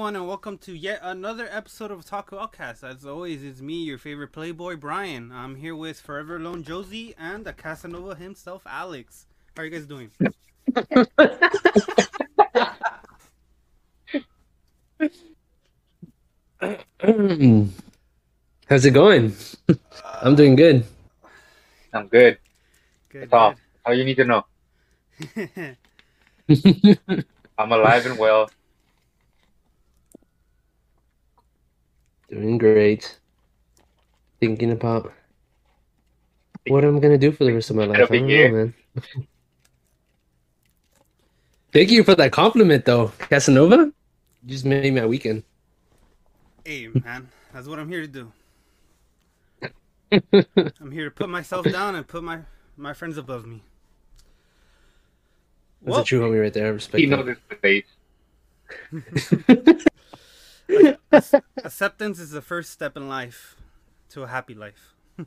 [0.00, 2.82] Hello, everyone, and welcome to yet another episode of Taco Outcast.
[2.82, 5.30] As always, it's me, your favorite Playboy, Brian.
[5.30, 9.26] I'm here with Forever Alone Josie and the Casanova himself, Alex.
[9.54, 10.10] How are you guys doing?
[18.70, 19.34] How's it going?
[20.22, 20.86] I'm doing good.
[21.92, 22.38] I'm good.
[23.10, 23.20] Good.
[23.24, 23.54] That's all.
[23.84, 24.46] All you need to know.
[27.58, 28.48] I'm alive and well.
[32.30, 33.18] Doing great.
[34.40, 35.12] Thinking about
[36.68, 37.98] what I'm gonna do for the rest of my life.
[38.10, 38.48] I don't here.
[38.48, 38.74] know, man.
[41.72, 43.92] Thank you for that compliment, though, Casanova.
[44.42, 45.44] You just made my weekend.
[46.64, 48.32] hey, man, that's what I'm here to do.
[50.80, 52.40] I'm here to put myself down and put my
[52.76, 53.62] my friends above me.
[55.82, 56.66] That's Well- a true homie right there.
[56.66, 57.16] I respect He that.
[57.24, 57.84] knows his face.
[61.64, 63.56] Acceptance is the first step in life
[64.10, 64.94] to a happy life.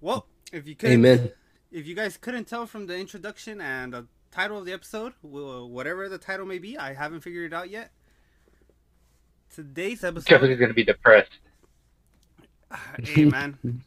[0.00, 1.30] Well, if you could, Amen.
[1.72, 6.08] if you guys couldn't tell from the introduction and the title of the episode, whatever
[6.08, 7.90] the title may be, I haven't figured it out yet.
[9.54, 11.30] Today's episode, Josie's gonna be depressed.
[13.02, 13.82] hey man,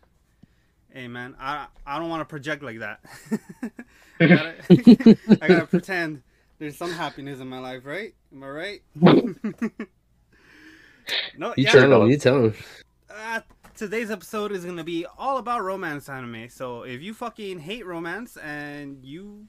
[0.92, 3.00] hey man, I I don't want to project like that.
[4.20, 6.24] I, gotta, I gotta pretend
[6.60, 8.14] there's some happiness in my life, right?
[8.34, 8.82] Am I right?
[11.38, 11.72] no, You yeah.
[11.72, 12.10] tell him.
[12.10, 12.54] You tell him.
[13.10, 13.42] Uh,
[13.76, 16.50] today's episode is gonna be all about romance anime.
[16.50, 19.48] So if you fucking hate romance and you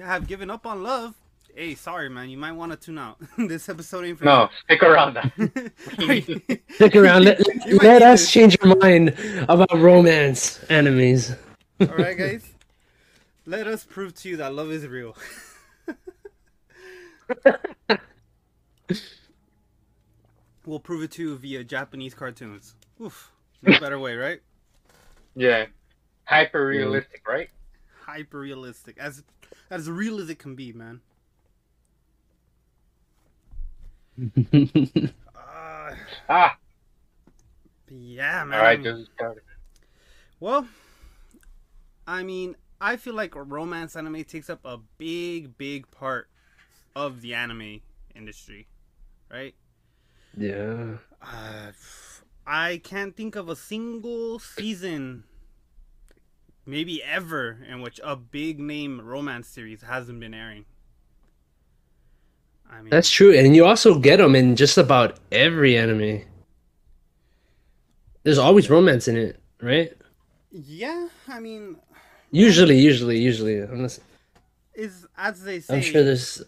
[0.00, 1.14] have given up on love,
[1.54, 3.18] hey, sorry man, you might want to tune out.
[3.38, 5.18] this episode ain't for No, stick around.
[6.74, 7.24] Stick around.
[7.24, 7.40] Let,
[7.82, 9.14] let us to- change our mind
[9.48, 11.36] about romance animes.
[11.80, 12.46] all right, guys.
[13.46, 15.16] Let us prove to you that love is real.
[20.66, 22.74] we'll prove it to you via Japanese cartoons.
[23.00, 23.32] Oof,
[23.62, 24.40] no better way, right?
[25.36, 25.66] yeah,
[26.24, 27.48] hyper realistic, right?
[28.04, 29.22] Hyper realistic, as
[29.70, 31.00] as real as it can be, man.
[35.36, 35.94] Uh,
[36.28, 36.56] Ah,
[37.90, 38.58] yeah, man.
[38.58, 39.42] all right, I mean- Josie started.
[40.38, 40.66] Well,
[42.06, 46.28] I mean, I feel like romance anime takes up a big, big part
[46.94, 47.80] of the anime
[48.14, 48.66] industry,
[49.30, 49.54] right?
[50.36, 50.96] yeah.
[51.22, 51.72] Uh,
[52.46, 55.24] I can't think of a single season,
[56.66, 60.64] maybe ever, in which a big name romance series hasn't been airing.
[62.70, 66.22] I mean, That's true, and you also get them in just about every anime.
[68.22, 69.92] There's always romance in it, right?
[70.52, 71.08] yeah.
[71.28, 71.76] I mean,
[72.30, 73.58] Usually, usually, usually.
[73.58, 74.00] Unless
[74.74, 76.42] is as they say, I'm sure there's.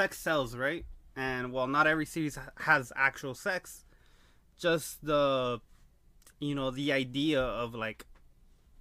[0.00, 0.84] Sex sells, right?
[1.16, 3.84] And while not every series has actual sex,
[4.58, 5.60] just the,
[6.40, 8.06] you know, the idea of like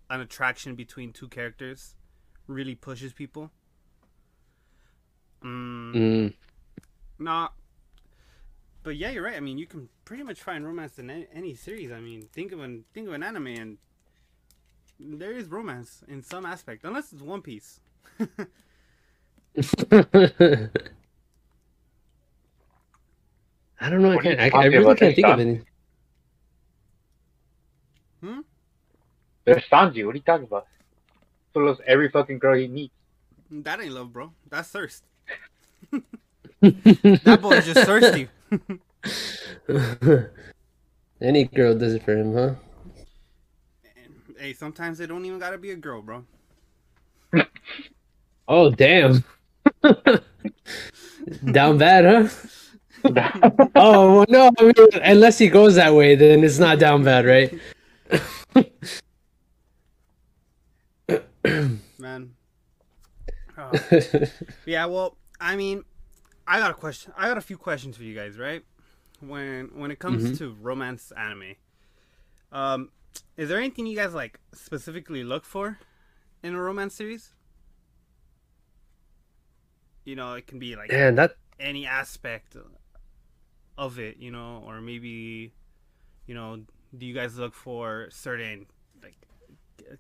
[0.10, 1.96] an attraction between two characters
[2.48, 3.52] really pushes people.
[5.44, 6.34] Mm, Mm,
[7.20, 7.54] Not.
[8.84, 9.36] But yeah, you're right.
[9.36, 11.92] I mean, you can pretty much find romance in any, any series.
[11.92, 13.78] I mean, think of an think of an anime, and
[15.00, 17.80] there is romance in some aspect, unless it's One Piece.
[23.80, 24.12] I don't know.
[24.12, 24.54] I What are you can't.
[24.56, 25.40] I, I really can't there, think of Sean?
[25.40, 25.62] any.
[28.22, 28.40] Hmm?
[29.46, 30.06] There's Sanji.
[30.06, 30.68] What are you talking about?
[31.54, 32.94] Follows every fucking girl he meets.
[33.50, 34.32] That ain't love, bro.
[34.50, 35.04] That's thirst.
[36.62, 38.28] That boy's just thirsty.
[41.22, 42.56] Any girl does it for him, huh?
[43.86, 43.88] Eh,
[44.38, 46.26] hey, sometimes they don't even gotta be a girl, bro.
[48.48, 49.24] Oh damn!
[51.52, 52.28] Down bad, huh?
[53.76, 54.52] Oh well, no.
[54.60, 54.74] I mean,
[55.04, 57.54] unless he goes that way, then it's not down bad, right?
[61.98, 62.34] Man.
[63.58, 63.72] Oh.
[64.66, 65.84] Yeah, well, I mean,
[66.48, 67.14] I got a question.
[67.18, 68.64] I got a few questions for you guys, right?
[69.20, 70.38] When when it comes Mhm.
[70.40, 71.56] to romance anime,
[72.52, 72.92] um,
[73.38, 75.80] is there anything you guys like specifically look for
[76.44, 77.34] in a romance series?
[80.06, 82.56] You know, it can be like Man, that any aspect
[83.80, 85.54] of it, you know, or maybe,
[86.28, 86.62] you know,
[86.98, 88.68] do you guys look for certain
[89.02, 89.18] like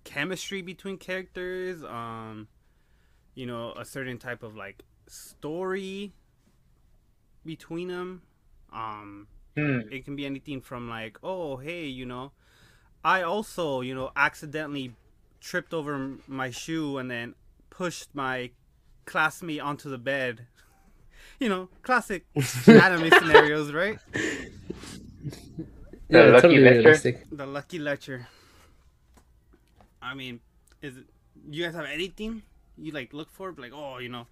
[0.03, 1.83] chemistry between characters?
[1.83, 2.47] Um,
[3.35, 6.13] you know, a certain type of like story
[7.45, 8.21] between them.
[8.71, 9.27] Um,
[9.57, 9.79] Hmm.
[9.91, 12.31] it can be anything from like, oh, hey, you know,
[13.03, 14.95] I also, you know, accidentally
[15.41, 17.35] tripped over my shoe and then
[17.69, 18.51] pushed my
[19.05, 20.47] classmate onto the bed
[21.39, 22.25] you know, classic
[22.68, 24.00] anime scenarios, right?
[26.09, 26.80] Yeah, Lucky totally Ledger?
[26.80, 27.27] realistic.
[27.31, 28.27] The Lucky Ledger.
[30.01, 30.39] I mean,
[30.81, 31.06] is it,
[31.50, 32.41] you guys have anything
[32.77, 33.53] you like look for?
[33.57, 34.27] Like, oh, you know,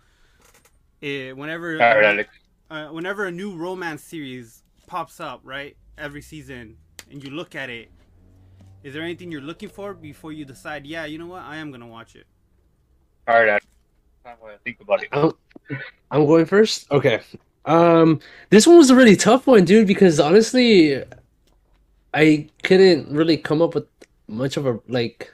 [1.01, 2.27] eh, whenever All right,
[2.69, 6.77] uh, whenever a new romance series pops up, right, every season,
[7.11, 7.91] and you look at it,
[8.83, 10.85] is there anything you're looking for before you decide?
[10.85, 12.25] Yeah, you know what, I am gonna watch it.
[13.27, 13.61] All right,
[14.27, 15.09] I'm gonna think about it.
[15.11, 15.31] I'm,
[16.11, 16.91] I'm going first.
[16.91, 17.21] Okay.
[17.65, 18.19] Um,
[18.49, 21.03] this one was a really tough one, dude, because honestly,
[22.13, 23.85] I couldn't really come up with
[24.27, 25.33] much of a like.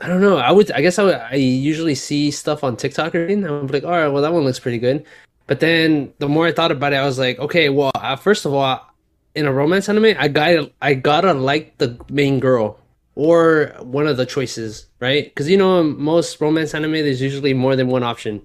[0.00, 0.38] I don't know.
[0.38, 0.70] I would.
[0.72, 1.14] I guess I would.
[1.14, 3.46] I usually see stuff on TikTok or anything.
[3.46, 5.04] I'm like, all right, well, that one looks pretty good.
[5.46, 8.46] But then the more I thought about it, I was like, okay, well, uh, first
[8.46, 8.86] of all,
[9.34, 12.78] in a romance anime, I got I gotta like the main girl
[13.14, 15.24] or one of the choices, right?
[15.24, 18.42] Because you know, most romance anime, there's usually more than one option.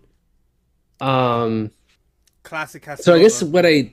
[0.99, 1.71] Um.
[2.43, 3.03] Classic Casanova.
[3.03, 3.91] So I guess what I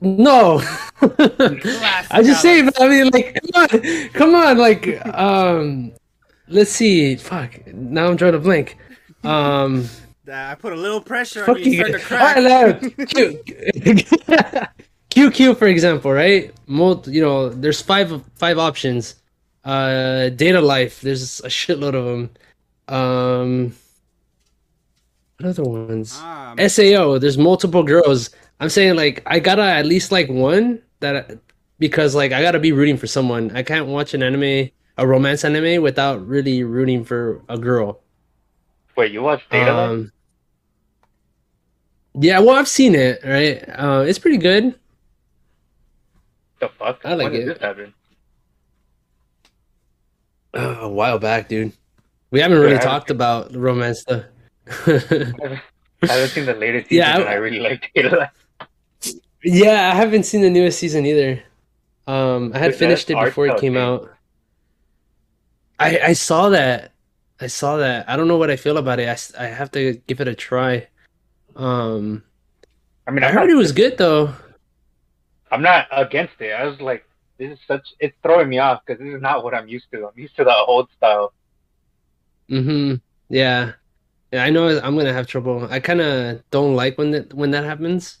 [0.00, 0.62] no,
[1.00, 5.92] I just say, but I mean, like, come on, come on, like, um,
[6.48, 7.66] let's see, fuck.
[7.66, 8.76] Now I'm trying to blink.
[9.24, 9.88] Um,
[10.30, 11.74] I put a little pressure on fuck you.
[11.74, 12.80] Starting to crack.
[13.08, 13.42] Q,
[15.30, 16.52] QQ, for example, right?
[16.66, 19.16] Mul you know, there's five five options.
[19.64, 22.30] Uh, Date A Live, there's a shitload of them.
[22.88, 23.74] Um,
[25.38, 26.16] what other ones?
[26.18, 28.30] Ah, SAO, there's multiple girls.
[28.58, 31.38] I'm saying like I gotta at least like one that
[31.78, 33.50] because like I gotta be rooting for someone.
[33.54, 38.00] I can't watch an anime, a romance anime, without really rooting for a girl.
[38.96, 39.90] Wait, you watch Date A Live?
[39.90, 40.12] Um,
[42.14, 43.20] yeah, well, I've seen it.
[43.24, 44.74] Right, uh, it's pretty good.
[46.60, 47.00] The fuck?
[47.04, 47.54] I like when did it.
[47.54, 47.94] this happen?
[50.54, 51.72] Uh, a while back, dude.
[52.30, 54.24] We haven't really Yeah, I- talked about romance stuff.
[54.86, 58.30] I haven't seen the latest season, Yeah, I- I really like Date A Live.
[59.44, 61.42] yeah, I haven't seen the newest season either.
[62.06, 64.10] Um, I had Dude, finished it before it came out.
[65.78, 66.92] I I saw that.
[67.40, 68.08] I saw that.
[68.08, 69.08] I don't know what I feel about it.
[69.08, 70.88] I, I have to give it a try.
[71.56, 72.22] Um,
[73.06, 74.34] I mean, I I'm heard not, it was good though.
[75.50, 76.52] I'm not against it.
[76.52, 77.04] I was like,
[77.40, 77.88] this is such.
[77.98, 80.06] It's throwing me off because this is not what I'm used to.
[80.06, 81.32] I'm used to the old style.
[82.50, 82.96] Mm-hmm.
[83.30, 83.72] Yeah.
[84.30, 85.66] Yeah, I know I'm gonna have trouble.
[85.70, 88.18] I kind of don't like when that when that happens.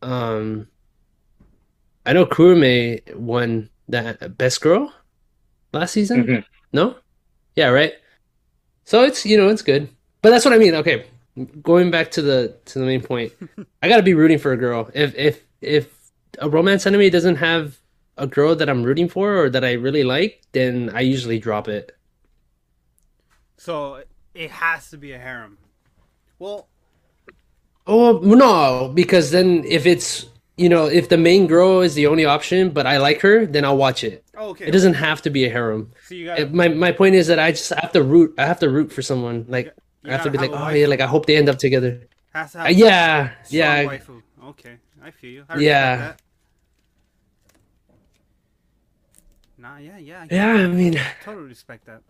[0.00, 0.68] Um,
[2.06, 4.92] I know Kurumi won that best girl
[5.72, 6.24] last season.
[6.24, 6.44] Mhm.
[6.72, 6.96] No?
[7.56, 7.94] Yeah, right.
[8.84, 9.88] So it's you know it's good,
[10.22, 10.74] but that's what I mean.
[10.76, 11.06] Okay,
[11.60, 13.32] going back to the to the main point,
[13.82, 14.88] I gotta be rooting for a girl.
[14.94, 15.92] If if if
[16.38, 17.78] a romance anime doesn't have
[18.16, 21.68] a girl that I'm rooting for or that I really like, then I usually drop
[21.68, 21.92] it.
[23.56, 24.02] so
[24.34, 25.58] it has to be a harem.
[26.38, 26.68] Well,
[27.86, 30.26] Oh no, because then if it's
[30.56, 33.64] you know if the main girl is the only option, but I like her, then
[33.64, 34.24] I'll watch it.
[34.36, 34.66] oh, okay.
[34.66, 35.92] It doesn't have to be a harem.
[36.02, 38.34] So you got Uh, My my point is that I just have to root.
[38.38, 39.44] I have to root for someone.
[39.48, 39.72] Like
[40.04, 42.08] I have to be like, oh yeah, like I hope they end up together.
[42.34, 44.22] Has to Uh, yeah, yeah, waifu.
[44.50, 45.44] Okay, I feel you.
[45.48, 45.96] I Yeah.
[45.96, 46.20] that.
[49.76, 50.24] Nah, yeah, yeah.
[50.30, 50.52] I yeah.
[50.64, 52.00] I mean, totally respect that.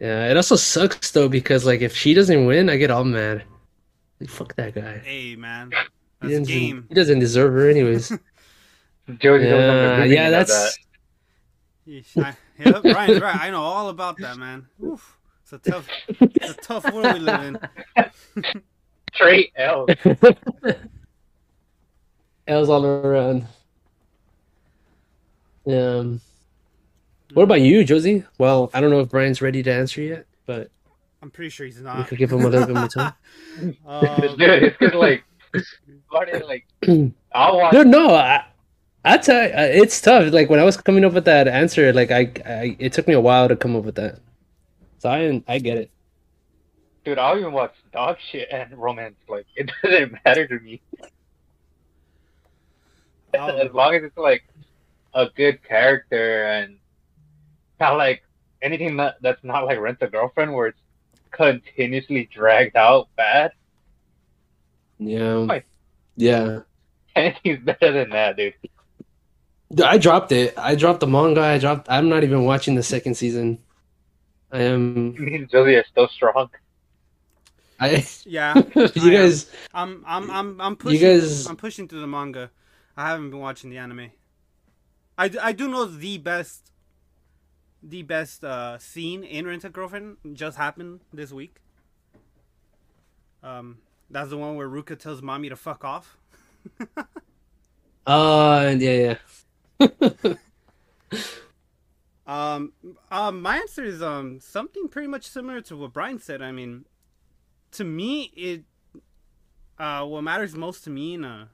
[0.00, 0.30] yeah.
[0.30, 3.44] It also sucks though because like if she doesn't win, I get all mad.
[4.18, 5.02] Like, fuck that guy.
[5.04, 5.90] Hey, man, He that's
[6.22, 6.86] a doesn't, game.
[6.88, 8.08] he doesn't deserve her anyways.
[8.08, 8.22] Josie
[9.18, 10.30] don't yeah, remember yeah.
[10.30, 10.78] That's
[11.86, 13.40] Yeesh, I, yep, Ryan's right.
[13.42, 14.66] I know all about that, man.
[14.82, 17.58] Oof, it's a tough, it's a tough world we live in.
[17.96, 18.14] that.
[19.14, 19.86] Straight L.
[22.48, 23.46] L's all around.
[25.66, 26.20] Um,
[27.34, 28.24] what about you, Josie?
[28.38, 30.70] Well, I don't know if Brian's ready to answer yet, but
[31.22, 31.94] I'm pretty sure he's not.
[31.94, 32.08] we not.
[32.08, 33.14] could give him a little bit more time.
[33.86, 35.24] Um, Dude, it's because like,
[36.10, 36.66] started like,
[37.32, 37.72] I'll watch.
[37.72, 38.44] No, no, I,
[39.02, 40.30] I tell you, uh, it's tough.
[40.30, 43.14] Like when I was coming up with that answer, like I, I, it took me
[43.14, 44.18] a while to come up with that.
[44.98, 45.90] So I, I get it.
[47.06, 49.16] Dude, I'll even watch dog shit and romance.
[49.26, 50.82] Like, it doesn't matter to me.
[53.32, 54.44] I'll- as long as it's like
[55.16, 56.76] a good character and
[57.80, 58.22] not like
[58.62, 60.78] anything that, that's not like Rent a Girlfriend where it's
[61.30, 63.52] continuously dragged out bad.
[64.98, 65.64] Yeah, Why?
[66.16, 66.60] yeah.
[67.16, 68.54] Anything's better than that, dude.
[69.74, 70.54] Dude, I dropped it.
[70.58, 71.40] I dropped the manga.
[71.40, 71.88] I dropped.
[71.90, 73.58] I'm not even watching the second season.
[74.52, 75.12] I am.
[75.14, 76.50] Me and Josie are still strong.
[77.80, 78.06] I.
[78.26, 79.12] yeah, you I am.
[79.12, 79.50] guys.
[79.74, 81.00] I'm, I'm, I'm, I'm pushing.
[81.00, 82.50] You guys- I'm pushing through the manga.
[82.96, 84.10] I haven't been watching the anime.
[85.18, 86.72] I, I do know the best,
[87.82, 91.56] the best uh, scene in Rent a Girlfriend just happened this week.
[93.42, 93.78] Um,
[94.10, 96.16] that's the one where Ruka tells mommy to fuck off.
[98.06, 99.18] Uh, yeah,
[99.80, 100.34] yeah.
[102.26, 102.72] Um,
[103.10, 106.42] um, my answer is um something pretty much similar to what Brian said.
[106.42, 106.84] I mean,
[107.72, 108.64] to me, it
[109.78, 111.50] uh what matters most to me in a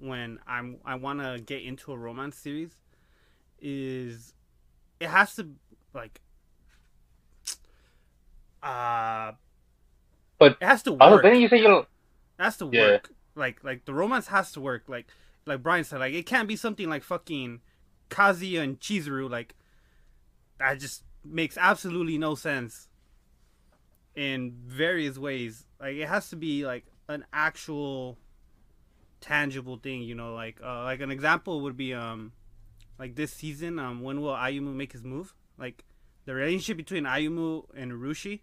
[0.00, 2.72] when I'm I want to get into a romance series
[3.60, 4.34] is
[5.00, 5.48] it has to
[5.94, 6.20] like
[8.62, 9.32] uh
[10.38, 11.22] But it has to Oh, work.
[11.22, 11.86] didn't you say you?
[12.38, 12.98] It has to Yeah.
[12.98, 13.10] work.
[13.34, 14.84] Like like the romance has to work.
[14.88, 15.08] Like
[15.46, 17.60] like Brian said, like it can't be something like fucking
[18.10, 19.30] Kazuya and Chizuru.
[19.30, 19.54] Like
[20.58, 22.88] that just makes absolutely no sense
[24.14, 25.66] in various ways.
[25.80, 28.18] Like it has to be like an actual
[29.20, 32.32] tangible thing, you know, like uh, like an example would be um
[32.98, 35.34] like this season, um when will Ayumu make his move?
[35.58, 35.84] Like
[36.24, 38.40] the relationship between Ayumu and Urushi.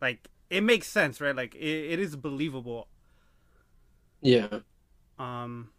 [0.00, 1.34] Like it makes sense, right?
[1.34, 2.88] Like it, it is believable.
[4.20, 4.60] Yeah.
[5.18, 5.70] Um,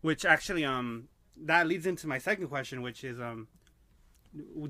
[0.00, 3.48] which actually, um, that leads into my second question, which is, um,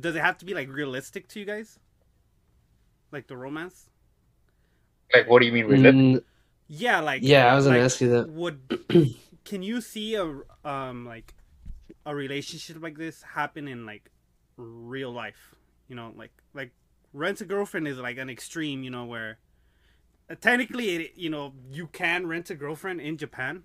[0.01, 1.79] does it have to be like realistic to you guys?
[3.13, 3.91] Like the romance?
[5.13, 5.95] Like, what do you mean realistic?
[5.95, 6.25] Mm,
[6.77, 8.29] Yeah, like yeah, I was gonna like, ask you that.
[8.31, 9.15] Would
[9.45, 10.25] can you see a
[10.65, 11.35] um like
[12.07, 14.11] a relationship like this happen in like
[14.57, 15.55] real life?
[15.89, 16.73] You know, like like
[17.13, 18.83] rent a girlfriend is like an extreme.
[18.83, 19.39] You know where
[20.31, 23.65] uh, technically it you know you can rent a girlfriend in Japan.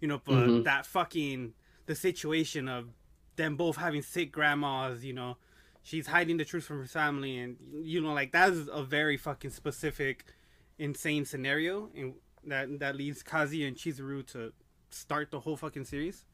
[0.00, 0.64] You know, but Mhm.
[0.64, 1.52] that fucking
[1.86, 2.88] the situation of
[3.36, 5.04] them both having sick grandmas.
[5.04, 5.36] You know,
[5.82, 9.18] she's hiding the truth from her family, and you know, like that is a very
[9.18, 10.24] fucking specific
[10.80, 12.14] insane scenario and
[12.46, 14.52] that that leads Kazi and Chizuru to
[14.88, 16.24] start the whole fucking series.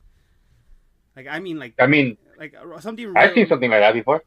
[1.17, 3.93] Like I mean like I mean, like uh, something I've real- seen something like that
[3.95, 4.23] before.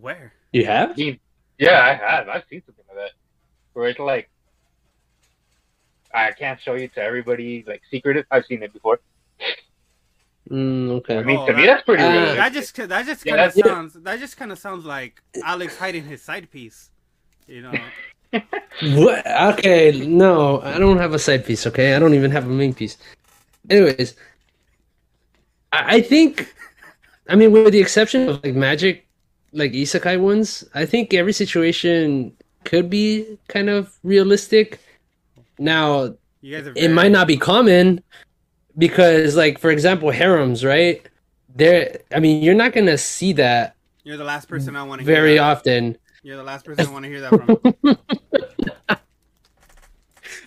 [0.00, 0.98] where You have?
[0.98, 2.28] Yeah, I have.
[2.28, 3.10] I've seen something like that.
[3.74, 4.28] Where it's like,
[6.12, 8.26] I can't show you to everybody, like secretive.
[8.30, 9.00] I've seen it before.
[10.50, 11.18] Mm, okay.
[11.18, 12.36] I mean, Oh, to me, that's pretty uh, realistic.
[12.38, 15.22] that just that just Yeah, kind of that's- sounds that just kind of sounds like
[15.44, 16.90] Alex hiding his side piece.
[17.46, 17.72] You know.
[18.80, 19.26] What?
[19.58, 21.66] Okay, no, I don't have a side piece.
[21.66, 22.96] Okay, I don't even have a main piece.
[23.70, 24.14] Anyways,
[25.72, 26.54] I, I think,
[27.28, 29.06] I mean, with the exception of like magic,
[29.52, 32.34] like isekai ones, I think every situation
[32.64, 34.80] could be kind of realistic.
[35.58, 38.02] Now, it might not be common
[38.78, 41.06] because, like, for example, harems, right?
[41.54, 45.04] There, I mean, you're not gonna see that You're the last person I want to
[45.06, 45.14] hear.
[45.14, 45.98] very often.
[46.22, 47.30] You're the last person I want to hear that
[47.82, 48.96] from.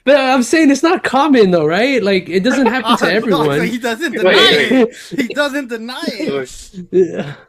[0.06, 2.02] But I'm saying it's not common though, right?
[2.02, 3.68] Like it doesn't happen to Oh, no, everyone.
[3.68, 4.72] he doesn't deny Wait.
[4.72, 4.96] it.
[5.20, 6.74] He doesn't deny it.
[6.92, 7.36] Yeah.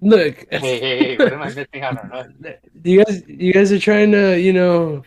[0.00, 2.34] Look, hey, hey, hey, what am I missing out on?
[2.82, 5.04] you guys, you guys are trying to, you know,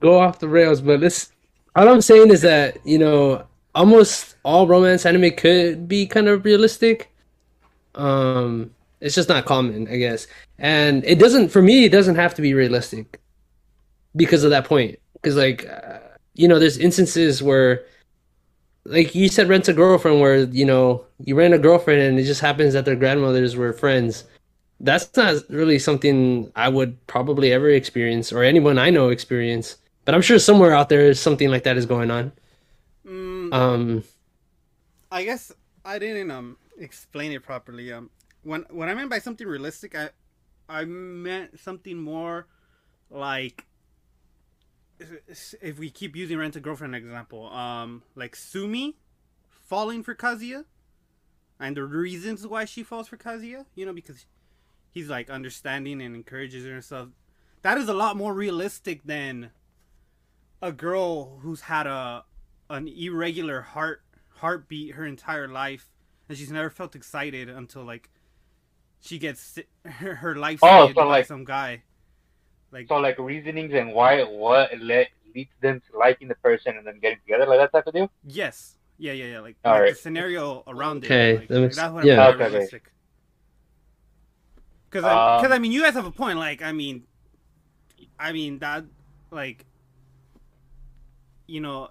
[0.00, 0.82] go off the rails.
[0.82, 1.30] But this,
[1.76, 6.44] all I'm saying is that you know, almost all romance anime could be kind of
[6.44, 7.10] realistic.
[7.94, 10.26] Um, it's just not common, I guess,
[10.58, 11.48] and it doesn't.
[11.50, 13.20] For me, it doesn't have to be realistic
[14.16, 14.98] because of that point.
[15.14, 16.00] Because like, uh,
[16.34, 17.84] you know, there's instances where
[18.84, 22.24] like you said rent a girlfriend where you know you rent a girlfriend and it
[22.24, 24.24] just happens that their grandmothers were friends
[24.80, 30.14] that's not really something i would probably ever experience or anyone i know experience but
[30.14, 32.32] i'm sure somewhere out there something like that is going on
[33.06, 34.04] Mm, um
[35.10, 35.52] I guess
[35.84, 37.92] I didn't um explain it properly.
[37.92, 38.10] Um,
[38.42, 40.10] when when I meant by something realistic, I
[40.68, 42.46] I meant something more
[43.10, 43.66] like
[44.98, 48.96] if we keep using rent a girlfriend example, um, like Sumi
[49.48, 50.64] falling for Kazuya,
[51.58, 54.26] and the reasons why she falls for Kazuya, you know, because
[54.90, 57.08] he's like understanding and encourages her and stuff.
[57.62, 59.50] That is a lot more realistic than
[60.62, 62.24] a girl who's had a
[62.68, 64.02] an irregular heart
[64.36, 65.90] heartbeat her entire life,
[66.28, 68.10] and she's never felt excited until like
[69.00, 71.82] she gets her, her life Oh, saved so, by like- some guy.
[72.72, 76.86] Like So, like, reasonings and why, what le- leads them to liking the person and
[76.86, 78.10] then getting together, like that type of deal?
[78.24, 79.40] yes, yeah, yeah, yeah.
[79.40, 79.90] Like, All like right.
[79.94, 81.38] the scenario around Okay, it.
[81.40, 82.28] Like, that like, that's what yeah.
[82.28, 82.52] I'm Okay, okay.
[82.54, 82.92] realistic.
[84.88, 86.38] Because I, Um, cause, I mean, you guys have a point.
[86.38, 87.04] Like, I mean,
[88.18, 88.84] I mean that,
[89.32, 89.64] like,
[91.46, 91.90] you know,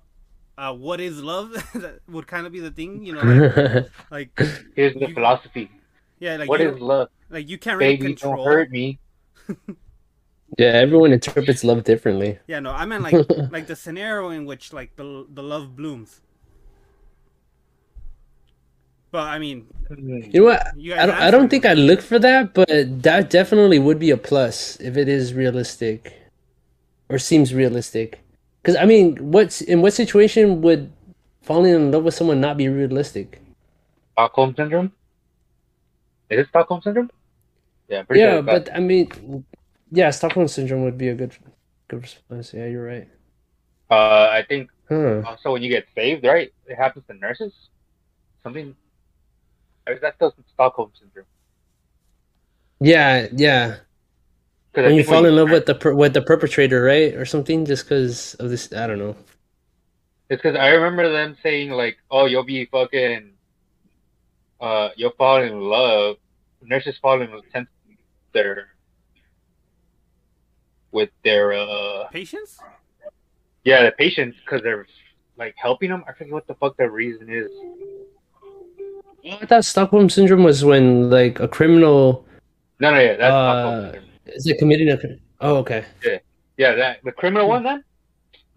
[0.58, 1.51] uh, what is love?
[1.75, 3.04] that would kind of be the thing.
[3.06, 4.39] You know, like, like
[4.75, 5.72] Here's the You- philosophy.
[6.19, 7.09] Yeah, like what you, is love?
[7.29, 8.38] like you can't really Baby, control.
[8.38, 8.99] don't hurt me.
[10.57, 14.73] yeah everyone interprets love differently Yeah, no, I meant like like the scenario in which
[14.73, 16.21] like the the love blooms.
[19.11, 19.67] But I mean,
[20.33, 20.63] You know what?
[20.73, 22.69] you I don't, I don't think I look for that, but
[23.03, 26.13] that definitely would be a plus if it is realistic
[27.09, 28.19] or seems realistic.
[28.61, 30.91] Because I mean, what's in what situation would
[31.41, 33.41] falling in love with someone not be realistic?
[34.13, 34.91] Stockholm syndrome.
[36.29, 37.09] Is it Stockholm syndrome?
[37.88, 38.43] Yeah, pretty yeah, sure.
[38.43, 39.45] but I mean,
[39.91, 41.36] yeah, Stockholm syndrome would be a good,
[41.88, 42.53] good response.
[42.53, 43.07] Yeah, you're right.
[43.89, 45.21] uh, I think Huh.
[45.25, 46.51] also when you get saved, right?
[46.65, 47.53] It happens to nurses.
[48.43, 48.75] Something.
[49.88, 51.25] Or is that still Stockholm syndrome?
[52.79, 53.77] Yeah, yeah.
[54.74, 57.65] When you think fall in love with the per- with the perpetrator, right, or something,
[57.65, 58.71] just because of this.
[58.74, 59.15] I don't know.
[60.29, 63.33] It's because I remember them saying like, "Oh, you'll be fucking,
[64.62, 66.18] uh, you'll fall in love."
[66.62, 67.63] Nurses fall in love with
[68.34, 68.68] their
[70.92, 72.60] with their uh patients.
[73.63, 74.86] yeah the patients because they're
[75.38, 76.04] like helping them.
[76.08, 77.50] I forget what the fuck the reason is.
[79.32, 82.25] I thought Stockholm syndrome was when like a criminal
[82.80, 84.10] No, no, yeah, that's Uh, Stockholm syndrome.
[84.28, 84.98] is it committing a.
[85.42, 85.86] Oh, okay.
[86.58, 87.84] Yeah, that the criminal one then,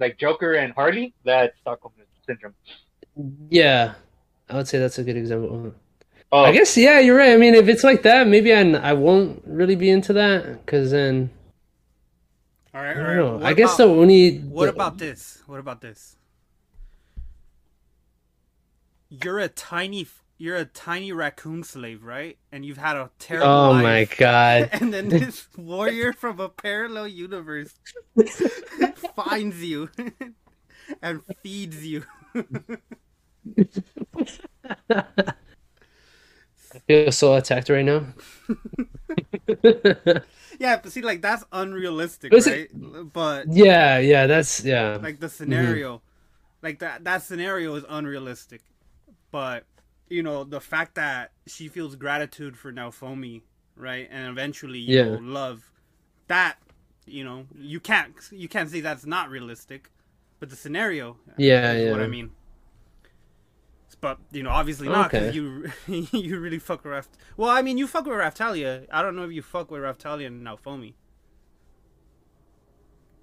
[0.01, 1.15] like Joker and Harley.
[1.25, 1.95] That's Stockholm
[2.27, 2.55] syndrome.
[3.49, 3.95] Yeah,
[4.51, 5.73] I would say that's a good example.
[6.33, 7.33] Oh, I guess yeah, you're right.
[7.33, 10.93] I mean, if it's like that, maybe I I won't really be into that because
[10.93, 11.31] then
[12.75, 13.17] All right, I don't right.
[13.17, 13.41] know.
[13.43, 15.43] I guess about, the only What the- about this?
[15.47, 16.17] What about this?
[19.11, 20.07] You're a tiny,
[20.39, 22.39] you're a tiny raccoon slave, right?
[22.53, 24.71] And you've had a terrible Oh my god!
[24.73, 27.75] And then this warrior from a parallel universe
[29.17, 29.91] finds you
[31.03, 32.05] and feeds you.
[36.75, 38.07] I feel so attacked right now.
[40.59, 42.71] Yeah, but see, like that's unrealistic, Was right?
[42.71, 44.99] it- But yeah, yeah, that's yeah.
[45.01, 45.75] like the mm-hmm.
[45.77, 46.03] scenario,
[46.63, 48.63] like that that scenario is unrealistic.
[49.33, 49.67] But
[50.11, 53.43] you know, the fact that she feels gratitude for Naofumi,
[53.77, 55.05] right, and eventually you Yeah.
[55.05, 55.71] know, love
[56.29, 56.59] that,
[57.07, 59.91] you know, you can't you can't say that's not realistic.
[60.41, 62.03] But the scenario, Yeah, is what yeah.
[62.03, 62.33] I mean.
[64.03, 65.31] But you know, obviously not because Okay.
[65.31, 65.73] you
[66.13, 67.17] you really fuck with Raft.
[67.39, 68.87] Well, I mean, you fuck with Raphtalia.
[68.93, 70.95] I don't know if you fuck with Raphtalia and Naofumi.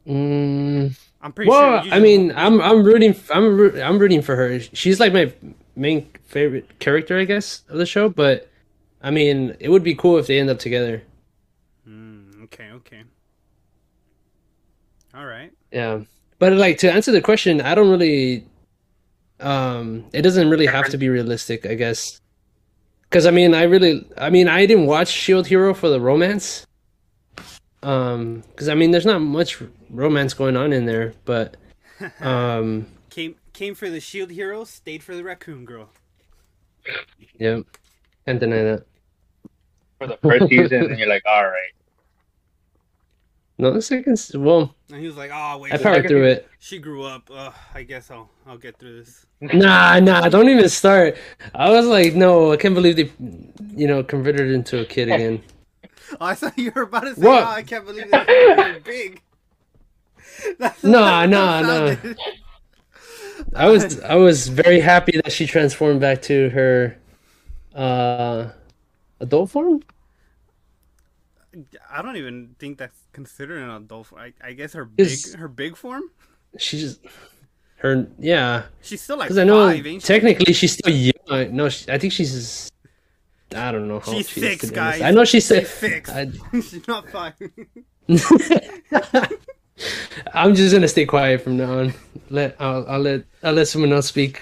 [0.08, 1.86] Mm, I'm pretty well, sure.
[1.92, 4.60] I mean, I'm I'm rooting I'm I'm rooting for her.
[4.60, 5.34] She's like my
[5.76, 8.10] main favorite character, I guess, of the show.
[8.10, 8.50] But
[9.02, 11.04] I mean, it would be cool if they end up together.
[11.88, 13.04] Mm, okay, okay.
[15.13, 15.54] All right.
[15.72, 16.02] Yeah.
[16.39, 18.46] But like to answer the question, I don't really
[19.39, 22.19] um it doesn't really have to be realistic, I guess.
[23.12, 26.65] Cuz I mean, I really I mean, I didn't watch Shield Hero for the romance.
[27.84, 31.58] Um cuz I mean, there's not much romance going on in there, but
[32.21, 35.89] um Came came for the shield hero, stayed for the raccoon girl.
[37.39, 37.63] yep
[38.25, 38.86] Can't deny that.
[39.97, 41.73] for the first season, and you're like, all right.
[43.60, 46.24] No, the second s- well, And he was like, "Oh wait, I she- powered through
[46.28, 46.48] it.
[46.60, 47.30] she grew up.
[47.30, 51.17] Uh, I guess I'll I'll get through this." Nah, nah, don't even start.
[51.54, 53.12] I was like, no, I can't believe they
[53.76, 55.43] you know, converted her into a kid again.
[56.19, 57.43] Oh, I thought you were about to say, What?
[57.43, 58.28] "Oh, I can't believe this
[58.78, 59.22] is big."
[60.58, 61.98] That's No, how it no, no.
[63.56, 66.98] I was I was very happy that she transformed back to her
[67.76, 68.52] uh
[69.19, 69.82] adult form.
[71.91, 74.08] I don't even think that's considered an adult.
[74.08, 74.22] form.
[74.22, 76.04] I, I guess her big her big form.
[76.58, 77.02] She just
[77.78, 80.08] her yeah, She's still like because I know five, ain't she?
[80.08, 81.56] technically she's still young.
[81.56, 82.69] No, she, I think she's
[83.56, 85.00] I don't know how She's she six, to be honest.
[85.00, 85.08] guys.
[85.08, 86.10] I know she's She's six.
[86.10, 87.34] I, She's not five.
[90.34, 91.93] I'm just gonna stay quiet from now on.
[92.30, 94.41] Let I'll, I'll let I'll let someone else speak.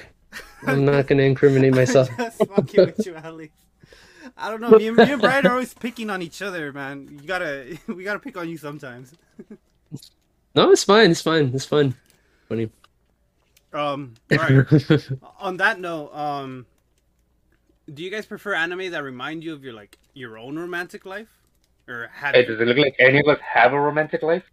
[0.66, 2.10] I'm not gonna incriminate myself.
[2.18, 3.52] Just fucking with you, Ali.
[4.38, 4.72] I don't know.
[4.72, 7.20] Me and, me and Brian are always picking on each other, man.
[7.22, 9.14] You gotta, we gotta pick on you sometimes.
[10.56, 11.12] No, it's fine.
[11.12, 11.52] It's fine.
[11.54, 11.96] It's fun.
[12.50, 12.70] Funny.
[13.74, 15.10] Um, all right.
[15.40, 16.66] on that note, um,
[17.94, 21.30] do you guys prefer anime that remind you of your like your own romantic life,
[21.88, 22.36] or have?
[22.36, 24.44] Hey, does it look like any of us have a romantic life?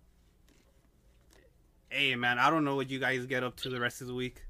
[1.94, 4.14] hey, man, I don't know what you guys get up to the rest of the
[4.14, 4.42] week.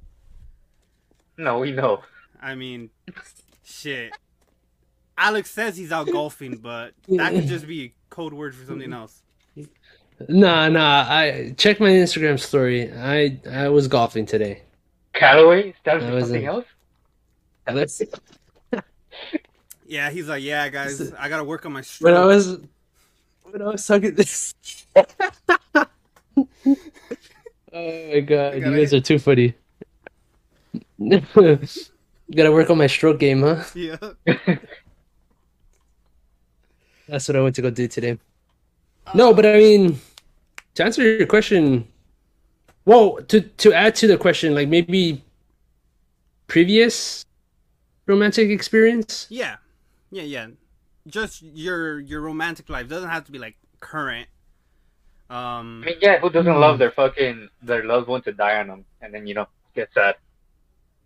[1.36, 2.02] No, we know.
[2.40, 2.90] I mean,
[3.64, 4.12] shit.
[5.16, 8.92] Alex says he's out golfing, but that could just be a code word for something
[8.92, 9.22] else.
[10.28, 11.06] Nah, nah.
[11.08, 12.92] I check my Instagram story.
[12.92, 14.62] I I was golfing today.
[15.12, 16.64] Callaway stands That for was something a- else.
[17.72, 18.02] Let's
[19.86, 22.12] Yeah, he's like, yeah, guys, I gotta work on my stroke.
[22.12, 22.58] when I was
[23.44, 24.54] when I was talking this.
[24.96, 25.06] oh
[27.74, 29.54] my god, you gotta guys are too funny.
[32.34, 33.62] Gotta work on my stroke game, huh?
[33.74, 33.96] Yeah.
[37.08, 38.18] That's what I went to go do today.
[39.14, 40.00] No, but I mean,
[40.74, 41.86] to answer your question,
[42.84, 45.22] well, to to add to the question, like maybe
[46.46, 47.26] previous
[48.06, 49.26] romantic experience.
[49.30, 49.56] Yeah.
[50.10, 50.46] Yeah, yeah.
[51.06, 54.28] Just your your romantic life doesn't have to be like current.
[55.30, 58.68] Um I mean, yeah, who doesn't love their fucking their loved one to die on
[58.68, 60.16] them, and then you know get sad.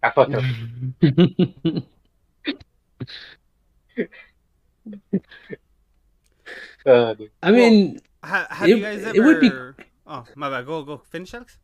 [0.03, 0.45] I fucked up.
[6.89, 7.31] Dude.
[7.43, 9.51] I mean, ha- have It- you guys ever it would be-
[10.07, 10.65] Oh, my bad.
[10.67, 11.59] Go go finish Alex.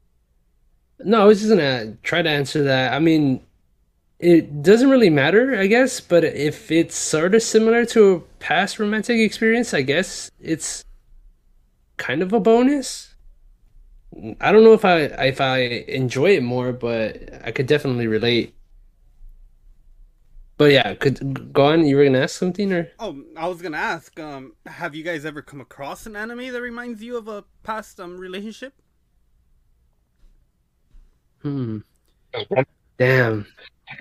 [1.01, 2.93] no, I was just gonna try to answer that.
[2.93, 3.41] I mean,
[4.19, 8.79] it doesn't really matter, I guess, but if it's sort of similar to a past
[8.79, 10.85] romantic experience, I guess it's
[11.97, 13.15] kind of a bonus.
[14.41, 15.59] I don't know if I if I
[15.89, 18.55] enjoy it more, but I could definitely relate.
[20.57, 21.85] But yeah, could go on.
[21.87, 24.19] You were gonna ask something, or Oh, I was gonna ask.
[24.19, 28.01] Um, have you guys ever come across an anime that reminds you of a past
[28.01, 28.75] um relationship?
[31.43, 31.79] hmm,
[32.99, 33.47] damn,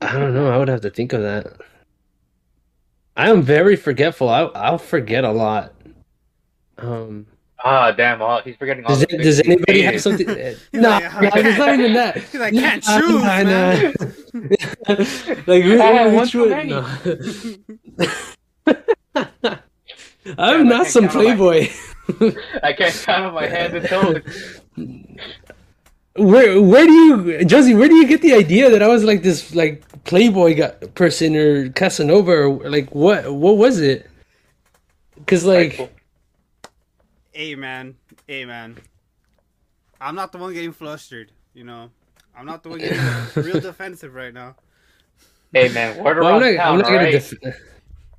[0.00, 0.50] I don't know.
[0.50, 1.56] I would have to think of that.
[3.16, 4.28] I am very forgetful.
[4.30, 5.74] I I'll forget a lot.
[6.78, 7.26] Um,
[7.64, 8.22] ah, damn!
[8.22, 8.90] All he's forgetting all.
[8.90, 10.26] does the it, does anybody have something?
[10.72, 12.16] No, like, nah, it's not even that.
[12.30, 13.94] He's like, can't Nah, choose, nah, man.
[13.98, 14.94] nah.
[15.46, 16.70] like who, I had who one too would- many.
[16.70, 16.86] no.
[19.14, 19.58] Damn,
[20.38, 21.68] I'm I not can't some count on my- playboy.
[22.62, 24.60] I can't count on my hands and toes.
[26.16, 27.74] Where where do you Josie?
[27.74, 31.36] Where do you get the idea that I was like this like playboy guy, person
[31.36, 34.08] or Casanova or like what what was it?
[35.16, 35.88] Because like hey
[37.56, 37.96] man,
[38.30, 38.76] Amen.
[40.00, 41.32] I'm not the one getting flustered.
[41.54, 41.90] You know,
[42.36, 43.00] I'm not the one getting
[43.42, 44.56] real defensive right now.
[45.52, 47.34] Hey man, word well, I'm around not town, I'm not gonna def-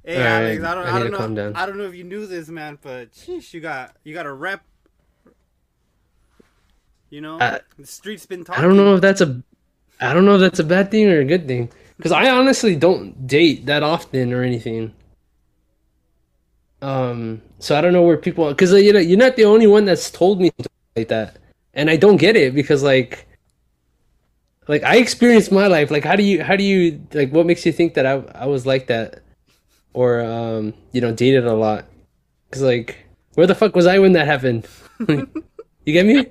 [0.03, 1.53] Hey All right, Alex, I don't, I I, don't to calm know.
[1.55, 4.33] I don't know if you knew this, man, but sheesh, you got, you got a
[4.33, 4.63] rep.
[7.09, 9.41] You know, I- the street's been I don't know if that's a
[10.01, 11.69] I don't know if that's a bad thing or a good thing.
[11.97, 14.93] Because I honestly don't date that often or anything.
[16.81, 19.85] Um, so I don't know where people because you know you're not the only one
[19.85, 20.51] that's told me
[20.95, 21.37] like that,
[21.73, 23.27] and I don't get it because like,
[24.67, 25.91] like I experienced my life.
[25.91, 28.45] Like, how do you how do you like what makes you think that I I
[28.45, 29.21] was like that,
[29.93, 31.85] or um you know dated a lot?
[32.49, 32.97] Because like
[33.33, 34.65] where the fuck was I when that happened?
[35.07, 35.27] you
[35.85, 36.27] get me?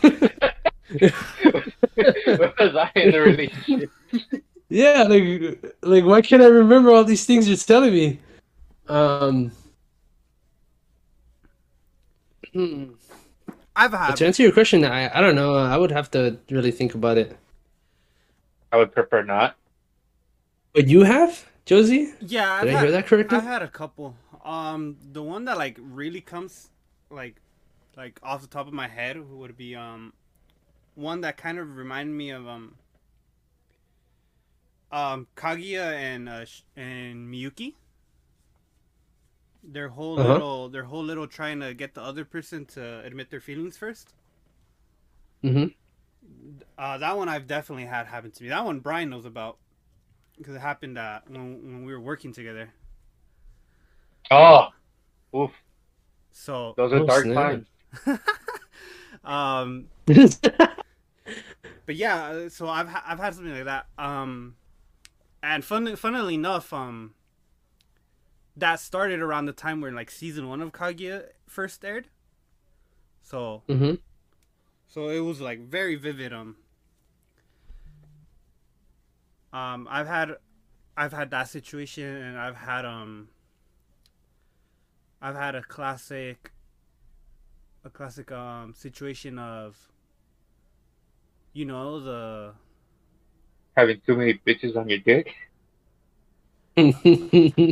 [0.00, 0.30] Because
[2.76, 3.90] I in the relationship.
[4.70, 8.18] Yeah, like like why can't I remember all these things you're telling me?
[8.88, 9.52] Um
[12.54, 12.92] hmm.
[13.76, 15.56] I've But to answer your question, I I don't know.
[15.56, 17.36] I would have to really think about it.
[18.72, 19.56] I would prefer not.
[20.74, 22.12] But you have, Josie?
[22.20, 23.38] Yeah, I've Did I had, hear that correctly?
[23.38, 24.16] I've had a couple.
[24.44, 26.70] Um, the one that like really comes,
[27.10, 27.36] like,
[27.96, 30.12] like off the top of my head would be um,
[30.96, 32.74] one that kind of reminded me of um,
[34.90, 36.44] um, Kaguya and uh,
[36.76, 37.74] and Miyuki.
[39.66, 40.34] Their whole Uh-huh.
[40.34, 44.14] little, their whole little trying to get the other person to admit their feelings first.
[45.42, 45.66] Mm-hmm.
[46.78, 48.48] Uh, that one I've definitely had happen to me.
[48.48, 49.58] That one Brian knows about
[50.36, 52.72] because it happened uh, when when we were working together.
[54.30, 54.68] Oh,
[55.34, 55.52] oof!
[56.32, 57.34] So Those are Oh, dark snap.
[57.34, 57.66] times.
[59.24, 59.86] um
[61.86, 64.56] but yeah uh, so i've ha- i've had something like that um
[65.42, 67.14] and fun funnily enough um
[68.56, 72.08] that started around the time where like season one of kaguya first aired
[73.22, 73.94] so mm-hmm.
[74.86, 76.56] so it was like very vivid um
[79.52, 80.36] um i've had
[80.96, 83.28] i've had that situation and i've had um
[85.20, 86.52] i've had a classic
[87.84, 89.88] a classic um situation of
[91.52, 92.52] you know the
[93.76, 95.34] Having too many bitches on your dick.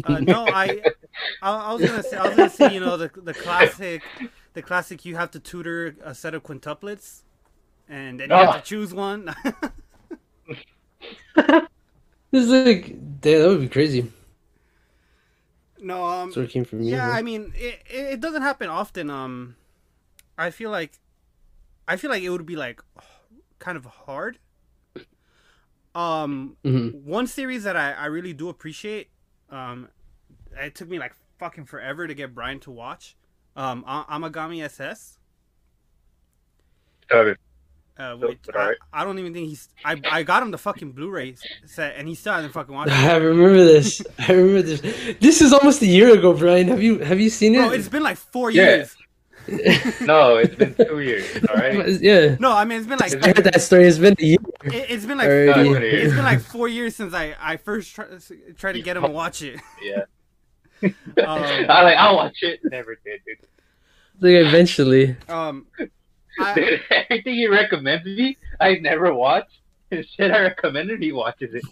[0.04, 0.84] Uh, no I,
[1.42, 4.12] I I was gonna say I was gonna say you know the the classic
[4.54, 7.22] the classic you have to tutor a set of quintuplets
[7.88, 8.52] and then you have Ah.
[8.52, 9.34] to choose one
[12.32, 14.10] It's like damn, that would be crazy.
[15.78, 16.82] no um That's where it came from.
[16.86, 19.56] yeah you, i mean it, it it doesn't happen often um
[20.38, 21.00] i feel like
[21.88, 22.82] i feel like it would be like
[23.58, 24.38] kind of hard
[25.94, 26.94] um Mhm.
[27.02, 29.08] one series that I, I really do appreciate
[29.50, 29.88] um
[30.56, 33.16] it took me like fucking forever to get brian to watch
[33.56, 35.18] um A- amagami ss
[37.12, 37.38] Love it.
[37.98, 38.76] Uh, which but I, alright.
[38.90, 39.68] I don't even think he's.
[39.84, 41.34] I I got him the fucking Blu-ray
[41.66, 42.94] set, and he still hasn't fucking watched it.
[42.94, 44.00] I remember this.
[44.18, 44.80] I remember this.
[45.20, 46.68] This is almost a year ago, Brian.
[46.68, 47.58] Have you have you seen it?
[47.58, 48.76] Bro, it's been like four Yeah.
[48.76, 48.96] years.
[50.00, 51.26] No, it's been two years.
[51.48, 52.00] All right.
[52.00, 52.36] yeah.
[52.38, 53.86] No, I mean it's been like It's I heard that story.
[53.86, 55.28] It's been a year it, it's been like.
[55.28, 58.06] No, four, it's been it's been like four years since I I first try,
[58.56, 59.60] tried to get him to watch it.
[59.82, 60.04] Yeah.
[60.84, 61.96] Um, I like.
[61.96, 62.58] I'll watch it.
[62.64, 63.38] Never did, dude.
[64.20, 65.16] Like eventually.
[65.28, 65.66] um,
[66.40, 69.46] I, Dude, everything he recommends me, I never watch.
[69.92, 71.62] And shit I recommended, he watches it.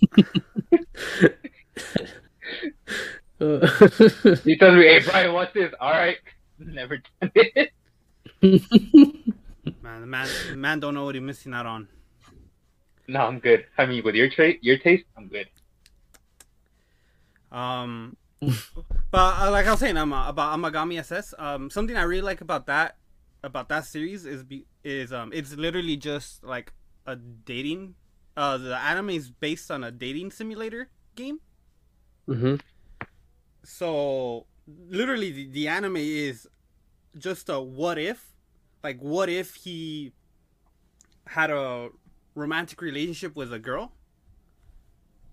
[4.44, 6.18] He tells me, "Hey, Brian, watch this." All right.
[6.66, 7.72] Never done it.
[8.42, 11.88] man, the man, the man don't know what he's missing out on.
[13.08, 13.66] No, I'm good.
[13.78, 15.48] I mean, with your trait, your taste, I'm good.
[17.50, 18.16] Um,
[19.10, 22.22] but uh, like I was saying, um, uh, about Amagami SS, um, something I really
[22.22, 22.96] like about that
[23.42, 26.72] about that series is be is um, it's literally just like
[27.06, 27.94] a dating.
[28.36, 31.40] Uh, the anime is based on a dating simulator game.
[32.28, 32.56] Mm-hmm.
[33.64, 36.48] So literally, the, the anime is
[37.18, 38.34] just a what if,
[38.84, 40.12] like what if he
[41.26, 41.88] had a
[42.34, 43.92] romantic relationship with a girl,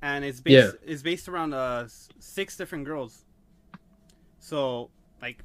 [0.02, 1.88] and it's based it's based around uh
[2.20, 3.26] six different girls.
[4.40, 4.90] So
[5.22, 5.44] like,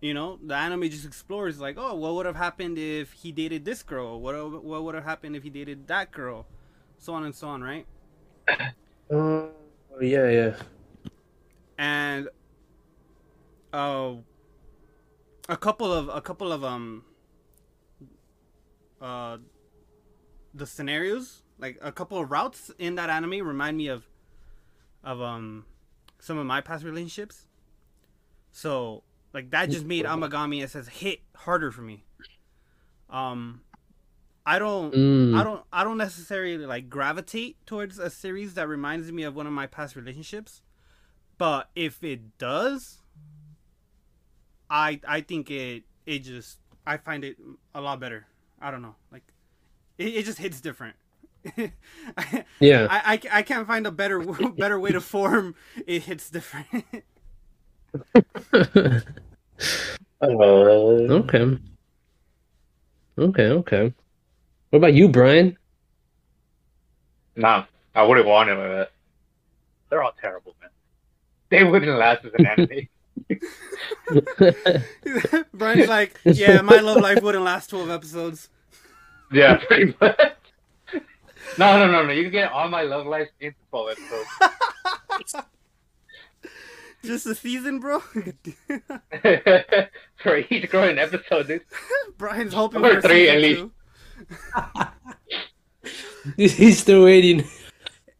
[0.00, 3.64] you know, the anime just explores like, oh, what would have happened if he dated
[3.64, 4.20] this girl?
[4.20, 6.46] What what would have happened if he dated that girl?
[6.98, 7.86] So on and so on, right?
[9.12, 9.50] Oh
[10.00, 10.54] yeah, yeah.
[11.78, 12.28] and
[13.72, 14.14] uh,
[15.48, 17.04] a couple of a couple of um
[19.00, 19.38] uh
[20.54, 24.04] the scenarios like a couple of routes in that anime remind me of
[25.02, 25.64] of um
[26.18, 27.46] some of my past relationships
[28.52, 29.02] so
[29.32, 32.04] like that just made Amagami SS hit harder for me
[33.08, 33.62] um
[34.44, 35.36] i don't Mm.
[35.36, 39.46] I don't I don't necessarily like gravitate towards a series that reminds me of one
[39.46, 40.62] of my past relationships.
[41.38, 42.98] But if it does,
[44.70, 47.36] I I think it it just I find it
[47.74, 48.26] a lot better.
[48.60, 48.94] I don't know.
[49.12, 49.24] Like
[49.98, 50.96] it, it just hits different.
[51.56, 52.86] I, Yeah.
[52.90, 54.20] I, I, I can't find a better
[54.56, 55.54] better way to form
[55.86, 56.84] it hits different.
[60.22, 61.58] Uh, okay.
[63.18, 63.94] Okay, okay.
[64.70, 65.56] What about you, Brian?
[67.36, 68.92] nah, I wouldn't want it like that.
[69.88, 70.70] They're all terrible, man.
[71.48, 72.88] They wouldn't last as an anime.
[75.54, 78.48] Brian's like, yeah, my love life wouldn't last twelve episodes.
[79.32, 80.16] yeah, pretty much.
[81.58, 82.12] No, no, no, no.
[82.12, 85.34] You can get all my love life into 12 episodes.
[87.04, 88.00] Just a season, bro.
[90.22, 91.62] For each growing episode, dude.
[92.18, 93.64] Brian's hoping Number for three, at least.
[96.36, 97.44] He's still waiting.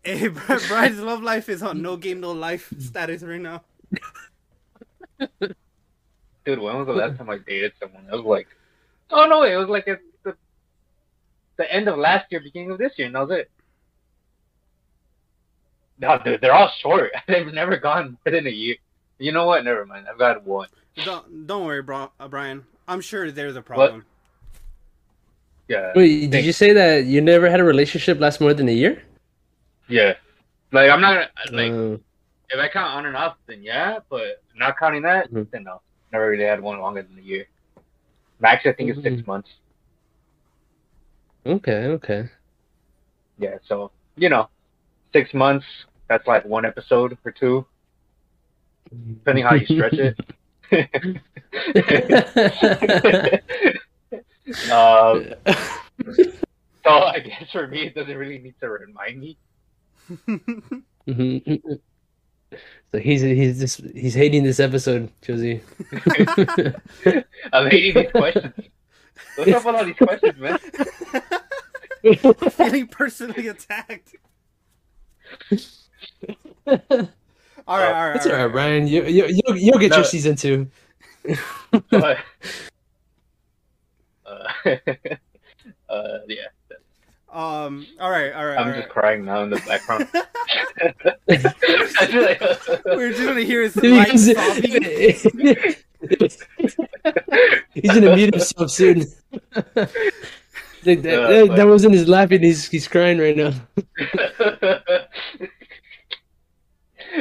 [0.03, 3.63] Hey, Brian's love life is on no game, no life status right now.
[6.45, 8.07] Dude, when was the last time I dated someone?
[8.07, 8.49] It was like,
[9.11, 10.35] oh no, it was like at the,
[11.57, 13.51] the end of last year, beginning of this year, and that was it.
[15.99, 17.13] No, dude, they're all short.
[17.29, 18.77] They've never gone more than a year.
[19.19, 19.65] You know what?
[19.65, 20.07] Never mind.
[20.11, 20.69] I've got one.
[21.05, 22.65] Don't don't worry, bro, uh, Brian.
[22.89, 24.07] I'm sure there's a problem.
[25.69, 25.93] Yeah.
[25.95, 29.05] Wait, did you say that you never had a relationship last more than a year?
[29.89, 30.15] Yeah.
[30.73, 31.99] Like, I'm not, like, Uh,
[32.53, 35.51] if I count on and off, then yeah, but not counting that, Mhm.
[35.51, 35.81] then no.
[36.13, 37.47] Never really had one longer than a year.
[38.41, 39.49] Max, I think, it's six months.
[41.47, 42.29] okay, okay.
[43.39, 44.49] Yeah, so, you know,
[45.13, 45.65] six months,
[46.09, 47.67] that's like one episode or two,
[48.91, 50.17] depending how you stretch it.
[54.71, 55.35] um,
[56.85, 59.39] so I guess for me, it doesn't really need to remind me.
[61.09, 61.81] Mhm.
[62.93, 65.61] So he's he's just he's hating this episode, Josie.
[67.53, 68.55] I'm hating these questions.
[69.37, 70.59] What's up with all these questions, man?
[72.51, 74.15] Feeling personally attacked.
[76.67, 78.55] All right, all right, That's all all right.
[78.55, 78.87] Ryan.
[78.89, 79.97] You you you'll, you'll get No.
[79.99, 80.69] your season two.
[81.91, 82.19] But,
[84.27, 84.49] uh,
[85.89, 86.47] uh, yeah,
[87.33, 88.59] Um, all right, all right.
[88.59, 88.89] I'm all just right.
[88.89, 90.09] crying now in the background.
[92.97, 94.83] We're just gonna hear his light He's, sobbing.
[97.75, 99.05] he's gonna mute himself soon.
[100.83, 102.43] Like, that, Uh, that, that wasn't his laughing.
[102.43, 103.53] He's he's crying right now.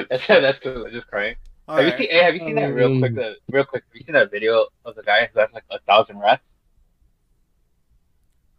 [0.10, 0.86] that's that's cool.
[0.86, 1.36] I'm just crying.
[1.68, 2.10] All have you seen?
[2.10, 3.16] Hey, have you seen that real Um, quick?
[3.16, 3.84] The, real quick.
[3.88, 6.42] Have you seen that video of the guy who has like a thousand rats?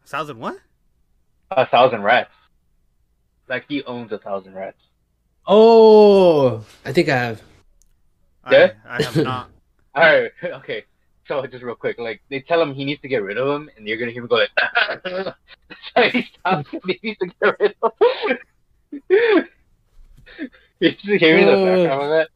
[0.05, 0.59] A Thousand what?
[1.51, 2.31] A thousand rats.
[3.49, 4.79] Like he owns a thousand rats.
[5.47, 7.43] Oh, I think I have.
[8.51, 8.73] Yeah?
[8.87, 9.51] I, I have not.
[9.95, 10.85] All right, okay.
[11.27, 13.71] So just real quick, like they tell him he needs to get rid of them,
[13.77, 14.51] and you're gonna hear him go like,
[15.95, 18.19] so he stops and he needs to get rid of them.
[20.81, 22.29] you just hear me in the background of that.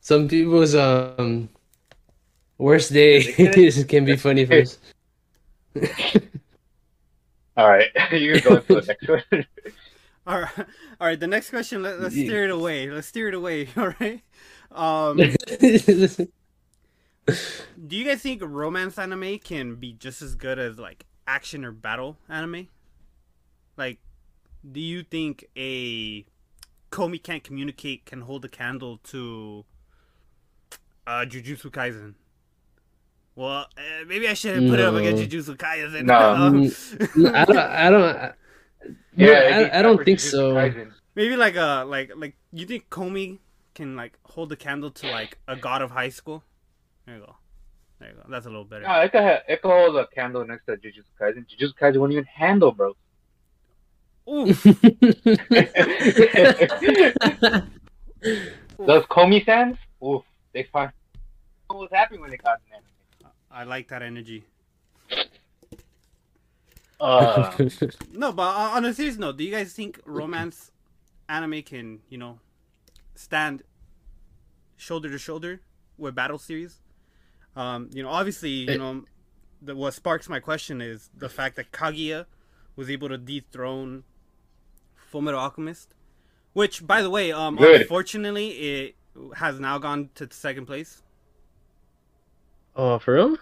[0.00, 1.48] Some people's um
[2.58, 3.22] worst day
[3.84, 4.78] can be funny for us.
[7.56, 9.46] All right, you can go to the next one.
[10.26, 10.58] All right,
[11.00, 11.20] all right.
[11.20, 11.84] The next question.
[11.84, 12.90] Let, let's steer it away.
[12.90, 13.68] Let's steer it away.
[13.76, 14.20] All right.
[14.72, 16.26] Um, do
[17.90, 22.16] you guys think romance anime can be just as good as like action or battle
[22.28, 22.66] anime?
[23.76, 24.00] Like,
[24.68, 26.24] do you think a
[26.90, 29.64] Komi can't communicate can hold a candle to
[31.06, 32.14] uh, Jujutsu Kaisen?
[33.36, 35.00] Well, uh, maybe I shouldn't put it up No.
[35.00, 36.04] against Jujutsu Kaisen.
[36.04, 36.14] No.
[36.14, 36.70] Mm,
[37.14, 37.58] mm, I don't.
[37.58, 38.32] I don't.
[39.14, 40.54] Yeah, I, I don't think Jujutsu so.
[40.54, 40.92] Kaisen.
[41.14, 43.38] Maybe like a like like you think Komi
[43.74, 46.42] can like hold the candle to like a god of high school?
[47.04, 47.36] There you go.
[48.00, 48.22] There you go.
[48.28, 48.84] That's a little better.
[48.84, 51.44] No, it could, ha- it could hold a candle next to Jujutsu Kaisen.
[51.46, 52.96] Jujutsu Kaisen won't even handle, bro.
[54.28, 54.46] Ooh,
[58.78, 60.22] Those Komi fans, oof,
[60.52, 60.90] they find.
[61.70, 62.86] I was happy when they got an anime.
[63.56, 64.44] I like that energy.
[67.00, 67.52] Uh,
[68.12, 70.70] No, but uh, on a serious note, do you guys think romance
[71.28, 72.38] anime can you know
[73.14, 73.62] stand
[74.76, 75.60] shoulder to shoulder
[75.98, 76.80] with battle series?
[77.54, 79.04] Um, you know, obviously, you It- know,
[79.62, 82.26] the, what sparks my question is the fact that Kaguya
[82.76, 84.04] was able to dethrone
[85.10, 85.94] Fullmetal Alchemist,
[86.52, 87.80] which, by the way, um, Good.
[87.82, 88.96] unfortunately, it
[89.36, 91.02] has now gone to second place.
[92.74, 93.38] oh, for real?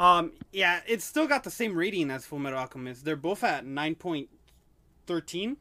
[0.00, 3.04] Um, yeah, it's still got the same rating as Fullmetal Alchemist.
[3.04, 4.30] They're both at nine point
[5.06, 5.58] thirteen,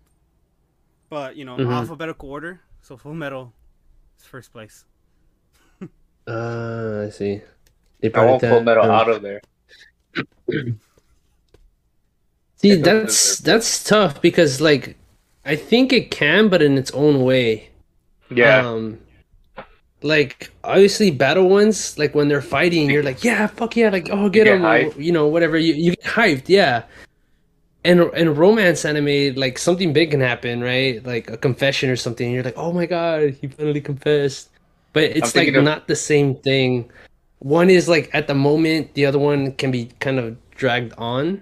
[1.09, 1.71] but you know, Mhm.
[1.71, 2.61] alphabetical order.
[2.81, 3.53] So Full Metal
[4.19, 4.85] is first place.
[6.27, 7.41] Uh, I see.
[8.01, 8.63] They I brought want it Full down.
[8.63, 9.41] Metal out of there.
[12.57, 14.97] See, that's that's tough because like
[15.45, 17.69] I think it can, but in its own way.
[18.29, 18.99] Yeah, Um,
[20.01, 24.29] like obviously battle ones, like when they're fighting, you're like, yeah, fuck yeah, like oh
[24.29, 25.57] get them, you know, whatever.
[25.57, 26.83] You you get hyped, yeah.
[27.83, 31.05] And and romance anime, like something big can happen, right?
[31.05, 32.25] Like a confession or something.
[32.25, 34.49] And you're like, oh my god, he finally confessed.
[34.93, 36.89] But it's like of- not the same thing.
[37.39, 41.41] One is like at the moment, the other one can be kind of dragged on.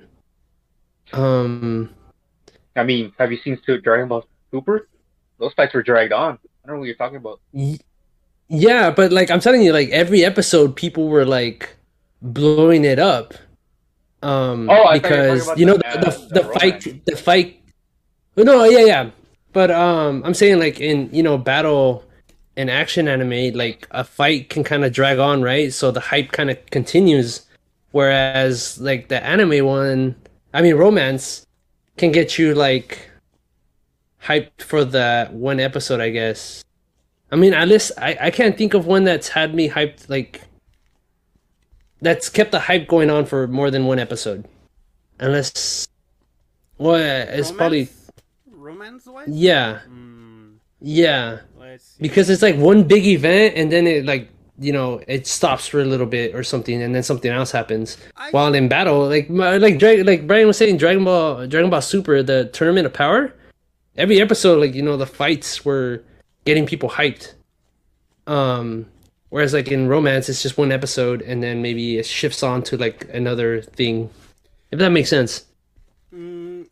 [1.14, 1.94] Um.
[2.76, 4.88] I mean, have you seen Dragon Ball Super?
[5.40, 6.34] Those fights were dragged on.
[6.34, 7.40] I don't know what you're talking about.
[7.52, 7.80] Y-
[8.50, 11.76] Yeah, but like I'm telling you, like every episode, people were like
[12.22, 13.34] blowing it up.
[14.24, 17.62] Um, Oh, I because you know the, the the, the the fight, the fight.
[18.38, 19.10] Oh, No, yeah, yeah,
[19.54, 22.04] but um, I'm saying like in you know battle
[22.56, 25.72] and action anime, like a fight can kind of drag on, right?
[25.74, 27.46] So the hype kind of continues,
[27.92, 30.16] whereas like the anime one,
[30.54, 31.46] I mean romance,
[31.98, 33.10] can get you like
[34.24, 36.64] hyped for the one episode, I guess.
[37.32, 40.42] I mean, at least I, I can't think of one that's had me hyped like
[42.02, 44.46] that's kept the hype going on for more than one episode.
[45.20, 45.88] Unless
[46.78, 47.90] well, it's probably
[48.52, 49.28] romance wise.
[49.30, 51.40] yeah, Hmm, yeah.
[52.00, 55.82] Because it's like one big event and then it like you know, it stops for
[55.82, 57.96] a little bit or something and then something else happens.
[58.16, 61.82] I- While in battle, like my- like like Brian was saying Dragon Ball Dragon Ball
[61.82, 63.34] Super, the Tournament of Power,
[63.98, 66.04] every episode like you know the fights were
[66.48, 67.36] getting people hyped.
[68.26, 68.88] Um
[69.30, 72.78] whereas like in romance it's just one episode and then maybe it shifts on to
[72.80, 74.10] like another thing.
[74.72, 75.44] If that makes sense.
[76.14, 76.68] Mm,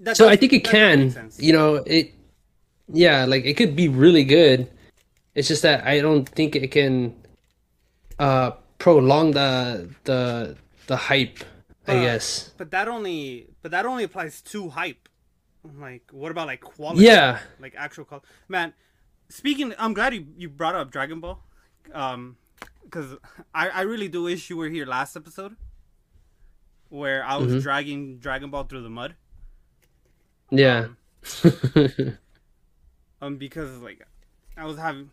[0.00, 1.30] that So I think it that does make can.
[1.46, 2.14] You know, it.
[2.88, 4.68] Yeah, like it could be really good.
[5.36, 7.12] It's just that I don't think it can
[8.18, 10.56] uh prolong the the
[10.88, 11.44] the hype.
[11.88, 12.52] I Uh, guess.
[12.56, 15.07] But that only but that only applies to hype.
[15.78, 17.04] Like what about like quality?
[17.04, 17.38] Yeah.
[17.60, 18.26] Like actual quality.
[18.48, 18.72] Man,
[19.28, 21.42] speaking I'm glad you, you brought up Dragon Ball.
[21.92, 22.36] Um
[22.90, 23.14] cuz
[23.54, 25.56] I I really do wish you were here last episode
[26.88, 27.62] where I was Mhm.
[27.62, 29.14] dragging Dragon Ball through the mud.
[30.50, 30.88] Yeah.
[33.20, 34.06] Um because like
[34.56, 35.10] I was having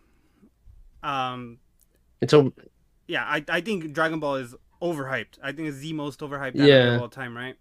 [1.03, 1.58] um
[2.22, 2.51] it's a
[3.08, 5.38] yeah, I I think Dragon Ball is overhyped.
[5.41, 6.95] I think it's the most overhyped anime Yeah.
[6.95, 7.56] of all time, right?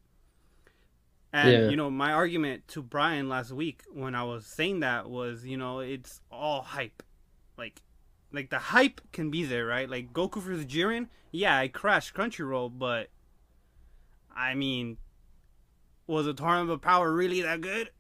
[1.35, 1.68] And Yeah.
[1.68, 5.57] you know, my argument to Brian last week when I was saying that was, you
[5.57, 7.03] know, it's all hype.
[7.59, 7.82] Like
[8.32, 9.91] like the hype can be there, right?
[9.91, 13.09] Like Goku vs Jiren, yeah, I crashed Crunchyroll, but
[14.35, 14.97] I mean
[16.07, 17.91] was the Tournament of Power really that good?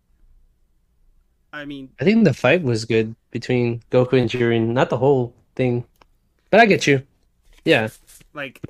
[1.52, 5.34] I mean, I think the fight was good between Goku and Jiren, not the whole
[5.56, 5.84] thing.
[6.50, 7.02] But I get you.
[7.64, 7.88] Yeah.
[8.32, 8.60] like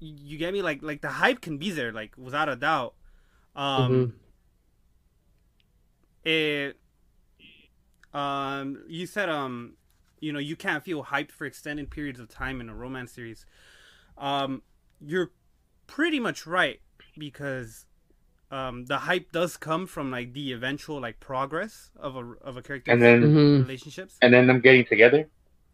[0.00, 2.94] you get me like like the hype can be there like without a doubt
[3.78, 4.04] Mm-hmm.
[4.04, 4.12] um
[6.24, 6.76] it
[8.12, 9.74] um you said um
[10.20, 13.44] you know you can't feel hyped for extended periods of time in a romance series
[14.16, 14.62] um
[15.00, 15.30] you're
[15.86, 16.80] pretty much right
[17.18, 17.86] because
[18.50, 22.62] um the hype does come from like the eventual like progress of a of a
[22.62, 23.60] character And then Mhm.
[23.60, 25.28] relationships and then them getting together,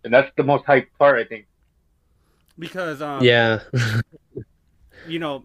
[0.05, 1.47] and that's the most hype part, I think.
[2.59, 3.61] because um Yeah.
[5.07, 5.45] you know,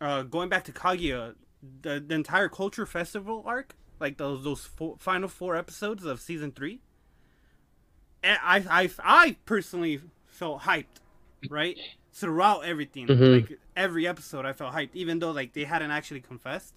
[0.00, 1.34] uh, going back to Kaguya,
[1.82, 6.52] the, the entire Culture Festival arc, like those those four, final four episodes of season
[6.52, 6.80] three,
[8.22, 11.00] eh, I I I personally felt hyped,
[11.48, 11.76] right?
[12.12, 13.32] Throughout everything, Mhm.
[13.32, 16.74] like every episode, I felt hyped, even though like they hadn't actually confessed,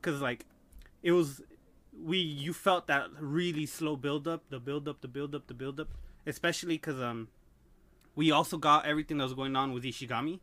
[0.00, 0.46] because like
[1.02, 1.42] it was
[1.98, 5.54] we you felt that really slow build up, the build up, the build up, the
[5.54, 5.88] build up,
[6.26, 7.28] especially because um
[8.14, 10.40] we also got everything that was going on with Ishigami,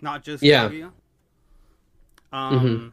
[0.00, 0.68] not just Yeah.
[0.68, 0.92] Kaguya.
[2.32, 2.92] Um,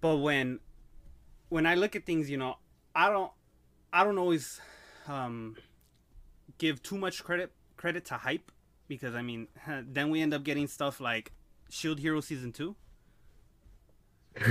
[0.00, 0.60] but when
[1.48, 2.56] when I look at things, you know,
[2.94, 3.32] I don't
[3.92, 4.60] I don't always
[5.08, 5.56] um
[6.58, 8.50] give too much credit credit to hype
[8.88, 9.48] because I mean
[9.86, 11.32] then we end up getting stuff like
[11.70, 12.76] Shield Hero season two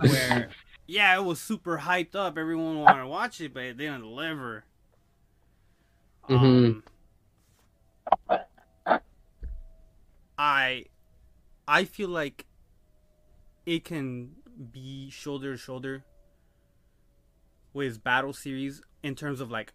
[0.00, 0.54] where
[0.86, 4.64] yeah it was super hyped up everyone wanted to watch it but it didn't deliver
[6.28, 6.82] um,
[10.38, 10.84] i
[11.66, 12.46] i feel like
[13.66, 14.30] it can
[14.72, 16.04] be shoulder to shoulder
[17.72, 19.72] with battle series in terms of like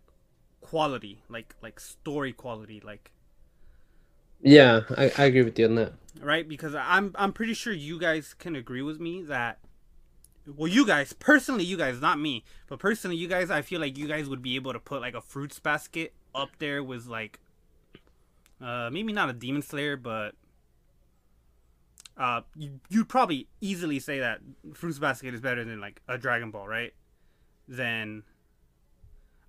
[0.62, 3.12] quality like like story quality like
[4.44, 5.94] yeah, I, I agree with you on that.
[6.20, 6.48] right?
[6.48, 9.60] Because I'm I'm pretty sure you guys can agree with me that
[10.46, 13.98] well you guys personally you guys not me but personally you guys I feel like
[13.98, 17.40] you guys would be able to put like a fruits basket up there with like
[18.64, 20.36] uh maybe not a demon slayer but
[22.18, 24.40] uh you you'd probably easily say that
[24.74, 26.94] fruits basket is better than like a dragon ball right
[27.68, 28.24] then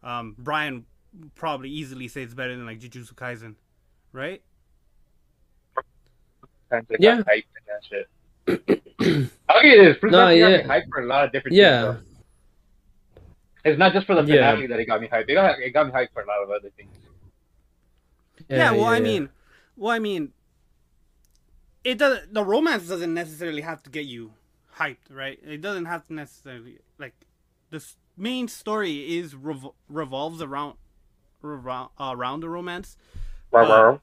[0.03, 0.85] um Brian
[1.35, 3.55] probably easily say it's better than like Jujutsu Kaisen
[4.13, 4.43] right
[6.99, 7.17] Yeah.
[7.19, 8.07] got hype and.
[9.49, 10.01] I'll get it.
[10.01, 10.67] Fruit No, Basket got me yeah.
[10.67, 11.93] hype for a lot of different Yeah.
[11.93, 12.05] things.
[13.65, 13.71] though.
[13.71, 14.51] It's not just for the Yeah.
[14.53, 15.27] finale that it got me hype.
[15.29, 16.91] It got, it got me hype for a lot of other things.
[18.49, 19.31] Yeah, well, I mean,
[19.77, 20.33] well, I mean,
[21.83, 22.21] it does.
[22.31, 24.33] The romance doesn't necessarily have to get you
[24.79, 25.39] hyped, right?
[25.45, 27.15] It doesn't have to necessarily like
[27.71, 27.85] the
[28.17, 30.77] main story is revol- revolves around
[31.43, 32.97] revol- uh, around the romance.
[33.51, 34.01] Wow.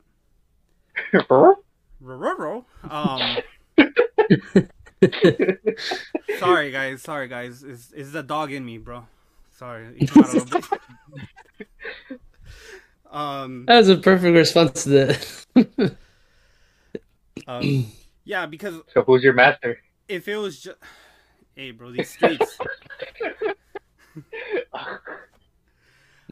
[2.04, 2.66] Rororo.
[2.89, 3.38] Um,
[6.39, 7.64] sorry guys, sorry guys.
[7.64, 9.08] Is is the dog in me, bro?
[9.58, 12.20] Sorry, it came out a little bit.
[13.12, 13.66] Um.
[13.68, 15.95] That was a perfect response to that.
[17.47, 17.86] um,
[18.26, 19.78] yeah, because so who's your master?
[20.07, 20.78] if it was just
[21.55, 22.57] hey bro these streets
[24.18, 24.95] the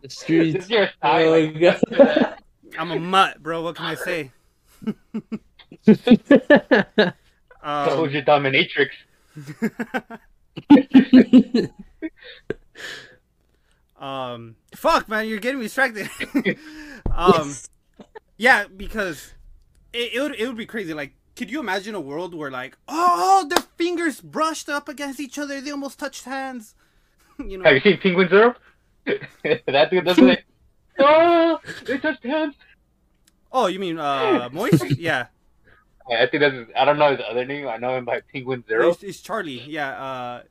[0.02, 0.66] this streets.
[0.66, 1.30] is your style.
[1.34, 1.60] Oh, like,
[1.98, 2.36] God.
[2.78, 4.32] i'm a mutt bro what can i say
[4.86, 5.94] so
[7.64, 8.90] um, who's your dominatrix?
[14.00, 16.10] Um fuck man you're getting me distracted
[17.12, 17.54] um
[18.38, 19.34] yeah because
[19.94, 22.78] it, it would it would be crazy like could you imagine a world where like
[22.88, 26.76] oh their fingers brushed up against each other they almost touched hands
[27.40, 28.56] you know Have you seen Penguin Zero?
[29.06, 30.44] that dude doesn't it?
[31.00, 32.56] Oh, they touched hands.
[33.52, 35.28] oh you mean uh moist yeah
[36.12, 36.56] I think that's.
[36.76, 37.68] I don't know his other name.
[37.68, 38.90] I know him by Penguin Zero.
[38.90, 40.44] it's, it's charlie yeah uh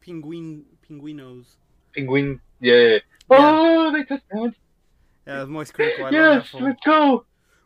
[0.00, 1.56] penguin penguinos
[1.94, 2.40] Penguin.
[2.62, 2.98] Yeah.
[3.28, 4.54] Oh, they touched hands.
[5.26, 6.06] Yeah, it's Moist Critical.
[6.06, 7.24] I love Yes, that let's go.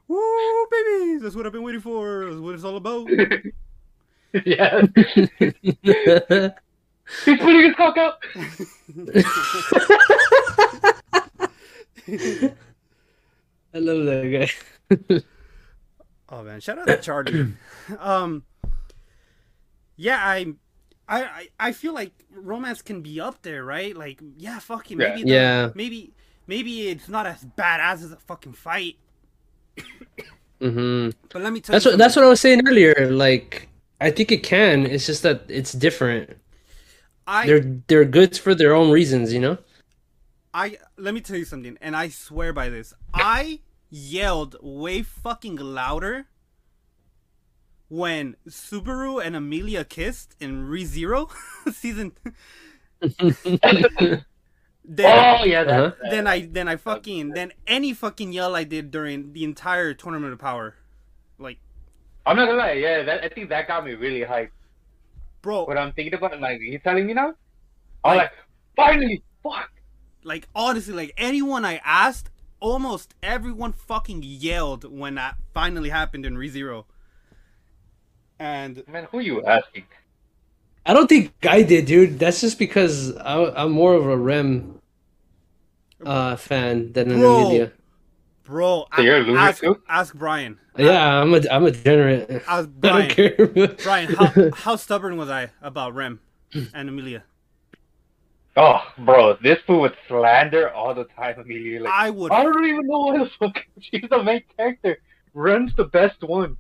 [0.09, 1.22] Woo, babies!
[1.22, 2.24] That's what I've been waiting for.
[2.26, 3.09] That's what it's all about.
[4.47, 4.82] yeah.
[7.24, 8.14] He's putting his cock out.
[13.74, 14.51] I love that
[15.11, 15.22] guy.
[16.30, 17.53] oh man, shout out to Charlie.
[17.99, 18.44] um,
[19.97, 20.55] yeah, I,
[21.09, 23.96] I, I- I feel like romance can be up there, right?
[23.96, 25.09] Like, yeah, fucking Yeah.
[25.09, 25.70] maybe, the- Yeah.
[25.74, 26.12] maybe,
[26.46, 28.96] maybe it's not as badass as a fucking fight.
[30.59, 33.11] Mm hmm But let me tell That's you, what that's what I was saying earlier.
[33.11, 33.68] Like,
[34.00, 34.86] I think it can.
[34.86, 36.38] It's just that it's different.
[37.26, 39.59] I, They're they're good for their own reasons, you know.
[40.54, 42.94] I let me tell you something, and I swear by this.
[43.12, 46.26] I yelled way fucking louder
[47.89, 51.30] when Subaru and Emilia kissed in ReZero
[51.72, 52.12] season.
[53.01, 54.24] then,
[54.84, 55.95] oh yeah, that, Uh-huh.
[56.03, 59.95] that- then I then I fucking then any fucking yell I did during the entire
[59.95, 60.76] tournament of power,
[61.39, 61.59] like
[62.24, 62.72] I'm not gonna lie.
[62.72, 64.51] Yeah, that, I think that got me really hyped.
[65.43, 67.34] bro, What I'm thinking about, like he's telling me now,
[68.05, 68.32] I'm Like- like,
[68.76, 69.70] finally, fuck.
[70.24, 72.30] like honestly, like anyone I asked,
[72.61, 76.84] almost everyone fucking yelled when that finally happened in ReZero.
[78.39, 79.87] And Man, who you asking?
[80.87, 82.18] I don't think I did, dude.
[82.18, 84.80] That's just because I, I'm more of a Rem
[86.05, 87.37] uh, fan than an Bro.
[87.41, 87.72] Emilia.
[88.45, 90.59] bro, So you're a ask, ask Brian.
[90.76, 92.30] Yeah, I'm a I'm a degenerate.
[92.47, 93.11] Ask I don't Brian.
[93.11, 93.74] care.
[93.82, 96.20] Brian, how, how stubborn was I about Rem
[96.72, 97.24] and Emilia?
[98.57, 101.39] Oh, bro, this fool would slander all the time.
[101.41, 104.99] Immediately, like, I would, I don't even know why the fuck she's the main character.
[105.34, 106.57] Rem's the best one.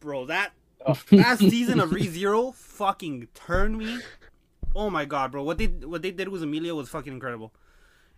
[0.00, 0.26] Bro.
[0.26, 0.52] That
[0.86, 0.96] Oh.
[1.10, 3.98] last season of ReZero fucking turned me.
[4.74, 5.42] Oh my god, bro!
[5.42, 7.52] What they what they did with Emilia was fucking incredible.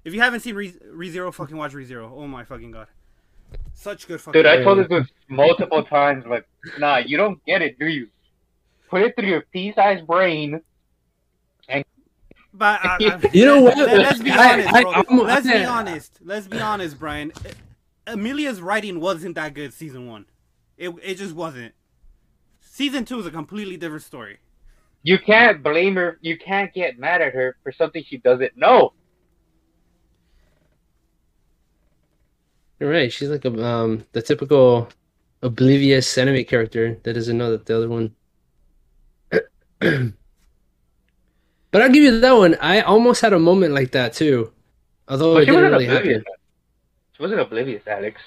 [0.05, 2.11] If you haven't seen Re- ReZero, fucking watch ReZero.
[2.13, 2.89] Oh my fucking god,
[3.73, 4.39] such good fucking.
[4.39, 6.45] Dude, I told this multiple times, but
[6.79, 8.09] nah, you don't get it, do you?
[8.91, 10.61] Put it through your pea-sized brain.
[12.53, 13.77] But uh, uh, You know what?
[13.79, 14.91] Let, us be honest, bro.
[14.93, 16.19] I'm- let's be honest.
[16.23, 17.33] Let's be honest, Brian.
[18.07, 20.27] Emilia's writing wasn't that good season one.
[20.81, 21.75] It it just wasn't.
[22.61, 24.39] Season two is a completely different story.
[25.03, 26.19] You can't blame her.
[26.23, 28.93] You can't get mad at her for something she doesn't know.
[32.81, 33.13] You're right.
[33.13, 34.89] She's like a um the typical
[35.43, 38.15] oblivious anime character that doesn't know that the other one.
[39.81, 40.13] but
[41.83, 42.57] I'll give you that one.
[42.61, 44.53] I almost had a moment like that too,
[45.09, 45.87] although But it she didn't wasn't really oblivious.
[45.87, 46.25] happen.
[47.13, 48.21] She wasn't oblivious, Alex.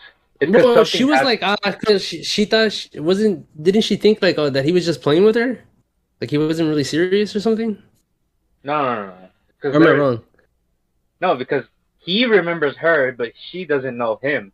[0.44, 3.46] It's 'cause Bro, something she was hap- like, ah, because she, she thought she wasn't.
[3.62, 5.60] Didn't she think like, oh, that he was just playing with her,
[6.22, 7.78] like he wasn't really serious or something?
[8.64, 9.30] no, no, no, no.
[9.62, 10.24] 'Cause Or am I there- wrong?
[11.22, 11.64] No, because
[12.00, 14.52] he remembers her, but she doesn't know him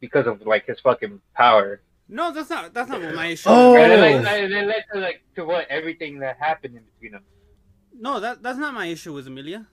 [0.00, 1.80] because of like his fucking power.
[2.08, 3.48] No, that's not that's not what my issue.
[3.48, 3.74] Oh.
[3.76, 3.82] is.
[3.82, 7.12] And it led, and it led to like to what everything that happened in between
[7.12, 7.22] them.
[7.98, 9.66] No, that that's not my issue with Emilia.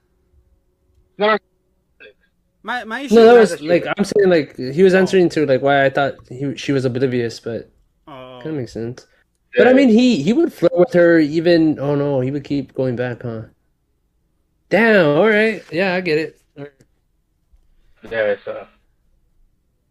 [1.18, 1.38] No, no,
[2.64, 3.16] My my issue.
[3.16, 6.16] No, that was like I'm saying like he was answering to like why I thought
[6.28, 7.72] he she was oblivious, but
[8.08, 9.08] oh, kind of makes sense.
[9.56, 11.80] But I mean, he he would flirt with her even.
[11.80, 13.44] Oh no, he would keep going back, huh?
[14.70, 15.18] Damn.
[15.18, 15.64] All right.
[15.72, 16.42] Yeah, I get it.
[18.12, 18.68] yeah, so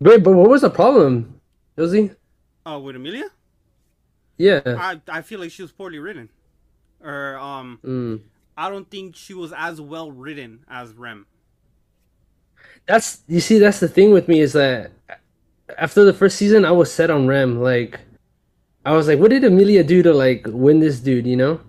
[0.01, 1.41] But but what was the problem,
[1.77, 2.13] Josie?
[2.67, 3.25] oh, with Emilia,
[4.37, 4.61] Yeah.
[4.67, 6.29] I I feel like she was poorly written,
[7.03, 8.21] or um, Mm.
[8.57, 11.27] I don't think she was as well written as Rem.
[12.89, 13.59] That's you see.
[13.59, 14.93] That's the thing with me is that
[15.79, 17.61] after the first season, I was set on Rem.
[17.61, 18.01] Like,
[18.85, 21.27] I was like, what did Emilia do to like win this dude?
[21.27, 21.61] You know.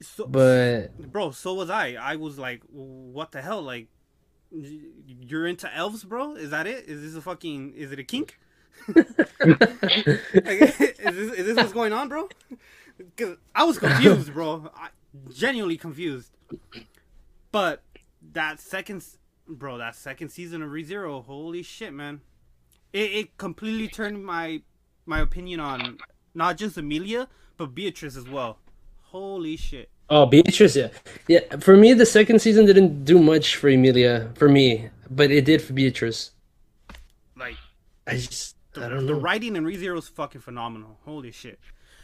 [0.00, 1.94] So, But bro, so was I.
[1.94, 3.62] I was like, what the hell?
[3.62, 3.88] Like,
[4.50, 6.36] you're into elves, bro?
[6.36, 6.84] Is that it?
[6.86, 7.74] Is this a fucking?
[7.74, 8.38] Is it a kink?
[9.44, 9.60] Like,
[10.80, 12.28] is this is this what's going on, bro?
[12.98, 14.70] Because I was confused, bro.
[14.74, 14.88] I,
[15.32, 16.30] genuinely confused.
[17.52, 17.82] But
[18.32, 19.04] that second,
[19.48, 22.20] bro, that second season of ReZero, holy shit, man!
[22.92, 24.62] It it completely turned my
[25.04, 25.98] my opinion on
[26.34, 28.58] not just Emilia but Beatrice as well.
[29.02, 29.90] Holy shit!
[30.10, 30.88] oh, Beatrice, yeah,
[31.26, 31.40] yeah.
[31.58, 35.62] For me, the second season didn't do much for Emilia For me, but it did
[35.62, 36.32] for Beatrice.
[37.36, 37.56] Like
[38.06, 40.98] I just the, I don't the writing in ReZero is fucking phenomenal.
[41.04, 41.58] Holy shit!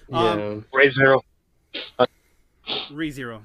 [0.09, 0.18] Yeah.
[0.18, 1.22] Um, Ray Zero.
[2.90, 3.43] ReZero.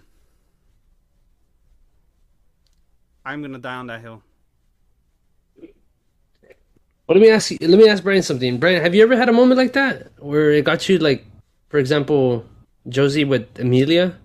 [3.28, 4.24] I'm gonna die on that hill.
[5.60, 7.58] Well, let me ask you.
[7.60, 8.58] Let me ask Brian something.
[8.58, 11.26] Brian, have you ever had a moment like that where it got you like,
[11.68, 12.46] for example,
[12.88, 14.16] Josie with Emilia,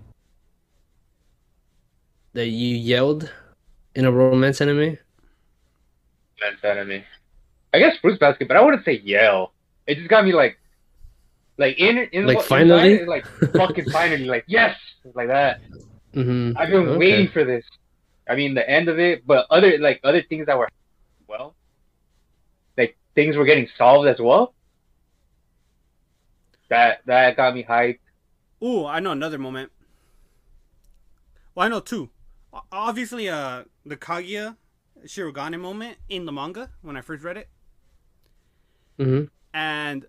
[2.35, 3.29] that you yelled
[3.97, 4.99] in a romance anime?
[6.41, 7.05] Men's enemy.
[7.75, 9.53] I guess Fruits Basket, but I wouldn't say yell.
[9.87, 10.59] It just got me like,
[11.59, 12.95] like in in Like, finally?
[12.95, 13.25] it's like
[13.57, 14.77] fucking finally, like yes,
[15.15, 15.61] like that.
[16.15, 16.59] Mm-hmm.
[16.59, 16.99] I've been Okay.
[16.99, 17.65] waiting for this.
[18.33, 20.69] I mean, the end of it, but other like other things that were
[21.29, 21.55] well,
[22.79, 24.55] like things were getting solved as well.
[26.71, 27.99] That that got me hyped.
[28.65, 29.71] Ooh, I know another moment.
[31.55, 32.09] Well, I know two.
[32.73, 34.57] Obviously, uh, the Kaguya
[35.05, 37.49] Shirogane moment in the manga when I first read it,
[38.99, 39.25] Mm-hmm.
[39.53, 40.07] and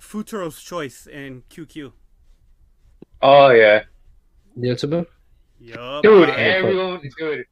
[0.00, 1.92] Futaro's choice in QQ.
[3.22, 3.84] Oh yeah,
[4.58, 5.06] Yotsuba?
[5.64, 6.02] Yup.
[6.02, 7.46] dude, I- everyone, dude,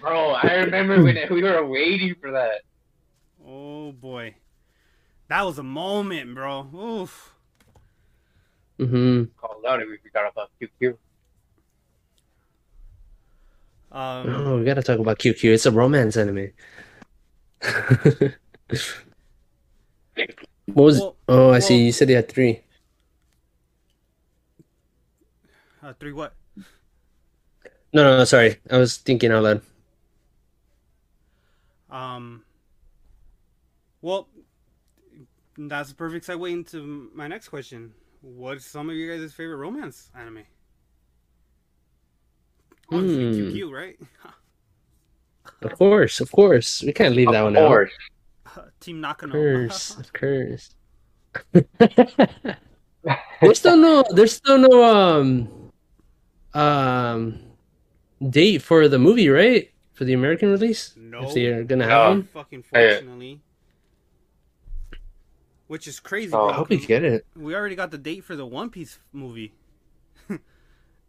[0.00, 0.30] bro.
[0.30, 2.62] I remember when we were waiting for that.
[3.46, 4.34] Oh boy,
[5.28, 6.68] that was a moment, bro.
[6.74, 7.34] Oof.
[8.78, 10.96] hmm Called out if we forgot about QQ.
[13.90, 15.52] Um, Oh, we gotta talk about QQ.
[15.52, 16.50] It's a romance anime.
[20.66, 20.98] What was?
[21.00, 21.84] Well- Oh, I see.
[21.84, 22.62] You said you had three.
[25.82, 26.32] uh, three what?
[27.92, 28.24] No, no, no.
[28.24, 29.62] Sorry, I was thinking out loud.
[31.90, 32.44] Um.
[34.02, 34.28] Well,
[35.56, 37.92] that's a perfect segue into my next question.
[38.20, 40.44] What's some of you guys' favorite romance anime?
[42.92, 43.56] Obviously, Hmm.
[43.56, 43.98] QQ, right?
[45.62, 46.82] Of course, of course.
[46.82, 47.88] We can't leave that Of one out.
[48.46, 48.70] Of course.
[48.80, 49.34] Team Nakano.
[49.34, 50.74] Of course, of course.
[53.40, 55.70] there's still no, there's still no um,
[56.54, 57.40] um,
[58.26, 59.70] date for the movie, right?
[59.94, 61.22] For the American release, no.
[61.24, 61.90] if they're gonna No.
[61.90, 62.22] have one.
[62.24, 62.92] Fucking Hey.
[62.94, 63.40] fortunately.
[65.66, 66.48] Which is crazy, Oh.
[66.48, 67.26] I hope we 'cause get it.
[67.36, 69.52] We already got the date for the One Piece movie,
[70.28, 70.38] Mhm.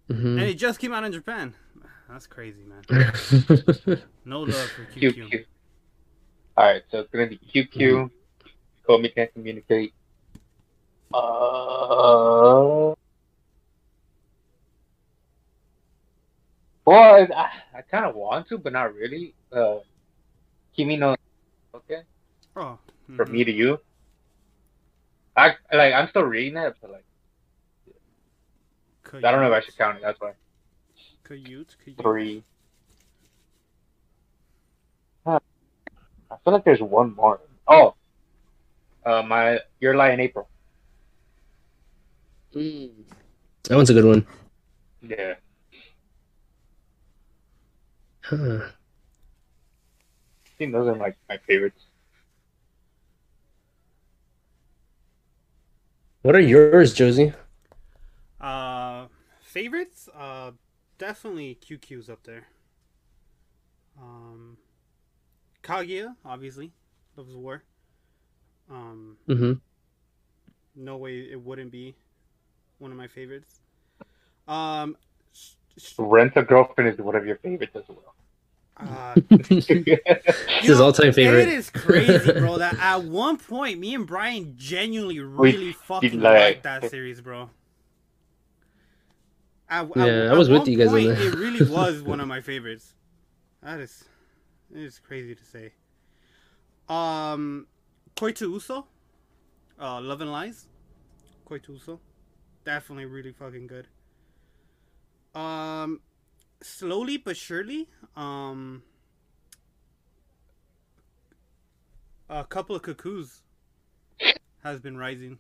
[0.10, 1.53] and it just came out in Japan.
[2.10, 2.82] That's crazy, man.
[4.26, 5.14] No love for QQ.
[5.30, 5.45] QQ.
[6.57, 8.10] Alright, so it's gonna be QQ.
[8.88, 9.93] Komi can't communicate.
[11.14, 12.93] Uh.
[16.90, 19.36] Well, I, I kind of want to, but not really.
[19.52, 19.78] Uh,
[20.76, 21.16] Kimi no
[21.76, 22.02] okay
[22.56, 22.80] Oh,
[23.16, 23.32] from mhm.
[23.32, 23.78] me to you.
[25.36, 27.06] I like I'm still reading it, but like
[29.24, 30.02] I don't know if I should count it.
[30.04, 30.34] That's why
[31.24, 32.02] Kayut, Kayut.
[32.02, 32.44] three.
[35.26, 35.40] Huh.
[36.32, 37.40] I feel like there's one more.
[37.68, 37.96] Oh,
[39.06, 40.50] uh, my your lie in April.
[42.56, 43.06] Mm.
[43.66, 44.26] That one's a good one.
[45.02, 45.36] Yeah,
[48.30, 48.60] Huh.
[50.46, 51.82] I think those are like my favorites.
[56.22, 57.34] What are yours, Josie?
[58.42, 59.08] Uh,
[59.42, 60.10] favorites?
[60.16, 60.52] Uh,
[60.98, 62.48] definitely QQ's up there.
[64.00, 64.58] Um,
[65.64, 66.72] Kaguya, obviously,
[67.16, 67.64] loves war.
[68.70, 69.54] Um, Mm-hmm.
[70.76, 71.96] no way it wouldn't be
[72.78, 73.62] one of my favorites.
[74.48, 74.96] Um,
[75.34, 78.14] s- s- Rent a girlfriend is one of your favorites as well.
[78.80, 79.98] Uh, It's You
[80.62, 81.48] his all-time favorite.
[81.48, 82.58] It is crazy, bro.
[82.60, 87.50] That at one point, me and Brian genuinely really fucking like- liked that series, bro.
[89.70, 91.20] At, at- Yeah, I at was with you guys on that.
[91.20, 92.94] It really was one of my favorites.
[93.62, 94.06] That is,
[94.74, 95.74] it is crazy to say.
[96.88, 97.68] Um,
[98.16, 98.88] Koi to Uso,
[99.80, 100.66] uh, Love and Lies,
[101.46, 102.00] Koi to Uso,
[102.66, 103.88] definitely really fucking good.
[105.36, 106.00] Um,
[106.64, 108.84] slowly but surely, um,
[112.30, 113.41] a couple of cuckoos
[114.64, 115.39] has been rising.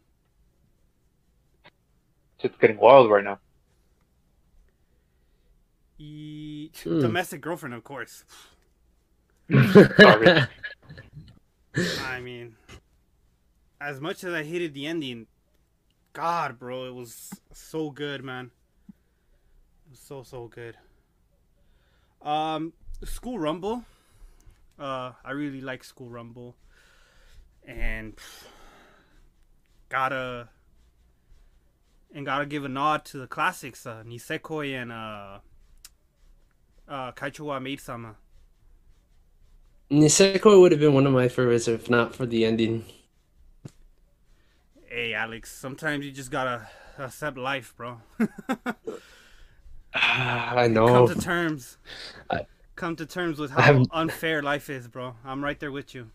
[2.41, 3.39] It's getting wild right now.
[5.97, 7.01] E- Hmm.
[7.01, 8.23] Domestic girlfriend, of course.
[9.51, 10.47] Sorry.
[12.01, 12.55] I mean,
[13.81, 15.27] as much as I hated the ending,
[16.13, 18.51] God, bro, it was so good, man.
[19.87, 20.77] It was so so good.
[22.21, 23.83] Um, School Rumble.
[24.77, 26.55] Uh, I really like School Rumble,
[27.65, 28.17] and
[29.89, 30.49] gotta
[32.13, 35.39] and gotta give a nod to the classics, uh, Nisekoi and uh,
[36.87, 38.15] uh, Kaichou Maid Sama.
[39.91, 42.85] Nisekoi would have been one of my favorites if not for the ending.
[44.87, 46.67] Hey, Alex, sometimes you just gotta
[46.97, 48.01] accept life, bro.
[49.93, 51.77] Ah, I know Come to terms.
[52.29, 55.15] I- Come to terms with how haven't- unfair life is, bro.
[55.25, 56.09] I'm right there with you.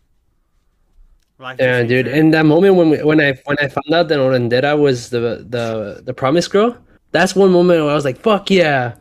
[1.37, 2.05] Life Yeah, dude.
[2.05, 2.15] fair.
[2.15, 5.45] In that moment when we, when I when I found out that Onodera was the
[5.49, 6.77] the the promise girl,
[7.11, 8.95] that's one moment where I was like, "Fuck yeah!"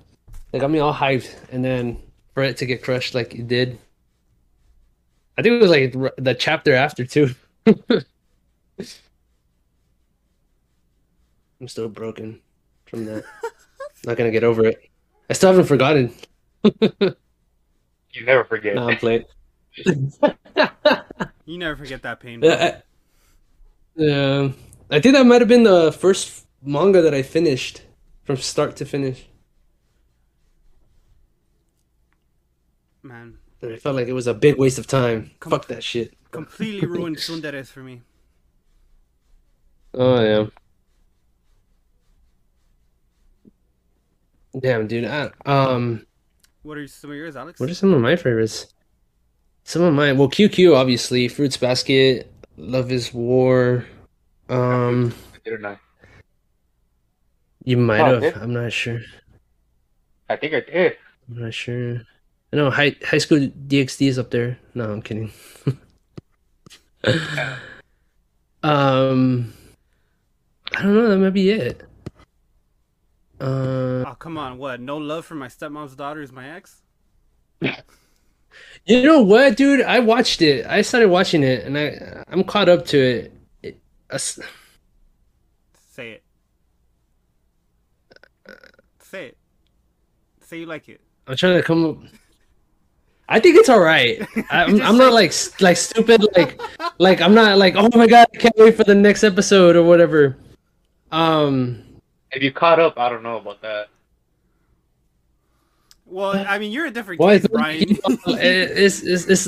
[0.52, 1.96] It got me all hyped, and then
[2.34, 3.78] for it to get crushed like it did,
[5.38, 7.30] I think it was like the chapter after too.
[11.60, 12.40] I'm still broken
[12.86, 13.24] from that.
[14.06, 14.90] Not gonna get over it.
[15.30, 16.12] I still haven't forgotten.
[16.62, 18.74] You never forget.
[18.76, 19.24] Nah, I'm playing.
[21.44, 22.40] you never forget that pain.
[22.42, 22.80] Yeah,
[23.96, 24.48] I, yeah,
[24.90, 27.82] I think that might have been the first manga that I finished
[28.24, 29.26] from start to finish.
[33.02, 35.30] Man, And I felt like it was a big waste of time.
[35.40, 36.14] Com- Fuck that shit.
[36.30, 38.02] completely ruined tsunderes for me.
[39.92, 40.46] Oh yeah.
[44.60, 45.04] Damn, dude.
[45.04, 46.06] I, um,
[46.62, 47.58] What are some of yours, Alex?
[47.60, 48.72] what are some of my favorites?
[49.64, 50.18] Some of mine.
[50.18, 53.84] Well, QQ obviously, Fruits Basket, Love is War.
[54.48, 55.78] Um, Didn't I?
[57.64, 58.34] you might Oh, have.
[58.34, 58.36] did?
[58.36, 59.00] I'm not sure.
[60.28, 60.96] I think I did.
[61.28, 62.02] I'm not sure.
[62.52, 64.58] I know High High School DxD is up there.
[64.74, 65.32] No, I'm kidding.
[68.62, 69.52] um,
[70.76, 71.08] I don't know.
[71.08, 71.82] That might be it.
[73.40, 74.80] Uh, Oh come on, what?
[74.80, 76.82] No love for my stepmom's daughter is my ex.
[77.60, 79.82] you know what, dude?
[79.82, 80.66] I watched it.
[80.66, 83.32] I started watching it, and I I'm caught up to it.
[83.62, 83.80] it
[84.10, 84.38] s-
[85.90, 86.22] Say it.
[89.00, 89.36] Say it.
[90.42, 91.00] Say you like it.
[91.26, 91.96] I'm trying to come up.
[93.28, 94.20] I think it's all right.
[94.50, 96.60] I'm, I'm not like like stupid like
[96.98, 99.82] like I'm not like oh my god I can't wait for the next episode or
[99.82, 100.36] whatever.
[101.10, 101.83] Um,
[102.34, 103.88] If you caught up, I don't know about that.
[106.06, 107.88] Well, I mean, you're a different well, I Brian.
[107.88, 109.46] you know, it's it's, it's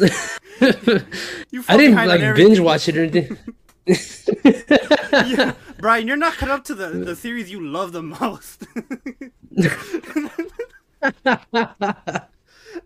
[1.50, 3.36] You I didn't like binge watch it or anything.
[5.12, 8.66] Yeah, Brian, you're not caught up to the the series you love the most.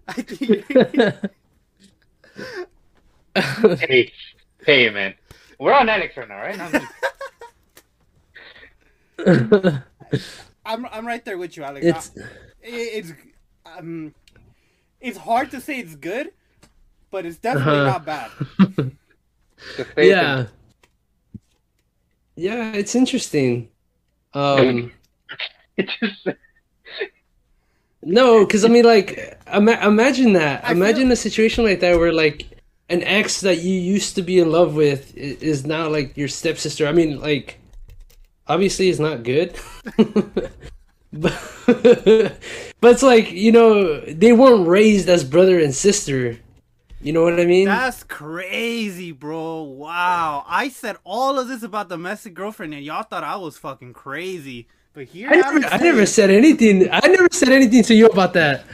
[0.07, 0.67] I think.
[3.81, 4.13] hey,
[4.65, 5.15] hey, man.
[5.59, 6.43] We're on Netflix right now,
[9.67, 9.83] right?
[10.13, 10.21] Not me.
[10.65, 11.85] I'm I'm right there with you, Alex.
[11.87, 12.27] it's I-
[12.67, 13.13] it's
[13.67, 14.15] um,
[15.01, 16.31] it's hard to say it's good,
[17.11, 17.99] but it's definitely Uh-huh.
[17.99, 18.31] not bad.
[19.77, 20.47] Just say yeah,
[22.37, 23.69] yeah, it's interesting.
[24.35, 24.93] Um,
[25.77, 26.27] It just
[28.03, 30.65] no, because I mean, like, ima- imagine that.
[30.67, 32.47] I imagine feel- a situation like that where like
[32.89, 36.87] an ex that you used to be in love with is now like your stepsister.
[36.87, 37.60] I mean, like,
[38.51, 39.57] obviously, it's not good.
[41.13, 41.41] but,
[42.81, 46.39] but it's like you know they weren't raised as brother and sister.
[47.03, 47.65] You know what I mean?
[47.65, 49.63] That's crazy, bro.
[49.63, 50.45] Wow.
[50.47, 54.69] I said all of this about domestic girlfriend, and y'all thought I was fucking crazy.
[54.93, 56.91] But here I never, I never said anything.
[56.93, 58.65] I never said anything to you about that.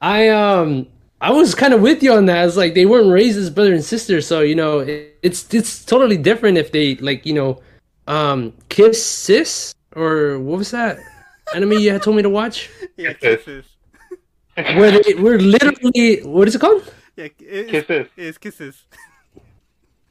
[0.00, 0.86] I um
[1.20, 2.46] I was kind of with you on that.
[2.46, 5.84] It's like they weren't raised as brother and sister, so you know it, it's it's
[5.84, 7.60] totally different if they like you know
[8.06, 10.98] um kiss sis or what was that
[11.54, 13.64] anime you had told me to watch Yeah, kisses.
[14.56, 16.82] where they were literally what is it called?
[17.16, 18.08] Yeah, it, Kisses.
[18.16, 18.84] It's kisses.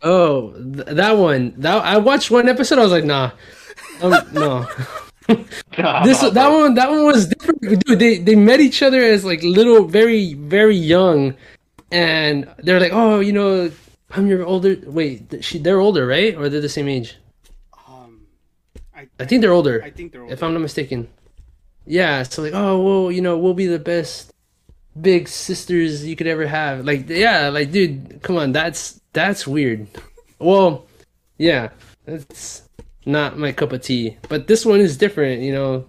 [0.03, 1.53] Oh, th- that one.
[1.57, 2.79] That I watched one episode.
[2.79, 3.31] I was like, nah,
[4.01, 4.67] um, no.
[6.03, 9.41] This that one that one was different dude they they met each other as like
[9.43, 11.33] little very very young
[11.91, 13.71] and they're like oh you know
[14.11, 17.15] i'm your older wait she they're older right or they're the same age
[19.01, 21.07] I, i think they're older I think they're if i'm not mistaken.
[21.85, 24.31] Yeah so like oh well you know we'll be the best
[24.99, 26.85] big sisters you could ever have.
[26.85, 29.87] Like yeah like dude come on that's that's weird.
[30.39, 30.85] Well
[31.37, 31.69] yeah
[32.05, 32.69] that's
[33.05, 35.85] not my cup of tea but this one is different you know.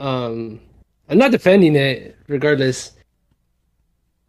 [0.00, 0.60] Um
[1.08, 2.92] i'm not defending it regardless.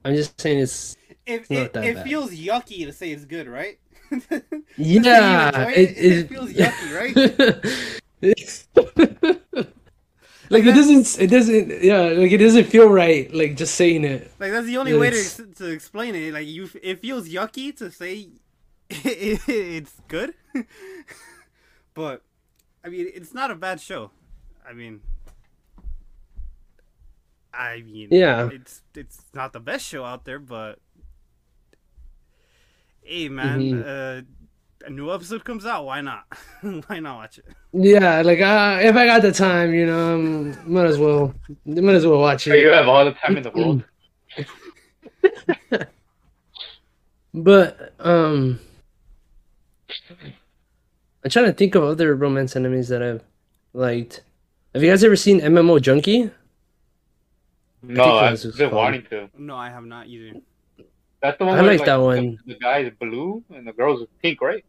[0.03, 3.79] I'm just saying it's It, not it, it feels yucky to say it's good, right?
[4.77, 7.15] Yeah enjoy it, it feels yucky, right
[10.49, 14.31] like it doesn't it doesn't yeah like it doesn't feel right like just saying it
[14.39, 16.33] Like that's the only way to to explain it.
[16.33, 18.29] Like you, it feels yucky to say
[18.89, 20.33] it's good,
[21.93, 22.21] but
[22.83, 24.11] I mean, it's not a bad show.
[24.67, 25.01] I mean,
[27.53, 28.49] I mean, Yeah.
[28.51, 30.79] it's it's not the best show out there, but
[33.05, 33.83] hey, man, Mhm.
[33.85, 34.21] uh,
[34.85, 35.85] a new episode comes out.
[35.85, 36.23] Why not?
[36.87, 37.45] why not watch it?
[37.75, 41.33] yeah like uh, if i got the time you know um, might as well
[41.65, 42.59] might as well watch it.
[42.59, 43.83] you have all the time in the world.
[47.33, 48.59] but um
[51.23, 53.23] i'm trying to think of other romance animes that i've
[53.73, 54.21] liked
[54.73, 56.29] have you guys ever seen mmo junkie
[57.81, 58.83] No, I've that's what it's been called.
[58.83, 59.29] wanting to.
[59.37, 60.39] No, I have not either.
[61.23, 61.57] That's the one.
[61.57, 62.37] I where, like that the- one.
[62.45, 64.63] The, guy is blue and the girl's is pink, right?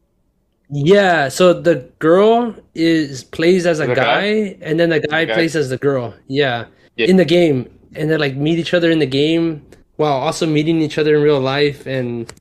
[0.71, 4.59] Yeah, so the girl is plays as a The guy, guy?
[4.63, 5.35] and then the guy guy?
[5.35, 6.15] plays as the girl.
[6.29, 6.67] Yeah.
[6.97, 7.09] Yeah.
[7.09, 10.81] in the game, and they like meet each other in the game while also meeting
[10.81, 12.33] each other in real life, and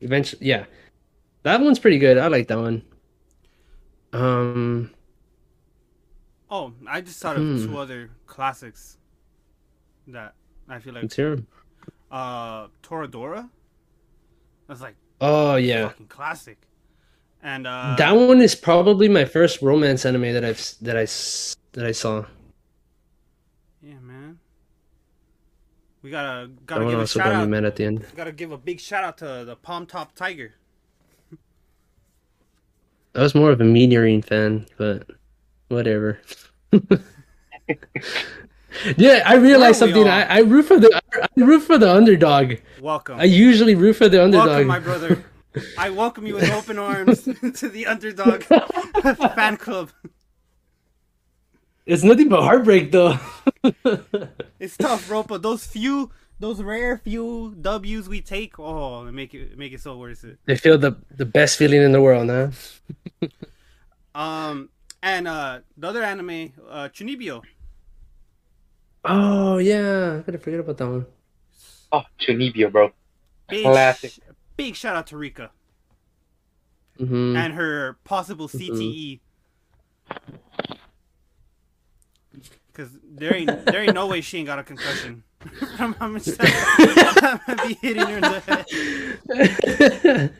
[0.00, 0.64] eventually, yeah,
[1.42, 2.16] that one's pretty good.
[2.16, 2.82] I like that one.
[4.14, 4.90] Um,
[6.50, 7.66] Oh, I just thought of Hmm.
[7.66, 8.96] two other classics
[10.06, 10.32] that
[10.70, 11.46] I feel like let's hear 'em.
[12.10, 13.50] uh Toradora.
[14.68, 16.58] That's like Oh yeah, fucking classic.
[17.42, 21.02] And uh that one is probably my first romance anime that I've s- that I
[21.02, 22.24] s- that I saw.
[23.82, 24.38] yeah, man.
[26.02, 27.48] We gotta gotta one give a also shout got me out.
[27.48, 28.06] mad at the end.
[28.14, 30.54] Gotta give a big shout out to the Palm Top Tiger.
[33.14, 35.08] I was more of a Meteorine fan, but
[35.68, 36.20] whatever.
[38.96, 40.06] yeah, I realized something.
[40.06, 42.54] I, I root for the I root for the underdog.
[42.80, 43.18] Welcome.
[43.18, 44.48] I usually root for the underdog.
[44.48, 45.24] Welcome, my brother.
[45.76, 47.22] I welcome you with open arms
[47.54, 48.42] to the underdog
[49.34, 49.90] fan club.
[51.86, 53.18] It's nothing but heartbreak, though.
[54.60, 59.32] It's tough, bro, but those few, those rare few W's we take, oh, they make
[59.32, 60.38] it make it so worth it.
[60.44, 62.50] they feel the the best feeling in the world, huh?
[64.14, 64.68] Um,
[65.02, 67.42] and uh, the other anime, uh, Chunibyo.
[69.04, 71.06] Oh yeah, I gotta forget about that one.
[71.92, 72.92] Oh, Chunibyo, bro.
[73.48, 74.12] Big, Classic.
[74.56, 75.50] big shout out to Rika
[76.98, 79.20] hmm and her possible CTE.
[82.74, 85.24] Cause there ain't there ain't no way she ain't got a concussion.
[85.78, 90.32] I'm, I'm, just, I'm gonna be hitting her in the head.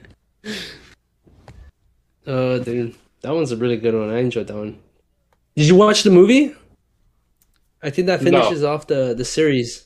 [2.26, 4.10] oh, dude, that one's a really good one.
[4.10, 4.78] I enjoyed that one.
[5.56, 6.54] Did you watch the movie?
[7.82, 8.30] I think that No.
[8.30, 9.84] finishes off the the series.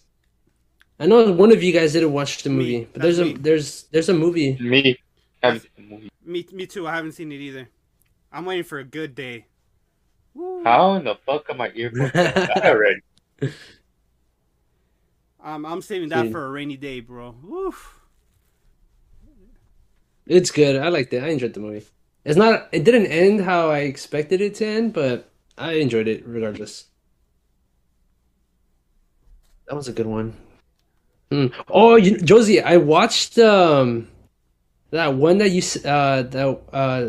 [0.98, 2.56] I know one of you guys didn't watch the Me.
[2.56, 4.56] movie, but there's That's a there's there's a movie.
[4.60, 4.98] Me.
[5.42, 6.10] haven't seen the movie.
[6.24, 6.86] Me, me too.
[6.86, 7.68] I haven't seen it either.
[8.30, 9.46] I'm waiting for a good day.
[10.34, 10.62] Woo.
[10.64, 13.00] How in the fuck am I earbuds that already?
[15.42, 16.32] Um, I'm saving that Dude.
[16.32, 17.34] for a rainy day, bro.
[17.42, 17.98] Woof.
[20.26, 20.76] It's good.
[20.76, 21.22] I liked it.
[21.22, 21.84] I enjoyed the movie.
[22.24, 22.68] It's not.
[22.72, 26.84] It didn't end how I expected it to end, but I enjoyed it regardless.
[29.66, 30.34] That was a good one.
[31.30, 31.46] Hmm.
[31.68, 34.08] Oh, you, Josie, I watched um
[34.90, 37.08] that one that you s- uh that uh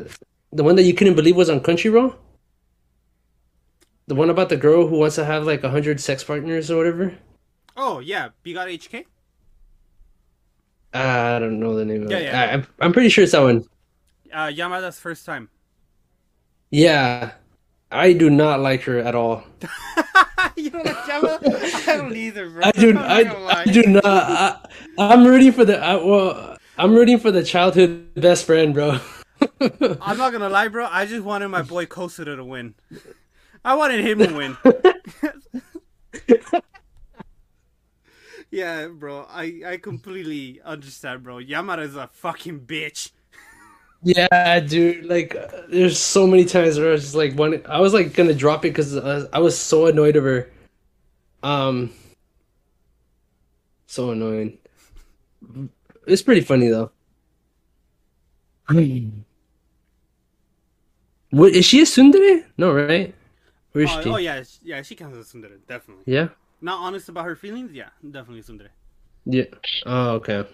[0.52, 2.16] the one that you couldn't believe was on Country Crunchyroll.
[4.08, 6.78] The one about the girl who wants to have like a hundred sex partners or
[6.78, 7.18] whatever.
[7.76, 9.06] Oh yeah, you got HK.
[10.94, 12.24] I don't know the name of Yeah, it.
[12.26, 12.42] yeah.
[12.42, 13.66] I, I'm I'm pretty sure it's that one.
[14.32, 15.50] Uh, Yamada's first time.
[16.72, 17.32] Yeah,
[17.92, 19.44] I do not like her at all.
[20.58, 21.88] you don't like Yamada?
[21.88, 22.62] I don't either, bro.
[22.64, 22.90] I do.
[22.90, 24.06] I'm not I, I do not.
[24.06, 25.80] I, am rooting for the.
[25.80, 29.00] I, well, I'm rooting for the childhood best friend, bro.
[30.02, 30.88] I'm not gonna lie, bro.
[30.90, 32.76] I just wanted my boy Kosuda to win.
[33.66, 34.58] I wanted him to win.
[38.52, 39.26] yeah, bro.
[39.30, 41.38] I I completely understand, bro.
[41.38, 43.12] Yamada is a fucking bitch.
[44.04, 45.06] Yeah, dude.
[45.06, 47.62] Like, uh, there's so many times where I was just like, one.
[47.68, 50.50] I was like gonna drop it because I, I was so annoyed of her.
[51.42, 51.92] Um,
[53.88, 54.58] so annoying.
[56.08, 56.92] It's pretty funny though.
[61.32, 62.46] What is she a tsundere?
[62.58, 63.14] No, right?
[63.72, 64.10] Where is Oh, she?
[64.10, 64.82] oh yeah, yeah.
[64.84, 66.04] She counts as a tsundere, definitely.
[66.06, 66.30] Yeah.
[66.62, 68.70] Not honest about her feelings, yeah, definitely a tsundere.
[69.26, 69.46] Yeah.
[69.86, 70.46] Oh, okay.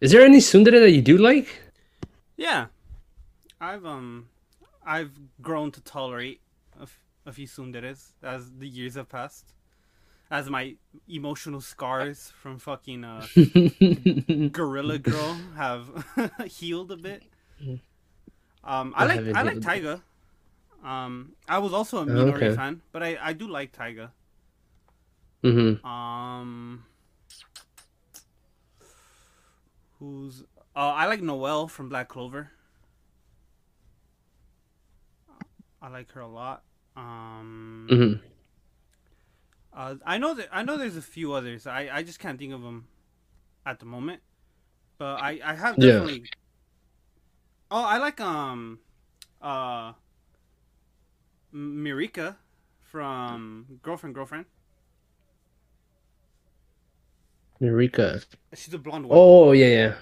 [0.00, 1.60] Is there any tsundere that you do like?
[2.36, 2.66] Yeah,
[3.60, 4.28] I've um,
[4.84, 6.40] I've grown to tolerate
[6.78, 9.54] a, f- a few tsunderes as the years have passed,
[10.30, 10.76] as my
[11.08, 13.28] emotional scars from fucking uh,
[14.52, 16.04] Gorilla Girl have
[16.46, 17.24] healed a bit.
[18.62, 19.60] Um, I I like I like.
[19.60, 20.02] Taiga.
[20.84, 22.52] Um, I was also a Minori okay.
[22.52, 24.12] fan, but I I do like Taiga.
[25.42, 26.84] hmm Um,
[30.00, 30.42] who's?
[30.76, 32.52] Uh, I like Noelle from Black Clover.
[35.82, 36.64] I like her a lot.
[36.96, 38.20] Um, hmm
[39.74, 41.66] uh, I know that I know there's a few others.
[41.66, 42.88] I, I just can't think of them
[43.66, 44.22] at the moment.
[44.98, 45.80] But I, I have Yeah.
[45.80, 46.30] definitely.
[47.70, 48.80] Oh, I like um,
[49.42, 49.94] uh,
[51.54, 52.36] Mirika
[52.80, 54.46] from Girlfriend Girlfriend.
[57.60, 58.20] Eureka.
[58.54, 59.18] She's a blonde one.
[59.18, 59.94] Oh, yeah, yeah.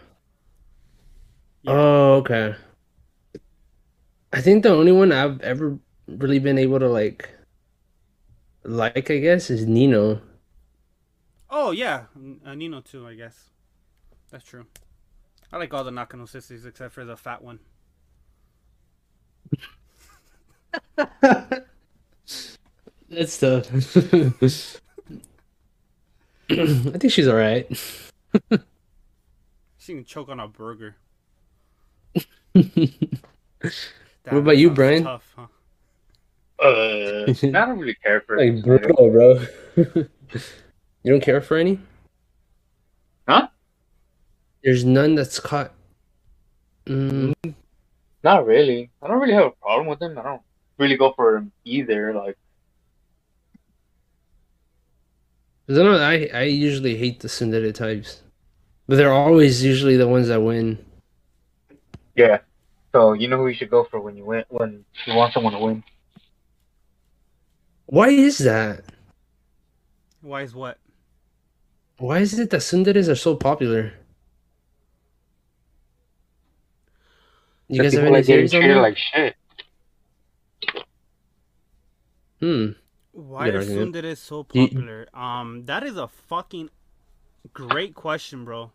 [1.62, 1.72] Yeah.
[1.72, 2.54] Oh, okay.
[4.32, 7.28] I think the only one I've ever really been able to like,
[8.62, 10.20] like I guess, is Nino.
[11.50, 12.04] Oh yeah,
[12.44, 13.06] uh, Nino too.
[13.06, 13.50] I guess
[14.30, 14.66] that's true.
[15.50, 17.60] I like all the Nakano sisters except for the fat one.
[23.08, 23.70] That's tough.
[26.50, 27.66] I think she's all right.
[29.80, 30.96] She can choke on a burger.
[32.54, 35.04] What about you, Brian?
[35.04, 35.46] Tough, huh?
[36.62, 38.64] Uh, I don't really care for Like it.
[38.64, 39.46] brutal, bro.
[39.86, 41.78] you don't care for any?
[43.26, 43.48] Huh?
[44.62, 45.72] There's none that's caught.
[46.86, 47.32] Mm,
[48.22, 48.90] Not really.
[49.00, 50.18] I don't really have a problem with them.
[50.18, 50.42] I don't
[50.76, 52.12] really go for them either.
[52.12, 52.36] Like,
[55.68, 58.22] 'Cause I know I I usually hate the tsundere types,
[58.86, 60.78] but they're always usually the ones that win.
[62.16, 62.38] Yeah.
[62.92, 65.52] So you know who you should go for when you win when you want someone
[65.52, 65.84] to win.
[67.84, 68.82] Why is that?
[70.22, 70.78] Why is what?
[71.98, 73.92] Why is it that tsunderes are so popular?
[77.68, 78.80] You guys have any are theories on treated that?
[78.80, 79.36] like shit.
[82.40, 82.70] Hmm.
[83.18, 85.08] Why are tsundere so you- popular?
[85.12, 86.70] Um, that is a fucking
[87.52, 88.70] great question, bro.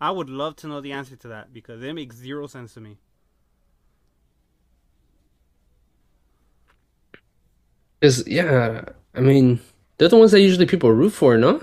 [0.00, 2.80] I would love to know the answer to that because it makes zero sense to
[2.80, 2.98] me.
[7.98, 9.60] Because yeah, I mean,
[9.98, 11.62] they're the ones that usually people root for, no?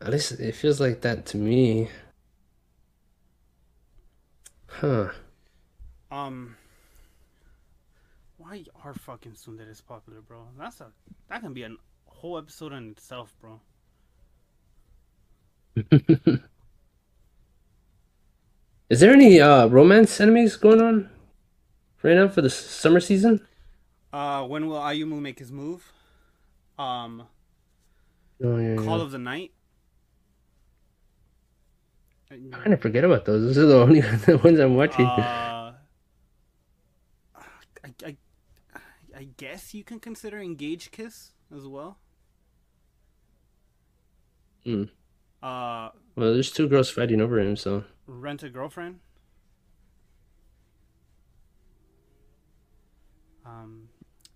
[0.00, 1.90] At least it feels like that to me.
[4.68, 5.10] Huh.
[6.10, 6.56] Um,
[8.54, 10.46] why are fucking tsunderes popular, bro?
[10.58, 10.92] That's a
[11.28, 11.70] that can be a
[12.06, 13.60] whole episode in itself, bro.
[18.88, 21.10] Is there any uh romance animes going on
[22.02, 23.44] right now for the summer season?
[24.12, 25.92] Uh, when will Ayumu make his move?
[26.78, 27.26] Um,
[28.42, 29.04] Oh yeah, Call yeah.
[29.04, 29.50] of the Night.
[32.30, 33.42] I kind of forget about those.
[33.42, 35.06] Those are the only the ones I'm watching.
[35.06, 35.74] Uh,
[37.84, 38.16] I, I,
[39.16, 41.98] I guess you can consider Engage Kiss as well.
[44.64, 44.84] Hmm.
[45.42, 49.00] Uh, Well, there's two girls fighting over him, so Rent a Girlfriend.
[53.44, 53.88] Um,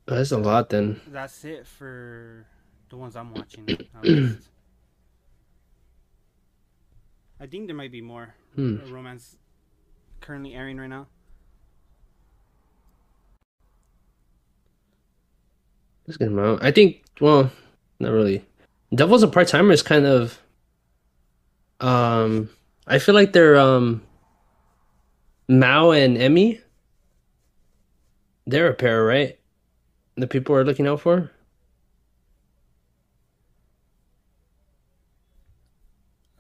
[0.06, 1.00] that's a lot then.
[1.08, 2.46] that's it for
[2.90, 3.66] the ones I'm watching.
[3.96, 4.48] at least.
[7.40, 8.76] I think there might be more Hmm.
[8.92, 9.36] romance
[10.20, 11.06] currently airing right now.
[16.09, 16.64] Let's get him out.
[16.64, 17.04] I think.
[17.20, 17.52] Well,
[18.00, 18.42] not really.
[18.94, 20.40] Devil's a part timer is kind of.
[21.80, 22.50] Um,
[22.86, 24.02] I feel like they're um.
[25.50, 26.61] Mao and Emi.
[28.46, 29.38] They're a pair, right?
[30.16, 31.30] The people are looking out for.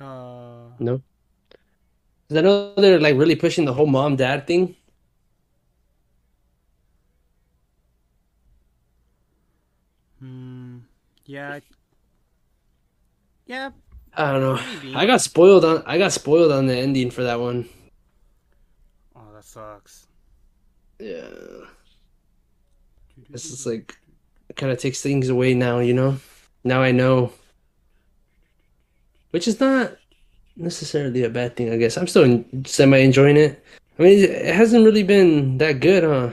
[0.00, 1.02] Uh, No.
[2.28, 4.76] 'Cause I know they're like really pushing the whole mom dad thing.
[11.28, 11.60] Yeah,
[13.46, 13.70] yeah,
[14.16, 14.60] I don't know.
[14.82, 14.94] maybe.
[14.96, 15.82] I got spoiled on.
[15.86, 17.68] I got spoiled on the ending for that one.
[19.14, 20.06] Oh, that sucks.
[20.98, 21.28] Yeah.
[23.30, 23.96] This is like
[24.48, 26.18] it kind of takes things away now, you know?
[26.64, 27.32] Now I know.
[29.30, 29.96] Which is not
[30.56, 31.96] necessarily a bad thing, I guess.
[31.96, 33.62] I'm still semi enjoying it.
[33.98, 36.30] I mean, it hasn't really been that good, huh?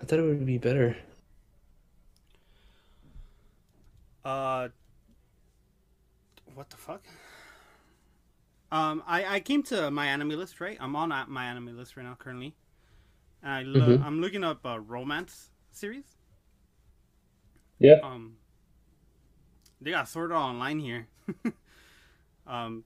[0.00, 0.96] I thought it would be better.
[4.24, 4.68] Uh,
[6.54, 7.02] what the fuck?
[8.72, 10.76] Um, I I came to my anime list, right?
[10.80, 12.54] I'm on my anime list right now currently,
[13.42, 14.00] and I lo- Mhm.
[14.00, 16.16] I'm looking up a romance series.
[17.78, 18.00] Yeah.
[18.02, 18.36] Um,
[19.80, 21.08] they got Sword Art Online here.
[22.46, 22.84] um,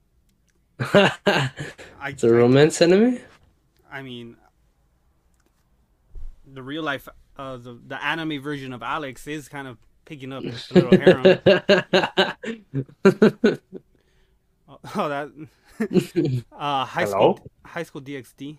[0.80, 1.50] I
[2.08, 3.20] It's a romance anime?
[3.90, 4.36] I mean,
[6.46, 10.44] the real life, uh, the the anime version of Alex is kind of picking up
[10.44, 11.38] a little harem.
[14.66, 15.30] Oh, oh, that.
[16.52, 17.34] uh, high Hello?
[17.34, 18.56] school, high school DxD.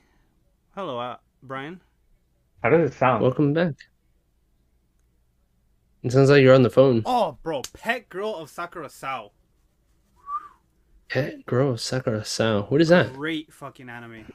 [0.75, 1.81] Hello, uh, Brian.
[2.61, 3.23] How does it sound?
[3.23, 3.73] Welcome back.
[6.03, 7.01] It sounds like you're on the phone.
[7.05, 9.31] Oh, bro, Pet Girl of Sakurasou.
[11.09, 12.69] Pet Girl of Sakurasou.
[12.69, 13.13] What is that?
[13.13, 14.31] Great fucking anime.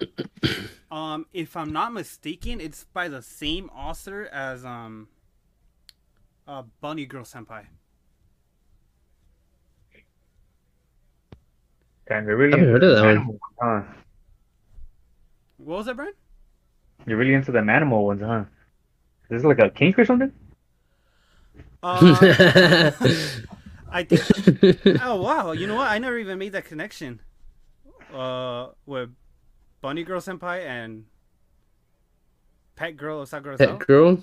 [0.90, 5.08] um, if I'm not mistaken, it's by the same author as um,
[6.52, 7.64] uh, Bunny Girl Senpai.
[12.08, 13.10] Damn, you're really I haven't heard of the that one.
[13.10, 13.92] animal ones, huh?
[15.56, 16.12] What was that, Brian?
[17.06, 18.44] You're really into the animal ones, huh?
[19.30, 20.32] Is this like a kink or something?
[21.82, 22.20] Uh,
[23.90, 24.22] I think.
[25.02, 25.52] Oh wow!
[25.52, 25.88] You know what?
[25.88, 27.20] I never even made that connection.
[28.12, 29.10] Uh, with
[29.80, 31.06] Bunny Girl Senpai and
[32.76, 33.58] Pet Girl of Sakurasou.
[33.58, 34.22] Pet Girl?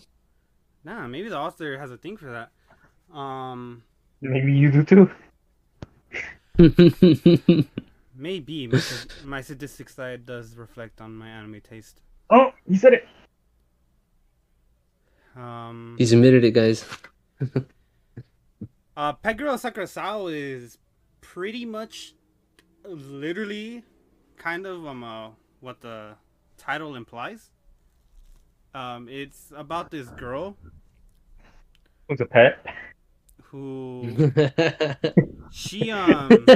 [0.84, 3.16] Nah, maybe the author has a thing for that.
[3.16, 3.84] Um,
[4.22, 5.10] Maybe you do too.
[8.16, 12.02] maybe my, sad- my sadistic side does reflect on my anime taste.
[12.30, 13.08] Oh, he said it.
[15.36, 16.86] Um, He's admitted it, guys.
[18.98, 20.78] uh, Pet Girl of Sakurasou is
[21.22, 22.14] pretty much,
[22.86, 23.84] literally,
[24.38, 25.30] kind of um uh,
[25.62, 26.16] what the
[26.58, 27.52] title implies.
[28.74, 30.56] Um, it's about this girl
[32.08, 32.60] Who's a pet?
[33.44, 34.32] who
[35.52, 36.30] she um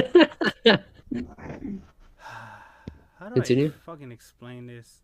[3.18, 3.68] how do Continue.
[3.68, 5.00] I fucking explain this?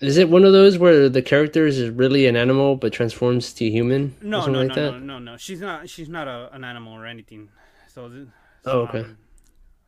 [0.00, 3.68] Is it one of those where the character is really an animal but transforms to
[3.68, 4.14] human?
[4.22, 4.90] No, no, like no, that?
[4.92, 5.36] no, no, no.
[5.36, 5.88] She's not.
[5.90, 7.48] She's not a, an animal or anything.
[7.88, 8.08] So.
[8.08, 8.28] th-
[8.66, 9.00] Oh, okay.
[9.00, 9.18] um,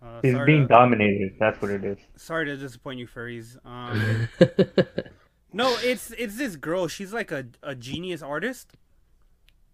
[0.02, 1.36] uh, He's being to, dominated.
[1.40, 1.96] That's what it is.
[2.16, 3.56] sorry to disappoint you, furries.
[3.64, 4.28] Um,
[5.52, 6.88] no, it's it's this girl.
[6.88, 8.72] She's like a, a genius artist,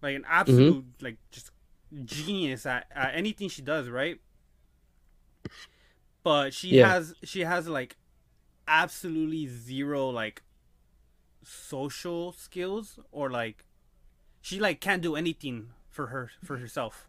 [0.01, 1.51] like an absolute like just
[2.05, 4.19] genius at, at anything she does, right?
[6.23, 6.87] But she Yeah.
[6.87, 7.97] has she has like
[8.67, 10.43] absolutely zero like
[11.43, 13.65] social skills or like
[14.41, 17.07] she like can't do anything for her for herself.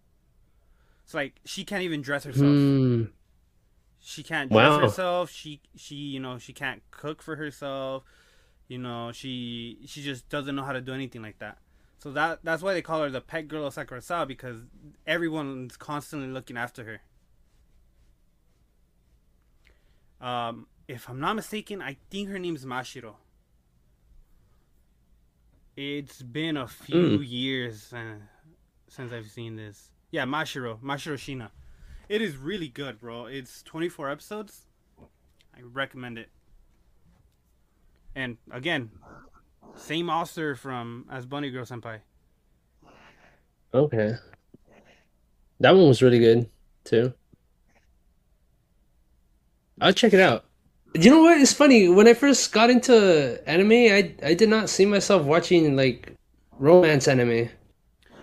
[1.04, 2.72] It's like she can't even dress herself.
[2.78, 3.04] Hmm.
[4.00, 4.78] She can't dress Wow.
[4.78, 5.30] herself.
[5.30, 8.04] She she you know she can't cook for herself.
[8.68, 11.58] You know she she just doesn't know how to do anything like that.
[11.98, 14.58] So that that's why they call her the pet girl of Sakurasawa because
[15.06, 17.00] everyone's constantly looking after her.
[20.26, 23.14] Um, if I'm not mistaken, I think her name's Mashiro.
[25.76, 28.16] It's been a few years uh,
[28.88, 29.90] since I've seen this.
[30.10, 31.50] Yeah, Mashiro, Mashiro Shiina.
[32.08, 33.26] It is really good, bro.
[33.26, 34.66] It's 24 episodes.
[35.56, 36.28] I recommend it.
[38.14, 38.90] And again,
[39.76, 42.00] same author from as Bunny Girl Senpai.
[43.72, 44.14] Okay.
[45.60, 46.48] That one was really good
[46.84, 47.12] too.
[49.80, 50.44] I'll check it out.
[50.94, 51.40] You know what?
[51.40, 51.88] It's funny.
[51.88, 56.14] When I first got into anime, I I did not see myself watching like
[56.52, 57.48] romance anime.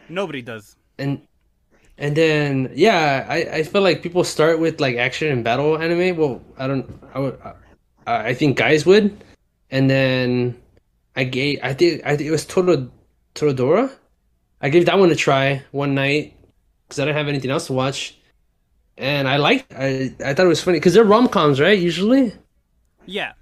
[0.08, 0.78] Nobody does.
[0.98, 1.22] And
[1.98, 6.16] and then yeah, I I feel like people start with like action and battle anime.
[6.16, 7.39] Well, I don't I would
[8.08, 9.12] I, I think guys would.
[9.72, 10.61] And then
[11.15, 12.91] I gave I think I think it was Toro
[13.34, 13.91] Toradora.
[14.61, 16.36] I gave that one a try one night
[16.84, 18.17] because I didn't have anything else to watch.
[18.97, 21.80] And I liked I I thought it was funny because they're rom-coms, right?
[21.80, 22.34] Usually.
[23.05, 23.34] Yeah.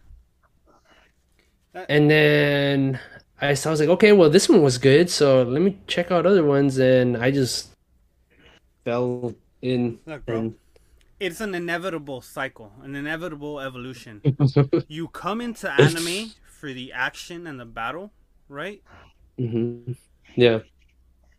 [1.87, 2.99] And then
[3.41, 6.11] I, so I was like, okay, well, this one was good, so let me check
[6.11, 6.77] out other ones.
[6.77, 7.69] And I just
[8.83, 9.99] fell in.
[10.05, 10.53] Look, bro.
[11.19, 14.21] It's an inevitable cycle, an inevitable evolution.
[14.87, 18.11] you come into anime for the action and the battle,
[18.47, 18.81] right?
[19.39, 19.93] Mm-hmm.
[20.35, 20.59] Yeah.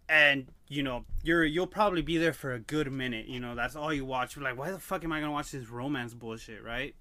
[0.09, 3.77] and you know you're you'll probably be there for a good minute you know that's
[3.77, 6.63] all you watch you're like why the fuck am i gonna watch this romance bullshit
[6.65, 6.95] right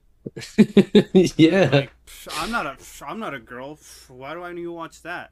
[1.37, 1.69] yeah.
[1.71, 1.91] like
[2.37, 3.77] i'm not a i'm not a girl
[4.07, 5.31] why do i need to watch that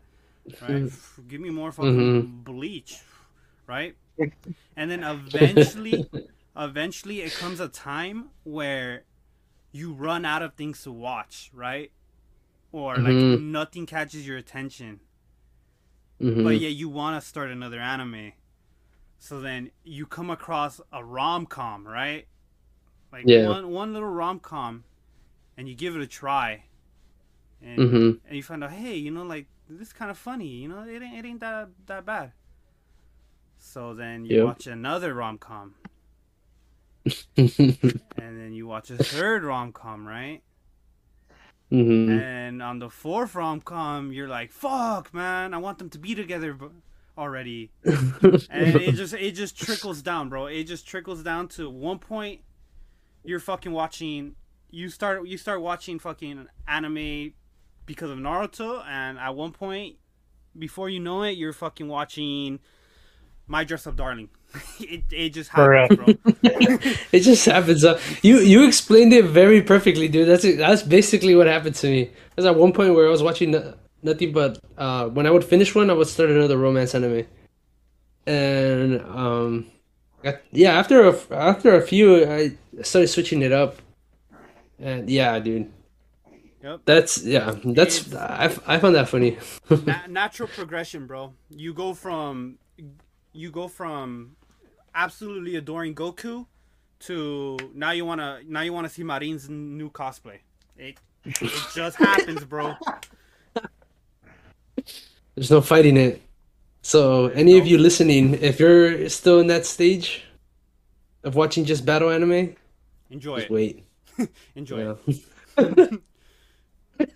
[0.61, 0.91] right
[1.27, 2.99] give me more fucking bleach
[3.67, 3.95] right
[4.75, 6.05] and then eventually
[6.57, 9.03] eventually it comes a time where
[9.71, 11.91] you run out of things to watch right
[12.71, 13.41] or like Mhm.
[13.51, 14.99] nothing catches your attention
[16.19, 16.43] Mhm.
[16.43, 18.33] but yeah, you want to start another anime.
[19.19, 22.27] So then you come across a rom com, right?
[23.11, 23.47] Like Yeah.
[23.47, 24.84] one one little rom com,
[25.55, 26.63] and you give it a try,
[27.61, 28.19] and Mhm.
[28.25, 30.47] and you find out, hey, you know, like this is kind of funny.
[30.47, 32.34] You know, it ain't it ain't that that bad.
[33.59, 34.45] So then you Yep.
[34.45, 35.75] watch another rom com,
[37.38, 37.49] and
[38.17, 40.41] then you watch a third rom com, right?
[41.71, 42.21] Mhm.
[42.21, 45.53] And on the fourth rom com, you're like, "Fuck, man!
[45.53, 46.57] I want them to be together
[47.17, 50.45] already." and it just it just trickles down, bro.
[50.47, 52.41] It just trickles down to one point
[53.23, 54.35] you're fucking watching
[54.69, 57.34] you start you start watching fucking anime
[57.85, 59.97] because of Naruto and at one point
[60.57, 62.59] before you know it you're fucking watching
[63.45, 64.29] My Dress Up Darling.
[64.80, 66.06] it it just happens, bro.
[66.44, 67.84] it just happens.
[67.84, 70.28] Uh, you you explained it very perfectly, dude.
[70.28, 72.11] That's that's basically what happened to me.
[72.36, 75.44] There's at one point where I was watching no- nothing but uh, when I would
[75.44, 77.26] finish one, I would start another romance anime,
[78.26, 79.65] and um,
[80.24, 82.52] got- yeah, after a, after a few, I
[82.84, 83.78] started switching it up,
[84.80, 85.72] and yeah, dude.
[86.64, 86.82] Yep.
[86.86, 87.56] That's yeah.
[87.64, 89.38] That's I, I found that funny.
[89.86, 91.34] Na- natural progression, bro.
[91.49, 92.57] You go from
[93.38, 94.35] you go from
[94.95, 96.47] absolutely adoring Goku
[96.99, 100.39] to now you wanna now you wanna see Marine's new cosplay.
[100.76, 102.76] It it just happens, bro.
[105.35, 106.22] There's no fighting it.
[106.81, 110.23] So, any of you listening, if you're still in that stage
[111.23, 112.55] of watching just battle anime,
[113.09, 113.53] Enjoy just it.
[113.53, 113.84] wait.
[114.55, 114.95] Enjoy
[115.57, 116.01] it.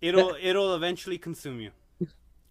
[0.00, 1.70] It'll it'll eventually consume you.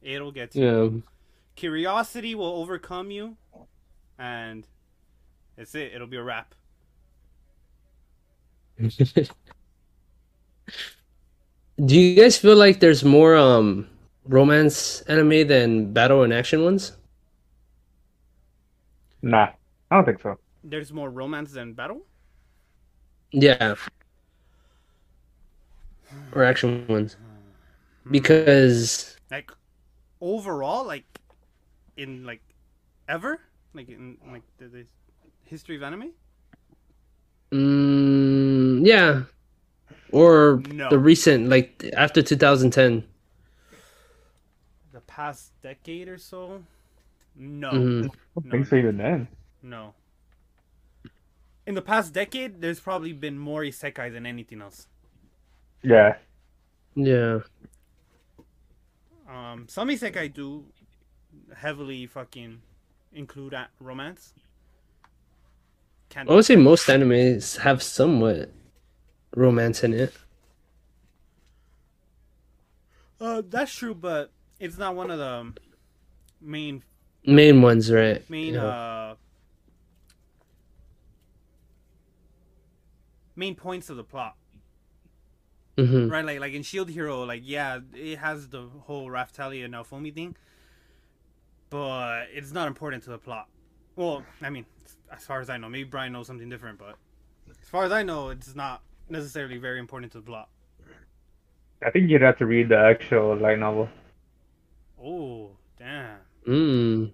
[0.01, 0.65] It'll get to you.
[0.65, 1.14] Yeah.
[1.55, 3.37] Curiosity will overcome you,
[4.17, 4.67] and
[5.55, 5.93] that's it.
[5.93, 6.55] It'll be a wrap.
[11.83, 13.87] Do you guys feel like there's more um
[14.25, 16.93] romance anime than battle and action ones?
[19.21, 19.49] Nah,
[19.91, 20.39] I don't think so.
[20.63, 22.05] There's more romance than battle.
[23.31, 23.75] Yeah.
[26.33, 27.17] Or action ones.
[28.09, 29.51] Because Like
[30.21, 31.14] overall, like
[31.97, 32.41] in like
[33.07, 33.41] ever,
[33.73, 34.85] like in like the, the
[35.45, 36.11] history of anime.
[37.51, 39.23] mm, yeah.
[40.11, 40.89] Or No.
[40.89, 43.05] the recent like after 2010.
[44.91, 46.63] The past decade or so.
[47.35, 48.05] No, Mhm.
[48.05, 49.27] I don't No, think so even then.
[49.61, 49.95] no.
[51.67, 54.87] In the past decade, there's probably been more isekai than anything else.
[55.83, 56.17] Yeah.
[56.95, 57.39] Yeah.
[59.27, 60.65] Um, some isekai do
[61.57, 62.61] heavily fucking
[63.13, 64.33] include a- romance.
[66.09, 68.51] Can't I would say most animes have somewhat
[69.35, 70.13] romance in it.
[73.19, 75.53] Uh, that's true, but it's not one of the
[76.41, 76.83] main
[77.25, 78.27] Main ones, right?
[78.29, 78.65] main Yeah.
[78.65, 79.15] uh
[83.35, 84.35] main points of the plot,
[85.77, 86.09] Mhm.
[86.11, 86.23] right?
[86.23, 90.35] Like like in Shield Hero, like yeah, it has the whole Raphtalia and Naofumi thing,
[91.75, 93.49] but it's not important to the plot.
[93.97, 94.65] Well, I mean,
[95.11, 96.95] as far as I know, maybe Brian knows something different, but
[97.49, 100.47] as far as I know, it's not necessarily very important to the plot.
[101.85, 103.89] I think you'd have to read the actual light novel.
[105.03, 106.17] Oh, damn.
[106.47, 107.11] Mm.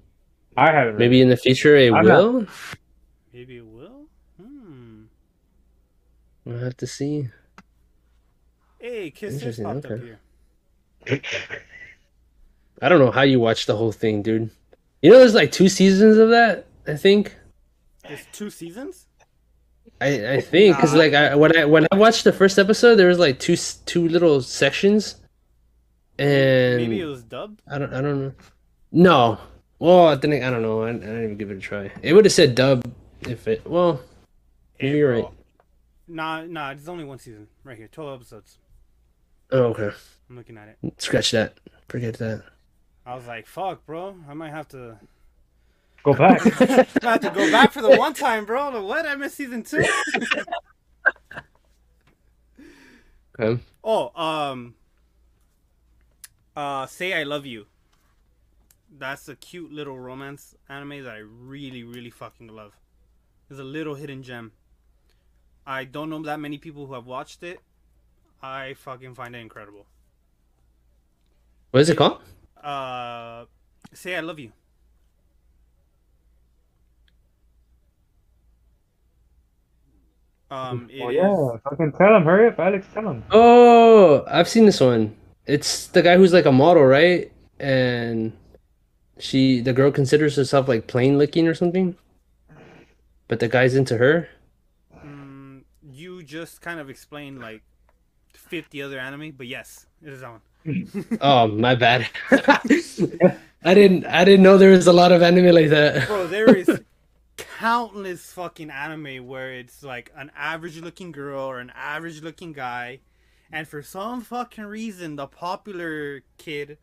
[0.56, 0.94] I haven't.
[0.94, 2.46] read Maybe in the future it I'm will.
[3.34, 4.06] Maybe it will.
[4.40, 5.06] Hmm.
[6.46, 7.30] We'll have to see.
[8.80, 10.00] Hey, Kiss just Interesting, popped up
[11.08, 11.22] here.
[12.82, 14.50] I don't know how you watched the whole thing, dude.
[15.02, 16.66] You know, there's like two seasons of that.
[16.88, 17.36] I think.
[18.08, 19.08] There's two seasons.
[20.00, 21.00] I, I think because Nah.
[21.00, 23.56] like I, when I when I watched the first episode, there was like two
[23.86, 25.16] two little sections,
[26.18, 27.62] and Maybe it was dubbed.
[27.70, 28.34] I don't I don't know.
[28.92, 29.38] No,
[29.80, 30.82] well I think I don't know.
[30.84, 31.92] I, I didn't even give it a try.
[32.02, 32.84] It would have said dub
[33.22, 33.66] if it.
[33.68, 34.02] Well,
[34.82, 35.30] Maybe you're right.
[36.08, 36.72] Nah, nah.
[36.72, 37.88] It's only one season right here.
[37.88, 38.58] Twelve episodes.
[39.52, 39.92] oh, okay.
[40.30, 41.02] I'm looking at it.
[41.02, 41.60] Scratch that.
[41.88, 42.44] Forget that.
[43.06, 44.16] I was like, "Fuck, bro.
[44.30, 45.00] I might have to.
[46.04, 46.42] Go back.
[47.04, 48.70] I have to go back for the one time, bro.
[48.70, 49.06] Like, what?
[49.06, 49.86] I missed season two.
[53.40, 53.62] Okay.
[53.84, 54.76] oh, um.
[56.56, 57.66] Uh, say I love you.
[58.98, 62.74] That's a cute little romance anime that I really, really fucking love.
[63.50, 64.52] It's a little hidden gem.
[65.66, 67.62] I don't know that many people who have watched it.
[68.42, 69.86] I fucking find it incredible.
[71.72, 72.22] What is it called?
[72.64, 73.46] Uh,
[73.94, 74.52] say I love you.
[80.52, 82.24] Um, it oh is- fucking tell him.
[82.24, 82.86] Hurry up, Alex.
[82.94, 83.24] Tell him.
[83.32, 85.16] Oh, I've seen this one.
[85.46, 87.32] It's the guy who's like a model, right?
[87.60, 88.34] And
[89.18, 91.96] she, the girl, considers herself like plain looking or something.
[93.30, 94.28] But the guy's into her.
[95.06, 97.64] Mm, you just kind of explained like
[98.34, 100.42] 50 other anime, but yes, it is that one.
[101.22, 102.08] Oh, my bad.
[103.64, 104.06] I didn't.
[104.06, 106.08] I didn't know there was a lot of anime like that.
[106.08, 106.82] Bro, there is
[107.38, 113.02] countless fucking anime where it's like an average looking girl or an average looking guy,
[113.52, 116.78] and for some fucking reason, the popular kid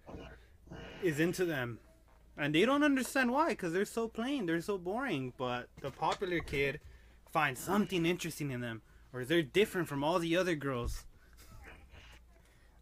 [1.03, 1.81] is into them.
[2.37, 5.33] And they don't understand why, because they're so plain, they're so boring.
[5.37, 6.79] But the popular kid
[7.33, 8.83] finds something interesting in them,
[9.13, 11.05] or they're different from all the other girls.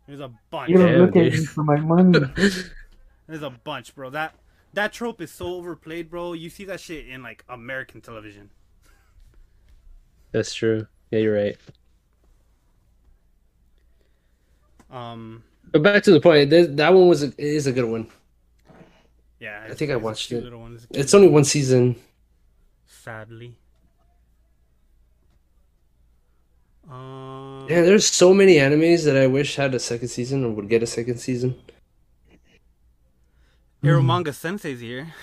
[0.07, 0.70] There's a bunch.
[0.70, 2.20] You don't Yeah, look at me for my money.
[3.27, 4.11] There's a bunch, bro.
[4.11, 4.35] That
[4.73, 6.33] that trope is so overplayed, bro.
[6.35, 8.51] You see that shit in like American television.
[10.33, 10.87] That's true.
[11.11, 11.57] Yeah, you're right.
[14.91, 15.43] Um,
[15.73, 16.51] But back to the point.
[16.51, 18.07] th- That one was a, is a good one.
[19.41, 20.53] yeah, I think I watched it.
[20.57, 20.74] One.
[20.77, 21.97] It's, It's only one season.
[22.87, 23.57] sadly.
[26.90, 30.68] Um, Yeah, there's so many animes that I wish had a second season or would
[30.68, 31.56] get a second season.
[33.82, 35.14] Eromanga Sensei's here.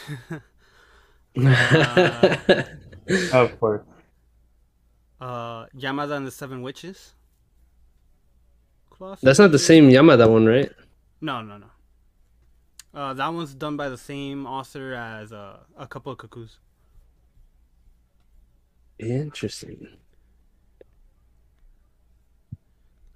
[3.33, 3.83] of course.
[5.19, 7.13] uh, Yamada and the Seven Witches.
[9.21, 10.71] That's not the same Yamada one, right?
[11.21, 11.67] No, no, no.
[12.93, 16.59] Uh, that one's done by the same author as uh, a couple of cuckoos.
[18.99, 19.87] Interesting.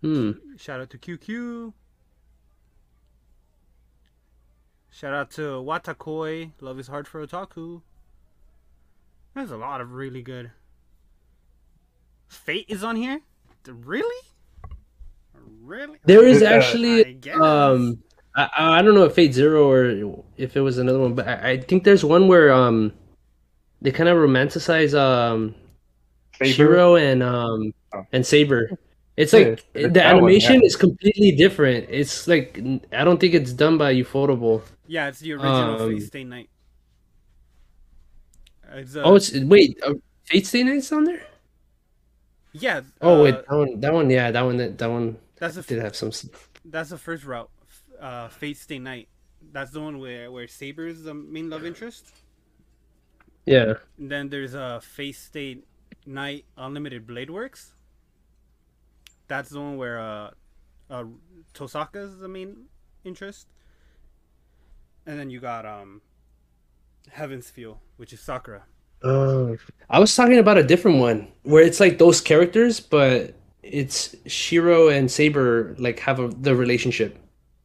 [0.01, 0.31] Hmm.
[0.57, 1.73] Shout out to QQ.
[4.91, 6.51] Shout out to Watakoi.
[6.61, 7.81] Love is hard for otaku.
[9.35, 10.51] There's a lot of really good.
[12.27, 13.21] Fate is on here.
[13.67, 14.25] Really?
[15.61, 15.99] Really?
[16.05, 17.31] There is Uh, actually I
[17.71, 18.01] um
[18.35, 21.51] I, I don't know if Fate Zero or if it was another one, but I,
[21.51, 22.93] I think there's one where um
[23.81, 25.53] they kind of romanticize um
[26.37, 26.53] Saber?
[26.53, 28.05] Shiro and um Oh.
[28.11, 28.71] and Saber.
[29.18, 30.61] It's like it's the that one, animation yeah.
[30.64, 31.88] is completely different.
[31.89, 32.60] It's like
[32.94, 34.64] I don't think it's done by Ufotable.
[34.88, 36.49] Yeah, it's the original Um, Fate Stay Night.
[38.72, 39.95] It's, uh, Oh, it's wait, uh,
[40.26, 41.23] Fate Stay Night's on there.
[42.53, 42.81] yeah.
[43.02, 45.64] Oh uh, wait, that one, that one, yeah, that one, that, that one that's the
[45.64, 46.11] did have some.
[46.65, 47.49] that's the first route.
[47.99, 49.10] Uh, Fate Stay Night.
[49.52, 52.14] That's the one where where Saber is the main love interest.
[53.45, 55.60] Yeah, And then there's a uh, Fate Stay
[56.06, 57.73] Night Unlimited Blade Works.
[59.27, 60.31] That's the one where uh,
[60.89, 61.03] uh,
[61.53, 62.65] Tosaka is the main
[63.03, 63.47] interest.
[65.05, 66.01] And then you got um,
[67.11, 68.63] Heaven's Feel, which is Sakura.
[69.03, 69.55] Oh,
[69.89, 74.89] I was talking about a different one where it's like those characters, but it's Shiro
[74.89, 77.17] and Saber like have a, the relationship.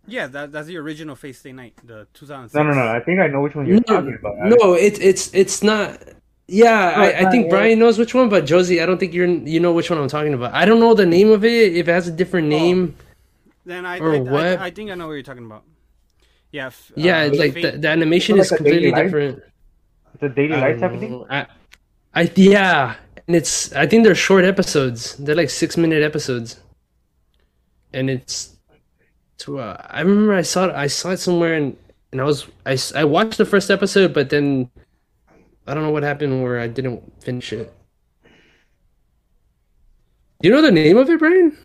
[0.06, 2.54] Yeah, that, that's the original Fate Stay Night, the 2006.
[2.54, 2.92] No, no, no.
[2.92, 4.36] I think I know which one you're No, talking about.
[4.38, 6.02] no, it's it's it's not.
[6.48, 7.50] Yeah, No, I, I think yeah.
[7.50, 10.08] Brian knows which one, but Josie, I don't think you're you know which one I'm
[10.08, 10.52] talking about.
[10.54, 11.74] I don't know the name of it.
[11.76, 12.58] If it has a different Oh.
[12.58, 12.96] name,
[13.64, 14.58] Then I, Or I, what?
[14.58, 15.64] I, I think I know what you're talking about.
[16.52, 16.66] Yeah.
[16.68, 19.42] f- yeah, uh, like the, the animation Is is like completely different.
[20.14, 21.24] It's a daily life don't type of thing.
[21.30, 21.46] I,
[22.14, 22.96] I yeah,
[23.26, 25.16] and it's I think they're short episodes.
[25.16, 26.60] They're like six minute episodes,
[27.92, 28.56] and it's
[29.38, 31.76] to uh, I remember I saw it I saw it somewhere and
[32.12, 34.70] and I was I, I watched the first episode, but then
[35.66, 37.72] I don't know what happened where I didn't finish it.
[40.40, 41.56] Do you know the name of it, Brian?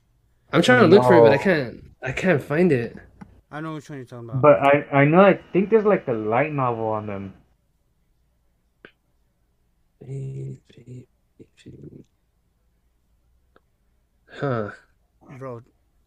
[0.53, 2.95] I'm trying to look for it, but I can't I can't find it.
[3.51, 4.41] I know which one you're talking about.
[4.41, 5.21] But I, I know.
[5.21, 7.33] I think there's like a light novel on them.
[14.33, 14.71] Huh.
[15.37, 15.61] Bro,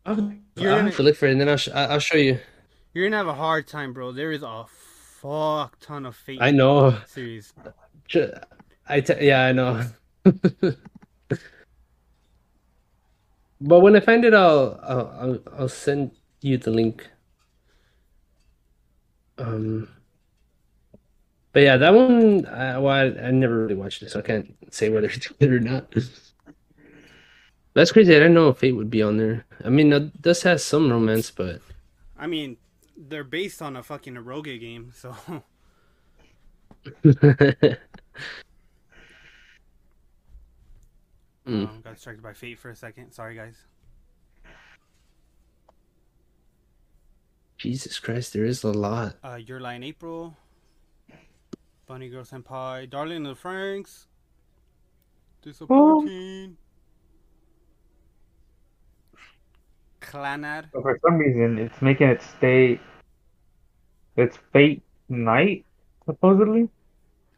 [0.07, 1.99] I'll, You're I'll gonna- have to look for it, and then I'll sh- I- I'll
[1.99, 2.39] show you.
[2.95, 4.13] you're gonna have a hard time, bro.
[4.13, 4.65] There is a
[5.21, 6.97] fuck ton of Fate I know.
[7.07, 7.53] series.
[8.89, 9.85] I te- yeah, I know.
[13.61, 17.07] But when I find it, I'll I'll I'll, send you the link.
[19.37, 19.89] Um.
[21.53, 22.47] But yeah, that one.
[22.47, 25.53] I, well, I, I never really watched it, so I can't say whether it's good
[25.53, 25.93] or not.
[27.75, 28.15] That's crazy.
[28.15, 29.45] I didn't know Fate would be on there.
[29.65, 31.61] I mean, it does have some romance, but
[32.19, 32.57] I mean,
[32.97, 35.15] they're based on a fucking Eroge game, so
[41.47, 41.69] Mm.
[41.69, 43.13] um, got distracted by Fate for a second.
[43.13, 43.57] Sorry, guys.
[47.57, 49.17] Jesus Christ, there is a lot.
[49.23, 50.35] Uh, Your Lie in April,
[51.87, 54.07] Bunny Girl Senpai, Darling of the Franxx,
[55.43, 56.57] Disappointing,
[60.01, 60.71] Clannad.
[60.73, 62.81] But for some reason, it's making it stay.
[64.17, 65.67] It's Fate Night,
[66.07, 66.69] supposedly.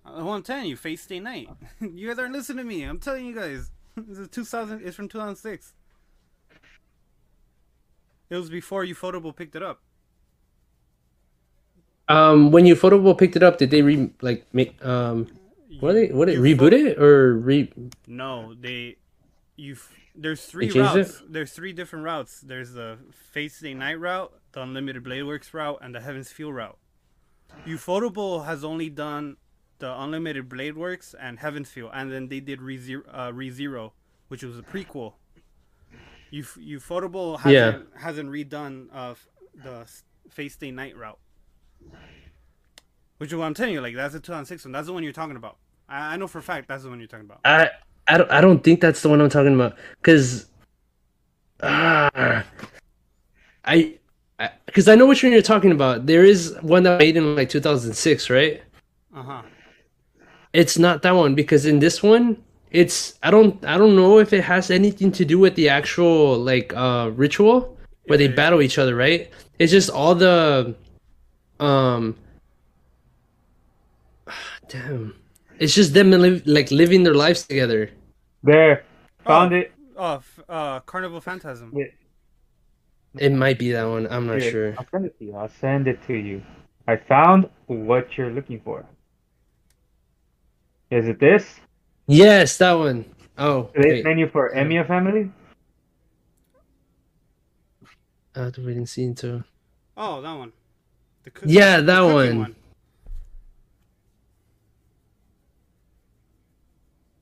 [0.04, 1.48] Uh, well, I'm telling you, Fate Stay Night.
[1.80, 2.82] you guys aren't listening to me.
[2.82, 3.70] I'm telling you guys.
[3.94, 4.80] This is 2000.
[4.86, 5.74] It's from 2006.
[8.30, 9.80] It was before Ufotable picked it up.
[12.08, 15.26] Um, when Ufotable picked it up, did they re like make um
[15.80, 17.70] what they what they Ufo- reboot it or re
[18.06, 18.96] No, they.
[19.56, 19.76] You.
[20.14, 20.98] There's three changed it?
[20.98, 21.22] routes.
[21.28, 22.40] There's three different routes.
[22.40, 26.52] There's the Fate Stay Night route, the Unlimited Blade Works route, and the Heaven's Feel
[26.52, 26.78] route.
[27.66, 29.36] Ufotable has only done
[29.82, 33.90] the Unlimited Blade Works and Heaven's Feel, and then they did ReZero, uh, ReZero
[34.28, 35.14] which was a prequel.
[36.30, 37.52] You you Ufotable hasn't
[37.92, 38.00] Yeah.
[38.00, 39.14] hasn't redone uh,
[39.52, 39.84] the
[40.30, 41.18] Fate Stay Night route.
[43.18, 44.72] Which is what I'm telling you, like that's the 2006 one.
[44.72, 45.56] That's the one you're talking about.
[45.88, 47.40] I, I know for a fact that's the one you're talking about.
[47.44, 47.68] I
[48.06, 50.46] I don't I don't think that's the one I'm talking about because
[51.60, 52.44] ah
[53.64, 53.98] I
[54.66, 56.06] because I know which one you're talking about.
[56.06, 58.62] There is one that made in like 2006, right?
[59.14, 59.42] Uh huh.
[60.52, 64.32] It's not that one because in this one, it's I don't I don't know if
[64.32, 67.76] it has anything to do with the actual like uh ritual
[68.06, 68.34] where they Yeah.
[68.34, 69.30] battle each other, right?
[69.58, 70.74] It's just all the
[71.60, 72.16] um
[74.68, 75.14] damn.
[75.58, 77.90] It's just them live, like living their lives together.
[78.42, 78.82] There,
[79.24, 79.56] found Oh.
[79.56, 79.72] it.
[79.96, 81.72] Oh, uh, Carnival Phantasm.
[81.76, 81.84] Yeah.
[83.18, 84.08] It might be that one.
[84.10, 84.74] I'm not Here, sure.
[84.78, 85.36] I'll send it to you.
[85.36, 86.42] I'll send it to you.
[86.88, 88.84] I found what you're looking for.
[90.92, 91.58] Is it this?
[92.06, 93.06] Yes, that one.
[93.38, 94.04] Oh, This wait.
[94.04, 95.30] menu for Emiya family?
[98.36, 99.42] I have to wait and see until.
[99.96, 100.52] Oh, that one.
[101.24, 102.56] The cook- Yeah, the that cooking one.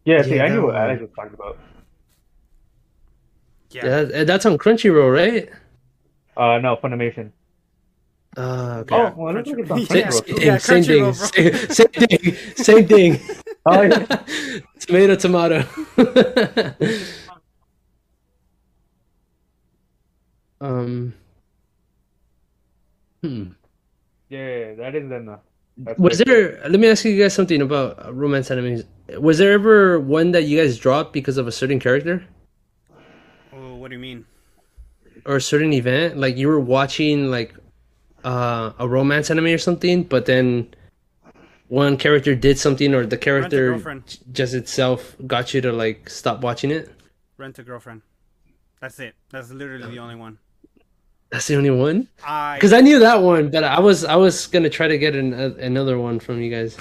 [0.05, 0.83] Yeah, see, Yeah, I knew that what one.
[0.83, 1.59] Alex was talking about.
[3.71, 3.85] Yeah.
[3.85, 5.49] Yeah, that- that's on Crunchyroll, right?
[6.37, 7.31] Uh, no, Funimation.
[8.37, 8.95] Uh, okay.
[8.97, 10.11] Oh, well, it looks like it's on Yeah.
[10.11, 10.35] Same, Crunchyroll.
[10.35, 11.03] same, Yeah, same thing.
[11.05, 12.55] Crunchyroll, Same, same thing.
[12.57, 13.37] Same thing.
[13.67, 14.07] Oh, yeah.
[14.79, 15.65] tomato, tomato.
[20.61, 21.15] um.
[23.23, 23.51] Hmm.
[24.29, 25.41] Yeah, that is enough.
[25.77, 26.27] That's Was good.
[26.27, 26.69] there?
[26.69, 28.85] Let me ask you guys something about uh, romance animes.
[29.19, 32.25] Was there ever one that you guys dropped because of a certain character
[33.53, 34.25] Oh, what do you mean?
[35.27, 36.17] or a certain event?
[36.17, 37.55] Like you were watching like
[38.25, 40.73] uh, a romance anime or something, but then
[41.71, 43.81] one character did something, or the character
[44.33, 46.91] just itself got you to like stop watching it.
[47.39, 48.03] Rent a girlfriend.
[48.81, 49.15] That's it.
[49.31, 50.39] That's literally the only one.
[51.31, 52.09] That's the only one.
[52.25, 55.15] I Because I knew that one, but I was I was gonna try to get
[55.15, 56.77] an, a, another one from you guys.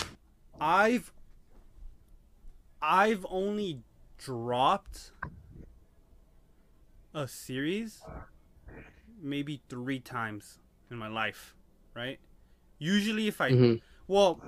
[0.60, 1.12] I've
[2.82, 3.82] I've only
[4.18, 5.12] dropped
[7.14, 8.02] a series
[9.22, 10.58] maybe three times
[10.90, 11.56] in my life,
[11.94, 12.20] right?
[12.80, 13.82] Usually, if I Mhm.
[14.08, 14.42] well,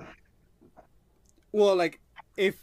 [1.52, 2.00] well, like
[2.36, 2.56] if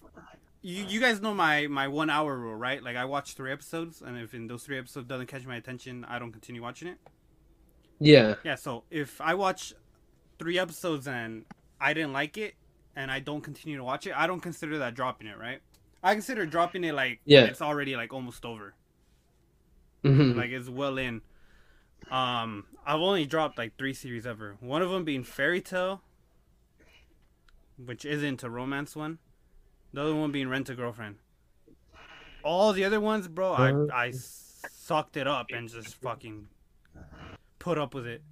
[0.61, 2.84] you you guys know my my one hour rule, right?
[2.84, 6.06] Like I watch three episodes, and if in those three episodes doesn't catch my attention,
[6.06, 6.98] I don't continue watching it.
[7.99, 8.36] Yeah.
[8.44, 9.74] Yeah, so if I watch
[10.38, 11.45] three episodes and
[11.82, 12.56] I didn't like it
[12.95, 15.60] and I don't continue to watch it, I don't consider that dropping it, right?
[16.02, 17.44] I consider dropping it like Yeah.
[17.44, 18.74] it's already like almost over.
[20.03, 20.36] Mhm.
[20.36, 21.22] Like it's well in.
[22.10, 24.56] Um I've only dropped like three series ever.
[24.61, 26.02] One of them being Fairy Tail,
[27.86, 29.20] which isn't a romance one.
[29.94, 31.18] The other one being Rent a Girlfriend.
[32.44, 36.48] All the other ones, bro, I I sucked it up and just fucking
[37.60, 38.24] put up with it.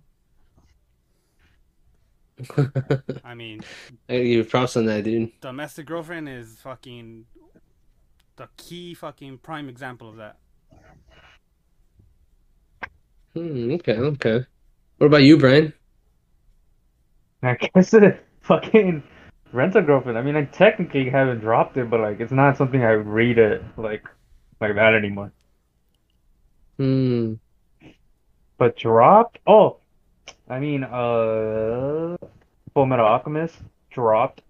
[3.24, 3.62] I mean,
[4.10, 5.32] I give you props on that, dude.
[5.42, 7.26] domestic girlfriend is fucking
[8.36, 10.38] the key fucking prime example of that.
[13.34, 14.46] Hmm, okay, okay.
[14.98, 15.74] What about you, Brian?
[17.44, 19.04] I guess it fucking
[19.52, 20.18] rent a girlfriend.
[20.18, 23.64] I mean, I technically haven't dropped it, but like, it's not something I read it
[23.78, 24.06] like
[24.60, 25.32] like that anymore.
[26.78, 27.34] Hmm.
[28.58, 29.40] But dropped?
[29.48, 29.78] Oh,
[30.50, 32.18] I mean, uh,
[32.74, 33.56] Full Metal Alchemist
[33.92, 34.42] dropped.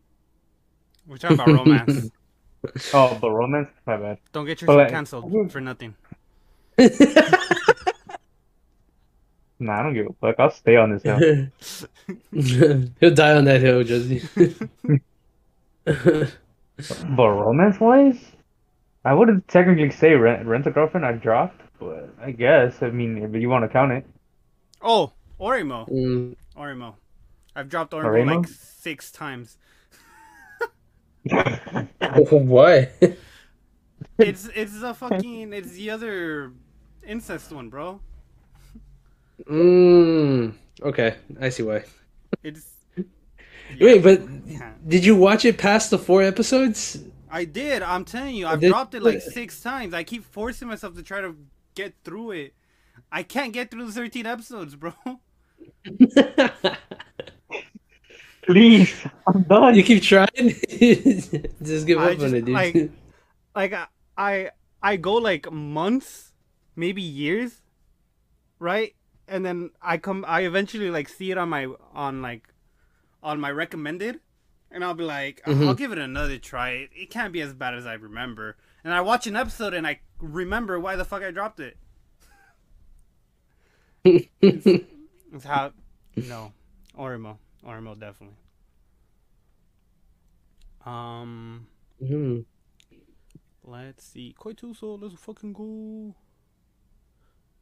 [1.06, 2.10] We're talking about romance.
[2.94, 3.70] Oh, but romance?
[3.86, 4.18] My bad.
[4.34, 5.96] Don't get your But, like- canceled for nothing.
[9.60, 10.36] Nah, I don't give a fuck.
[10.40, 11.50] I'll stay on this hill.
[13.00, 14.22] He'll die on that hill, Josie.
[17.10, 18.20] But romance wise,
[19.04, 23.18] I wouldn't technically say rent, rent a girlfriend I dropped, but I guess I mean
[23.18, 24.06] if you want to count it.
[24.82, 25.90] Oh, Oreimo.
[25.90, 26.94] Mm, Oreimo.
[27.56, 28.36] I've dropped Oreimo, Oreimo?
[28.38, 29.58] like six times.
[32.30, 32.92] why?
[34.20, 36.52] It's it's the fucking it's the other
[37.06, 38.02] incest one, bro.
[39.46, 41.84] Mm, okay, I see why.
[42.44, 42.74] It's
[43.80, 44.72] Wait, but Yeah.
[44.88, 46.98] did you watch it past the four episodes?
[47.30, 47.82] I did.
[47.84, 49.94] I'm telling you, I've Did- dropped it like six times.
[49.94, 51.36] I keep forcing myself to try to
[51.76, 52.54] get through it.
[53.12, 54.94] I can't get through the 13 episodes, bro.
[58.46, 58.94] Please,
[59.28, 59.76] I'm done.
[59.76, 60.28] You keep trying.
[61.62, 62.56] Just give I up just, on it, dude.
[62.56, 62.92] like-
[63.56, 63.88] like I,
[64.18, 64.50] I
[64.82, 66.32] I go like months,
[66.76, 67.62] maybe years,
[68.60, 68.94] right?
[69.28, 72.48] And then I come I eventually like see it on my on like
[73.22, 74.20] on my recommended
[74.72, 76.70] and I'll be like, "Oh, I'll give it another try.
[76.72, 78.58] It, it can't be as bad as I remember.
[78.84, 81.78] And I watch an episode and I remember why the fuck I dropped it.
[84.04, 85.72] It's how
[86.16, 86.54] no.
[86.98, 87.38] Oreimo.
[87.66, 88.38] Oreimo definitely.
[90.86, 91.68] Um
[92.02, 92.46] Mhm.
[93.64, 94.34] Let's see.
[94.38, 96.16] Koi to Uso, let's fucking go.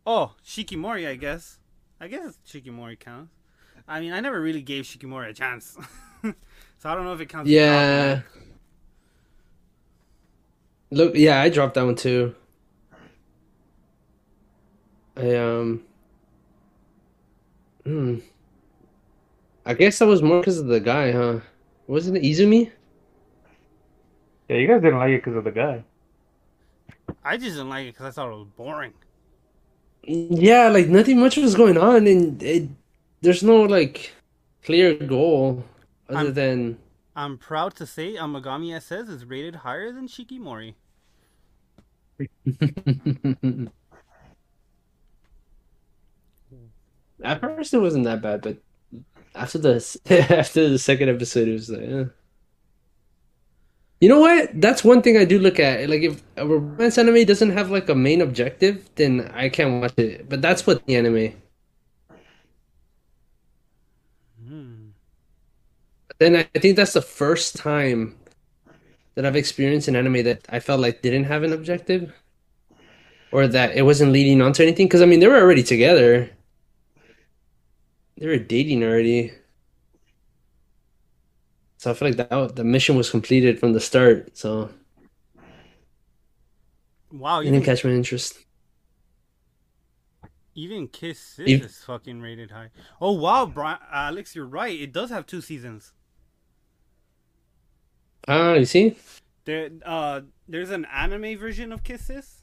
[0.05, 1.59] Oh, Shikimori, I guess.
[1.99, 3.31] I guess Shikimori counts.
[3.87, 5.77] I mean, I never really gave Shikimori a chance.
[6.23, 6.33] so
[6.83, 7.49] I don't know if it counts.
[7.49, 8.21] Yeah.
[10.91, 12.35] Look, yeah, I dropped that one too.
[15.17, 15.83] I um.
[17.83, 18.17] Hmm.
[19.65, 21.39] I guess that was more because of the guy, huh?
[21.87, 22.71] Wasn't it Izumi?
[24.49, 25.83] Yeah, you guys didn't like it because of the guy.
[27.23, 28.93] I just didn't like it because I thought it was boring.
[30.07, 32.69] Yeah, like nothing much was going on, and it,
[33.21, 34.13] there's no like
[34.63, 35.63] clear goal
[36.09, 36.77] other I'm- than
[37.15, 40.75] I'm proud to say Amagami SS is rated higher than Shikimori.
[47.23, 48.57] at first it wasn't that bad, but
[49.33, 49.75] after the
[50.37, 52.05] after the second episode, it was like, eh.
[54.01, 54.49] You know what?
[54.61, 55.89] That's one thing I do look at.
[55.89, 59.93] Like if a romance anime doesn't have like a main objective, then I can't watch
[59.97, 60.27] it.
[60.29, 61.33] But that's what the anime.
[64.47, 64.89] Hmm.
[66.19, 68.17] Then I think that's the first time
[69.15, 72.13] that I've experienced an anime that I felt like didn't have an objective,
[73.31, 74.87] or that it wasn't leading on to anything.
[74.87, 76.29] Because I mean, they were already together.
[78.17, 79.31] They were dating already.
[81.77, 84.37] So I feel like that the mission was completed from the start.
[84.37, 84.69] So
[87.11, 88.37] Wow, you didn't catch my interest.
[90.55, 92.69] even Kiss Sis is fucking rated high.
[92.99, 94.77] Oh wow, Brian, Alex, you're right.
[94.79, 95.93] It does have two seasons.
[98.27, 98.97] Ah, you see?
[99.45, 102.41] There, uh, there's an anime version of Kisses,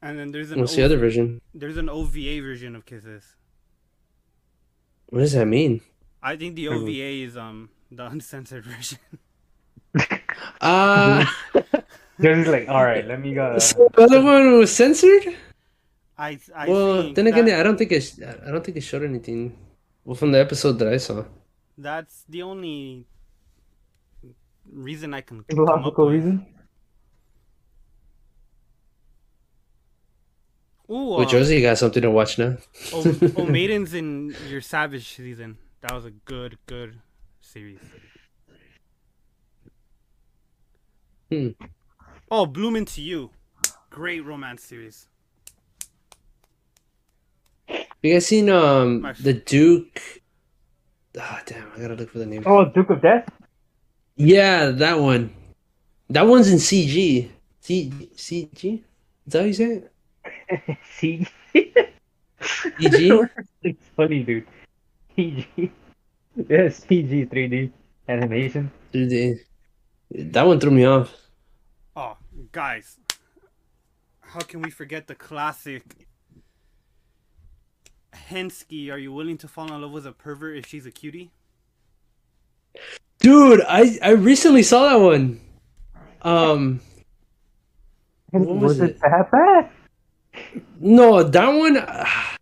[0.00, 1.40] and then there's an What's the other version?
[1.52, 3.34] there's an OVA version of Kisses.
[5.06, 5.80] What does that mean?
[6.22, 8.98] I think the OVA is um the uncensored version.
[10.62, 11.26] Ah,
[12.20, 13.58] Just like, all right, let me go.
[13.58, 15.34] so the other one was censored.
[16.18, 18.14] I, I Well, then again, that- I don't think it.
[18.46, 19.56] I don't think it showed anything.
[20.04, 21.24] Well, from the episode that I saw.
[21.78, 23.06] that's the only
[24.70, 26.46] reason I can come up Logical reason.
[30.90, 32.56] Ooh, Well, uh, Josie, you got something to watch now.
[32.92, 35.58] oh, oh, Maidens in your Savage season.
[35.82, 37.00] That was a good, good
[37.50, 37.80] series.
[41.30, 41.48] Hmm.
[42.30, 43.30] Oh, Bloom into You.
[43.90, 45.08] Great romance series.
[48.02, 50.00] You guys seen um My- the Duke?
[51.18, 51.66] Ah, damn!
[51.76, 52.44] I gotta look for the name.
[52.46, 53.28] Oh, Duke of Death.
[54.16, 55.34] Yeah, that one.
[56.08, 57.28] That one's in CG.
[57.60, 58.82] C CG.
[59.26, 59.92] Is that how you say it?
[60.98, 61.28] CG.
[62.40, 63.30] CG.
[63.62, 64.46] it's funny, dude.
[65.16, 65.72] PG.
[66.36, 67.72] Yes, PG 3D
[68.08, 68.70] animation.
[68.92, 69.40] 3D.
[70.12, 71.14] That one threw me off.
[71.96, 72.16] Oh,
[72.52, 72.98] guys.
[74.20, 76.06] How can we forget the classic
[78.14, 81.30] Hensuki, are you willing to fall in love with a pervert if she's a cutie?
[83.18, 85.40] Dude, I I recently saw that one.
[86.22, 86.80] Um,
[88.30, 88.98] What was it?
[89.00, 89.70] that bad?
[90.80, 91.76] no, that one.
[91.80, 92.36] ah,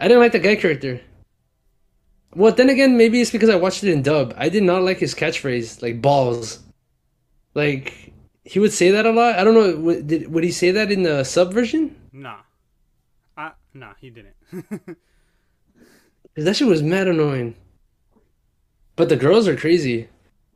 [0.00, 1.00] I didn't like the guy character.
[2.34, 4.34] Well, then again, maybe it's because I watched it in dub.
[4.36, 6.60] I did not like his catchphrase, like balls.
[7.54, 8.12] Like
[8.44, 9.38] he would say that a lot.
[9.38, 9.76] I don't know.
[9.80, 11.94] Would, did, would he say that in the sub version?
[12.12, 12.38] Nah.
[13.36, 14.34] I, nah, he didn't.
[14.50, 14.96] 'Cause
[16.44, 17.54] that shit was mad annoying.
[18.96, 20.08] But the girls are crazy.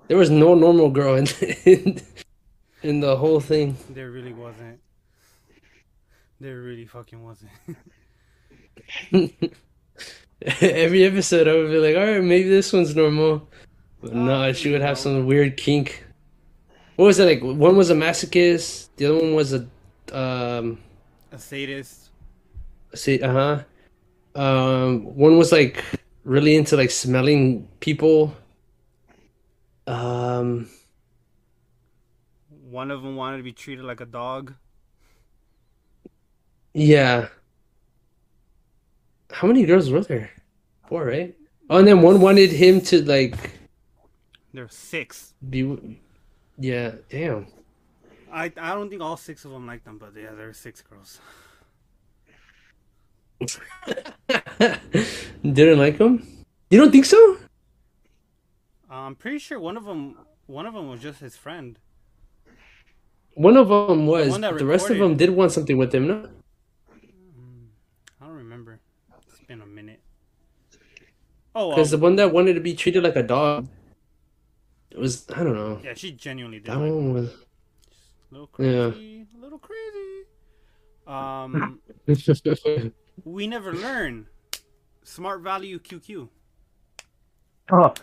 [0.09, 1.27] There was no normal girl in
[1.65, 2.01] in,
[2.83, 3.77] in the whole thing.
[3.91, 4.81] there really wasn't.
[6.41, 7.51] There really fucking wasn't.
[10.61, 13.49] Every episode, I would be like, all right, maybe this one's normal.
[14.03, 16.05] But no, she would have some weird kink.
[16.97, 17.43] What was it like?
[17.43, 18.89] One was a masochist.
[18.97, 19.67] The other one was a
[20.13, 20.79] um.
[21.33, 22.11] a sadist.
[22.95, 23.65] Say, uh huh.
[24.41, 25.83] Um, one was like
[26.25, 28.35] really into like smelling people.
[29.87, 30.69] Um,
[32.51, 34.55] One of them wanted to be treated like a dog.
[36.75, 37.29] yeah.
[39.31, 40.31] How many girls were there?
[40.89, 41.35] Four, right?
[41.69, 43.37] Oh, and then one wanted him to like
[44.53, 45.35] There were six.
[45.49, 45.99] be.
[46.59, 47.47] Yeah, damn.
[48.33, 50.83] I I don't think all six of them liked them, but yeah, there were six
[50.83, 51.21] girls.
[55.43, 56.27] Didn't like him?
[56.71, 57.39] You don't think so?
[58.89, 60.17] I'm pretty sure one of them
[60.47, 61.79] one of them was just his friend.
[63.35, 66.29] One of them was, but the rest of them did want something with him, no?
[68.21, 68.81] I don't remember.
[69.29, 70.01] It's been a minute.
[71.55, 73.69] Oh, Because the um, one that wanted to be treated like a dog,
[74.91, 75.81] it was I don't know.
[75.83, 76.67] yeah, she genuinely did.
[76.67, 77.31] That Like, one was.
[77.31, 78.93] a little Yeah.
[78.93, 80.25] a little crazy.
[81.07, 81.81] Um,
[83.25, 84.27] we never learn.
[85.05, 86.29] Smart value QQ.
[87.71, 87.95] Oh.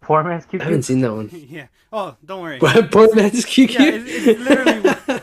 [0.00, 0.60] Poor man's QQ.
[0.60, 1.28] I haven't seen that one.
[1.32, 1.66] yeah.
[1.92, 2.58] Oh, don't worry.
[2.58, 3.68] What poor man's QQ?
[3.70, 5.20] Yeah, it's, it's literally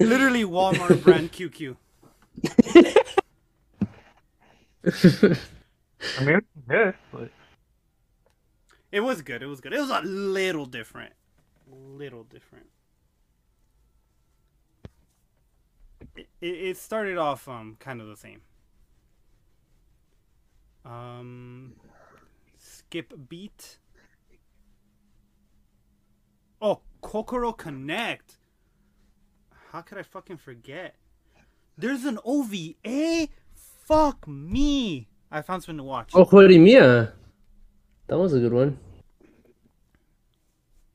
[0.00, 1.76] literally Walmart brand QQ.
[6.18, 6.40] I mean,
[6.70, 7.30] yeah, but
[8.92, 9.42] It was good.
[9.42, 9.72] It was good.
[9.72, 11.12] It was a little different.
[11.66, 12.66] Little different.
[16.16, 18.42] It, it, started off um kind of the same.
[20.84, 21.74] Um,
[22.58, 23.78] skip beat.
[26.60, 28.38] Oh, Kokoro Connect.
[29.72, 30.96] How could I fucking forget?
[31.78, 33.28] There's an OVA.
[33.90, 35.08] Fuck me.
[35.32, 36.12] I found something to watch.
[36.14, 37.10] oh, Horimiya.
[38.06, 38.78] That was a good one.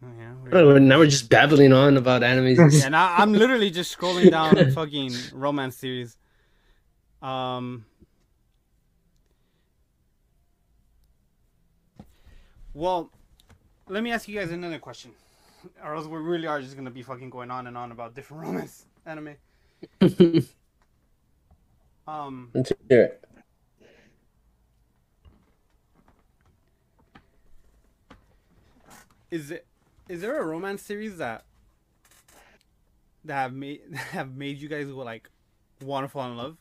[0.02, 0.34] Oh, yeah.
[0.54, 2.86] Oh, now we're just babbling on about animes.
[2.86, 6.16] and I, I'm literally just scrolling down fucking romance series.
[7.22, 7.86] Um.
[12.74, 13.12] Well,
[13.90, 15.12] let me ask you guys another question.
[15.84, 18.44] or else we really are just gonna be fucking going on and on about different
[18.48, 19.36] romance anime.
[22.08, 23.22] Um, Let's hear it.
[29.32, 29.66] is it
[30.08, 31.44] is there a romance series that
[33.24, 35.30] that have made that have made you guys like
[35.82, 36.58] want to fall in love?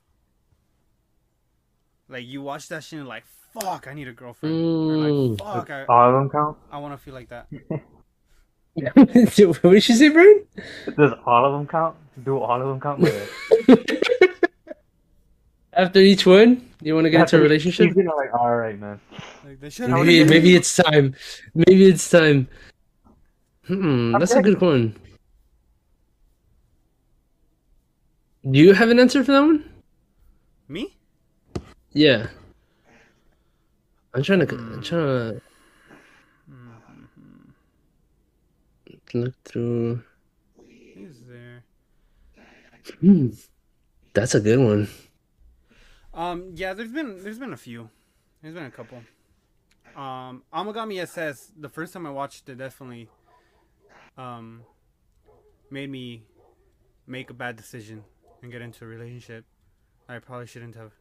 [2.09, 4.55] Like you watch that shit and like, fuck, I need a girlfriend.
[4.91, 5.31] Or Mm.
[5.31, 6.59] like, fuck, I, All of them count?
[6.71, 7.47] I want to feel like that.
[8.95, 10.45] what did you say, Brian?
[10.99, 11.97] Does all of them count?
[12.25, 13.01] Do all of them count?
[15.75, 15.83] Yeah.
[15.83, 17.87] After each one, you want to get into a relationship?
[17.87, 19.01] He's gonna like, all right, man.
[19.45, 21.15] Like they Maybe, maybe it's time.
[21.55, 22.49] Maybe it's time.
[23.67, 24.97] Hmm, that's a good one.
[28.51, 29.71] Do you have an answer for that one?
[30.69, 30.95] me.
[31.93, 32.27] Yeah.
[34.13, 34.55] I'm trying to.
[34.55, 35.41] I'm trying to
[39.15, 40.03] look through.
[40.97, 41.65] Is there?
[43.01, 43.29] Hmm,
[44.13, 44.89] that's a good one.
[46.15, 47.91] Um, yeah, there's been there's been a few.
[48.41, 49.03] There's been a couple.
[49.97, 51.53] Um, Amagami SS.
[51.59, 53.09] The first time I watched it, definitely,
[54.17, 54.63] um,
[55.71, 56.23] made me
[57.07, 58.05] make a bad decision
[58.43, 59.45] and get into a relationship.
[60.09, 60.93] I probably shouldn't have.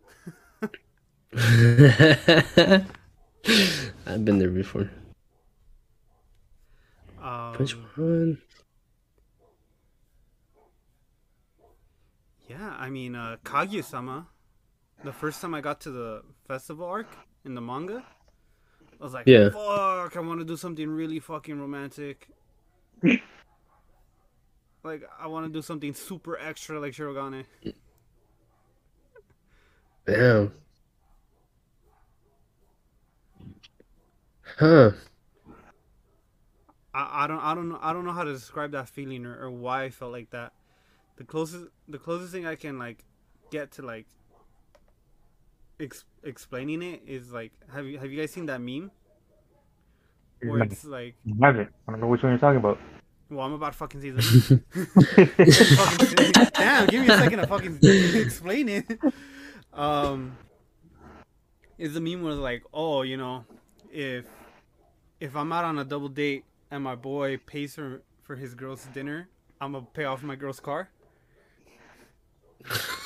[4.06, 4.90] I've been there before.
[7.22, 8.42] Um, Which one?
[12.50, 14.28] Yeah, I mean, uh, Kaguya-sama.
[15.04, 17.08] The first time I got to the festival arc
[17.44, 18.04] in the manga,
[19.00, 19.50] I was like, Yeah.
[19.50, 20.16] "Fuck!
[20.16, 22.30] I want to do something really fucking romantic."
[24.84, 27.46] like, I want to do something super extra, like Shirogane.
[30.06, 30.54] Damn.
[34.58, 34.92] Huh.
[36.94, 39.46] I, I don't I don't know I don't know how to describe that feeling or,
[39.46, 40.54] or why I felt like that.
[41.18, 43.04] The closest the closest thing I can like
[43.50, 44.08] get to like
[45.80, 48.92] ex- explaining it is like have you have you guys seen that meme
[50.42, 51.70] where it's like I haven't.
[51.88, 52.78] I don't know which one you're talking about.
[53.30, 54.22] well I'm about to fucking see the
[55.78, 57.80] fucking, damn give me a second to fucking
[58.16, 58.86] explain it.
[59.74, 60.38] Um,
[61.78, 63.46] is the meme was like oh you know
[63.92, 64.26] if
[65.20, 68.86] if I'm out on a double date and my boy pays for for his girl's
[68.94, 69.30] dinner,
[69.62, 70.90] I'm gonna pay off my girl's car.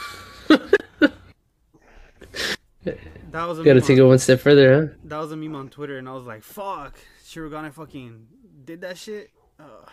[2.84, 4.94] that was a Gotta meme take it on, one step further, huh?
[5.06, 8.28] that was a meme on Twitter, and I was like, "Fuck, Shirogane fucking
[8.66, 9.30] did that shit."
[9.60, 9.90] Ugh.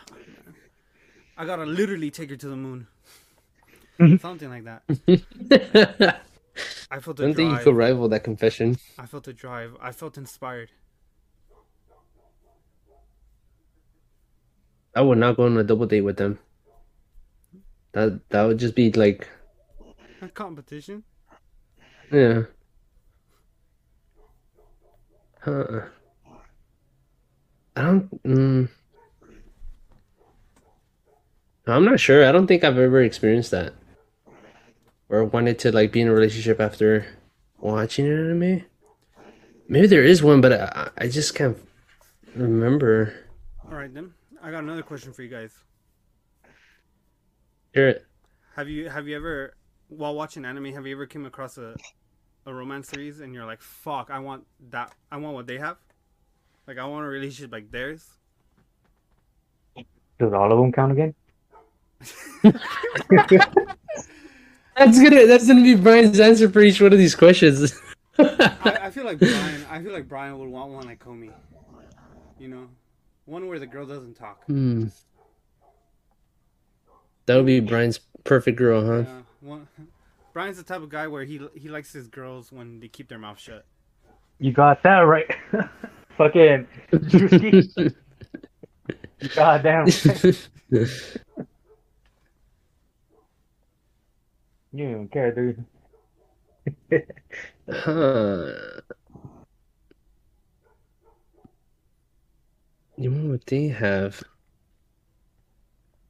[1.37, 2.87] I gotta literally take her to the moon,
[4.21, 4.83] something like that.
[6.91, 8.77] I felt I a don't think you could rival that confession.
[8.99, 9.75] I felt a drive.
[9.81, 10.71] I felt inspired.
[14.95, 16.39] I would not go on a double date with them.
[17.93, 19.29] That that would just be like,
[20.23, 21.03] A competition.
[22.13, 22.43] yeah.
[25.45, 25.83] Huh.
[27.77, 28.23] I don't.
[28.25, 28.69] Mm,
[31.67, 32.27] I'm not sure.
[32.27, 33.75] I don't think I've ever experienced that,
[35.09, 37.07] or wanted to like be in a relationship after
[37.59, 38.65] watching an anime.
[39.69, 41.59] Maybe there is one, but I, I just can't
[42.35, 43.15] remember.
[43.65, 44.13] All right then.
[44.43, 45.53] I got another question for you guys.
[47.73, 48.07] Hear it.
[48.57, 49.57] Have you have you ever
[49.89, 51.77] while watching anime have you ever came across a
[52.47, 54.95] a romance series and you're like, "Fuck, I want that.
[55.11, 55.77] I want what they have."
[56.67, 58.09] Like I want a relationship like theirs.
[60.19, 61.15] Does all of them count again?
[64.77, 67.81] That's gonna that's gonna be Brian's answer for each one of these questions.
[68.19, 69.67] I, I feel like Brian.
[69.71, 71.31] I feel like Brian would want one like Komi.
[72.39, 72.69] You know,
[73.25, 74.45] one where the girl doesn't talk.
[74.47, 74.87] Hmm.
[77.27, 79.05] That would be Brian's perfect girl, huh?
[79.09, 79.69] Yeah, one.
[80.35, 83.21] Brian's the type of guy where he he likes his girls when they keep their
[83.21, 83.65] mouth shut.
[84.41, 85.31] You got that right.
[86.19, 87.95] Fucking Drewski.
[89.35, 89.87] Goddamn.
[94.77, 95.65] You don't even care, dude.
[97.71, 98.53] huh.
[102.97, 104.21] You know what they have?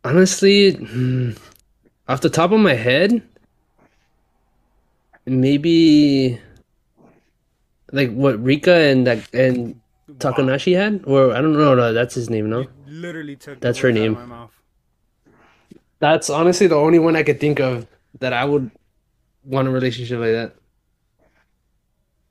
[0.02, 1.32] Honestly, hmm,
[2.08, 3.22] off the top of my head,
[5.26, 6.40] maybe
[7.92, 9.80] like what Rikka and that and
[10.18, 11.74] Takanashi had, or I don't know.
[11.74, 12.60] No, that's his name, no.
[12.60, 13.60] You literally took.
[13.60, 14.12] That's her words out of name.
[14.14, 14.50] my mouth.
[16.00, 17.86] That's honestly the only one I could think of
[18.18, 18.70] that I would
[19.44, 20.54] want a relationship like that.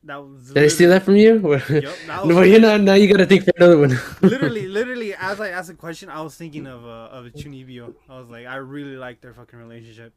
[0.04, 0.52] that was.
[0.52, 1.40] Did I steal that from you?
[1.52, 2.82] Yup, that no, you're not.
[2.82, 3.98] Now you gotta think for another one.
[4.22, 7.96] literally, literally, as I asked a question, I was thinking of uh, of Chunibyo.
[8.10, 10.14] I was like, I really like their fucking relationship.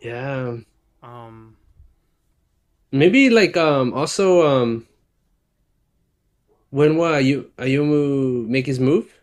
[0.00, 0.56] yeah.
[1.02, 1.56] Um,
[2.92, 4.86] Maybe like um also um
[6.70, 9.20] when what you Ayumu make his move?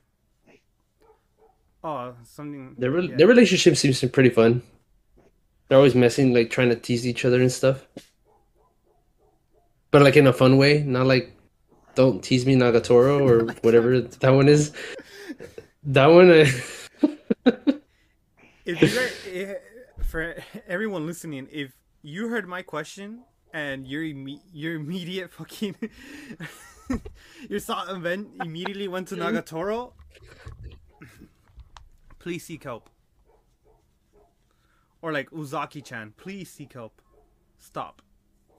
[1.84, 2.76] oh, something.
[2.78, 3.16] Their re- yeah.
[3.16, 4.62] their relationship seems pretty fun.
[5.68, 7.86] They're always messing, like trying to tease each other and stuff.
[9.92, 11.36] But like in a fun way, not like
[11.96, 14.72] don't tease me Nagatoro or whatever that one is.
[15.84, 16.52] That one I...
[18.66, 19.56] if you guys,
[20.08, 20.36] for
[20.68, 23.24] everyone listening, if you heard my question
[23.54, 25.76] and your imme- your immediate fucking
[27.50, 29.94] your thought event immediately went to Nagatoro,
[32.20, 32.90] please seek help.
[35.02, 37.02] Or like Uzaki-chan, please seek help.
[37.60, 38.02] Stop.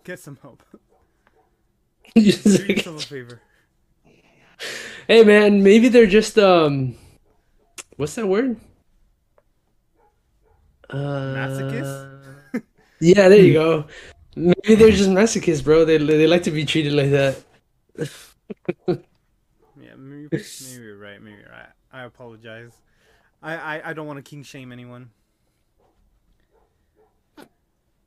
[0.04, 0.62] Get some help.
[2.14, 3.42] Do yourself a favor.
[5.06, 6.94] Hey man, maybe they're just um
[7.96, 8.56] what's that word?
[10.90, 10.96] Uh
[11.26, 12.06] Masochist?
[13.00, 13.86] Yeah, there you go.
[14.36, 15.84] Maybe they're just masochists, bro.
[15.84, 17.42] They they like to be treated like that.
[19.80, 21.20] Yeah, maybe, maybe you're right.
[21.22, 21.70] Maybe you're right.
[21.92, 22.72] I apologize.
[23.42, 25.10] I, I, I don't want to kink shame anyone.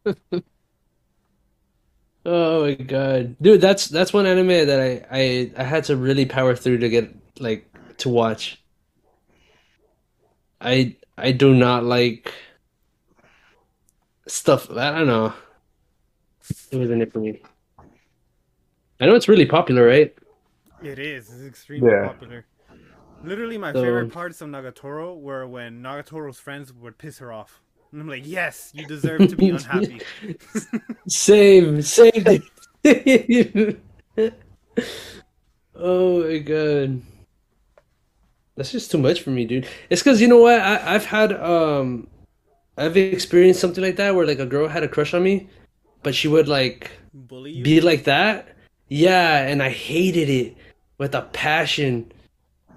[2.26, 3.36] Oh my god.
[3.41, 6.90] Dude, that's that's one anime that I I I had to really power through to
[6.90, 7.68] get like
[7.99, 8.62] to watch.
[10.60, 12.34] I I do not like
[14.32, 14.68] stuff.
[14.68, 15.34] That I don't know.
[16.72, 17.41] It wasn't it for me.
[18.99, 20.14] I know it's really popular, right?
[20.84, 21.32] It is.
[21.32, 22.08] It's extremely Yeah.
[22.08, 22.45] popular.
[23.24, 27.62] Literally, my So- favorite parts of Nagatoro were when Nagatoro's friends would piss her off.
[27.91, 30.02] And I'm like, yes, you deserve to be unhappy.
[31.08, 32.44] Same, same thing.
[35.76, 37.02] oh my god.
[38.56, 39.68] That's just too much for me, dude.
[39.90, 40.60] It's because you know what?
[40.60, 42.08] I, I've had um
[42.77, 45.49] I've experienced something like that where like a girl had a crush on me,
[46.03, 47.64] but she would like Bully you?
[47.64, 48.56] be like that.
[48.88, 50.57] Yeah, and I hated it
[50.98, 52.11] with a passion.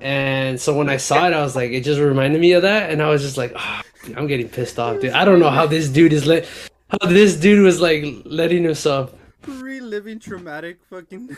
[0.00, 2.90] And so when I saw it, I was like, it just reminded me of that,
[2.90, 3.80] and I was just like, oh,
[4.16, 5.12] I'm getting pissed off, dude.
[5.12, 6.46] I don't know how this dude is let,
[6.88, 9.14] how this dude was like letting himself.
[9.46, 11.36] Reliving traumatic fucking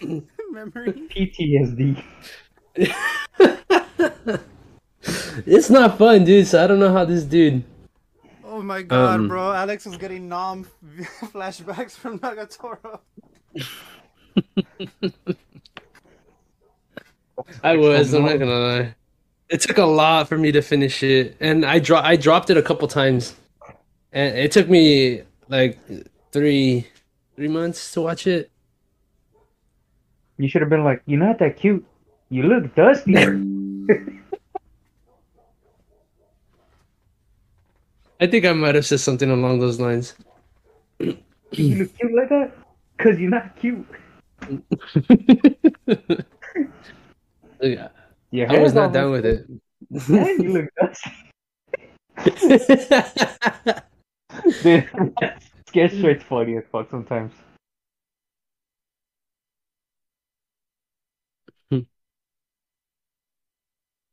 [0.50, 0.92] memory.
[0.92, 2.02] PTSD.
[5.46, 6.46] It's not fun, dude.
[6.46, 7.64] So I don't know how this dude.
[8.58, 9.52] Oh my god, Um, bro.
[9.52, 10.66] Alex is getting Nam
[11.32, 12.98] flashbacks from Nagatoro.
[17.62, 18.12] I was.
[18.12, 18.96] I'm not gonna lie.
[19.48, 22.56] It took a lot for me to finish it, and I dro- I dropped it
[22.56, 23.36] a couple times,
[24.12, 25.78] and it took me like
[26.32, 26.88] three
[27.36, 28.50] three months to watch it.
[30.36, 31.86] You should have been like, you're not that cute.
[32.28, 33.14] You look dusty.
[38.20, 40.14] I think I might have said something along those lines.
[40.98, 41.16] you
[41.76, 42.52] look cute like that?
[42.98, 43.86] Cause you're not cute.
[47.60, 47.88] Yeah,
[48.30, 49.44] Your I was not all down with it.
[49.90, 51.10] messed up, And you look dusty.
[54.62, 54.88] Dude,
[55.66, 57.32] sketch straight's funny as fuck sometimes.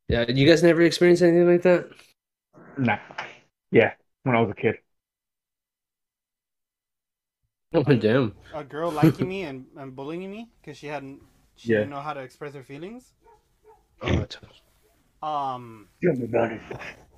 [0.07, 1.89] yeah, you guys never experienced anything like that?
[2.77, 2.97] Nah.
[3.71, 3.93] Yeah,
[4.23, 4.75] when I was a kid.
[7.73, 8.33] Oh damn!
[8.51, 11.21] A girl liking me and, and bullying me because she hadn't
[11.55, 11.75] she Yeah.
[11.75, 13.13] didn't know how to express her feelings.
[14.01, 14.25] Oh,
[15.21, 16.61] Um, Tell me about it.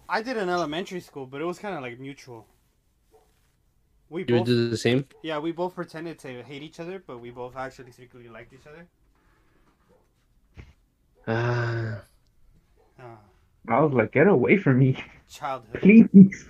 [0.10, 2.46] I did in elementary school, but it was kind of like mutual.
[4.10, 5.06] We you both, do the same.
[5.22, 8.68] yeah, we both pretended to hate each other, but we both actually secretly liked each
[8.68, 8.88] other.
[11.28, 12.08] Ah,
[13.00, 13.16] Uh,
[13.68, 15.82] I was like, get away from me, childhood.
[15.82, 16.48] please.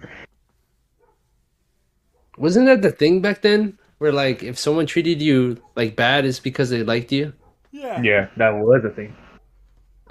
[2.38, 3.78] wasn't that the thing back then?
[3.98, 7.34] Where like if someone treated you like bad, it's because they liked you.
[7.72, 8.02] Yeah.
[8.02, 9.16] Yeah, that was a thing.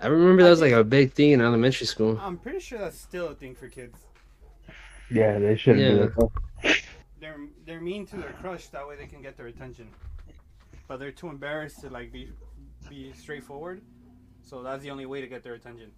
[0.00, 2.18] I remember that was like a big thing in elementary school.
[2.20, 3.96] I'm pretty sure that's still a thing for kids.
[5.10, 6.06] Yeah, they shouldn't Yeah.
[6.06, 6.30] do
[6.62, 6.76] that.
[7.20, 9.86] They're they're mean to their crush that way they can get their attention,
[10.88, 12.30] but they're too embarrassed to like be
[12.90, 13.82] be straightforward.
[14.42, 15.90] So that's the only way to get their attention,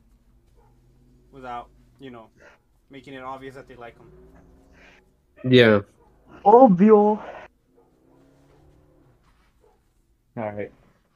[1.33, 1.69] without
[2.01, 2.29] you know
[2.91, 4.11] making it obvious that they like them.
[5.49, 5.81] Yeah.
[6.45, 7.21] Obvio.
[10.37, 10.71] All right.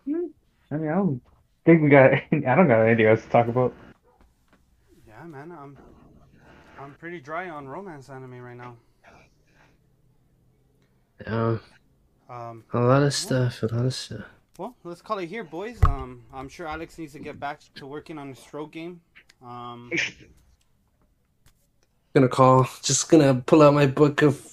[0.06, 0.32] I mean,
[0.70, 1.20] I don't
[1.64, 2.12] think we got.
[2.32, 3.72] I don't got anything else to talk about.
[5.06, 5.78] Yeah, man, I'm
[6.80, 8.76] I'm pretty dry on romance anime right now.
[11.26, 11.58] Uh,
[12.28, 13.62] Um, A lot of stuff.
[13.62, 14.24] A lot of stuff.
[14.58, 15.78] well, let's call it here, boys.
[15.84, 19.00] Um, I'm sure Alex needs to get back to working on his stroke game.
[19.44, 19.90] Um,
[22.14, 22.68] Gonna call.
[22.82, 24.46] Just gonna pull out my book of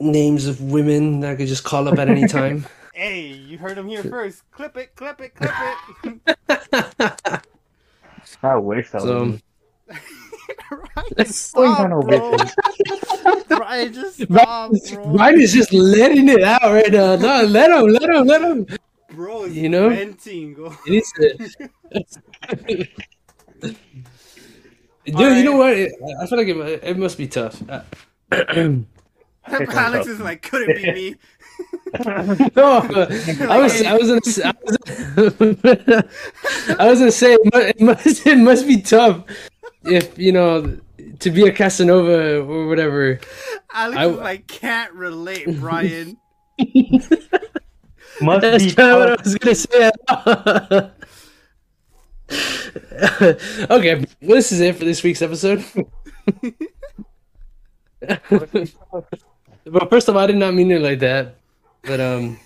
[0.00, 2.66] names of women that I could just call up at any time.
[2.94, 4.50] hey, you heard him here first.
[4.50, 5.52] Clip it, clip it, clip
[6.04, 7.42] it.
[8.42, 9.42] I wish that so, was.
[10.70, 11.28] right?
[11.28, 12.02] Stop, bro.
[12.02, 13.48] bitches.
[13.48, 15.04] Brian, just stop, bro.
[15.04, 17.16] Ryan is just letting it out right now.
[17.16, 18.66] No, let him, let him, let him.
[19.10, 19.88] Bro You know?
[19.90, 20.54] venting.
[20.54, 20.70] Go.
[20.84, 22.88] He needs to.
[23.60, 23.76] Dude,
[25.14, 25.36] Alright.
[25.38, 25.72] you know what?
[25.72, 27.62] I feel like it, it must be tough.
[27.68, 27.82] Uh,
[29.46, 31.14] Alex is like, couldn't be me.
[32.04, 33.06] uh,
[33.48, 34.76] I was, I was gonna, s- I was,
[36.78, 39.24] I was gonna say it it must, it must be tough
[39.84, 40.78] if you know
[41.20, 43.18] to be a Casanova or whatever.
[43.72, 46.18] Alex I- is like, can't relate, Brian.
[48.20, 49.90] Must That's be kind of what I was gonna say.
[52.30, 55.64] okay, well, this is it for this week's episode.
[58.00, 61.36] but first of all, I did not mean it like that.
[61.82, 62.38] But um,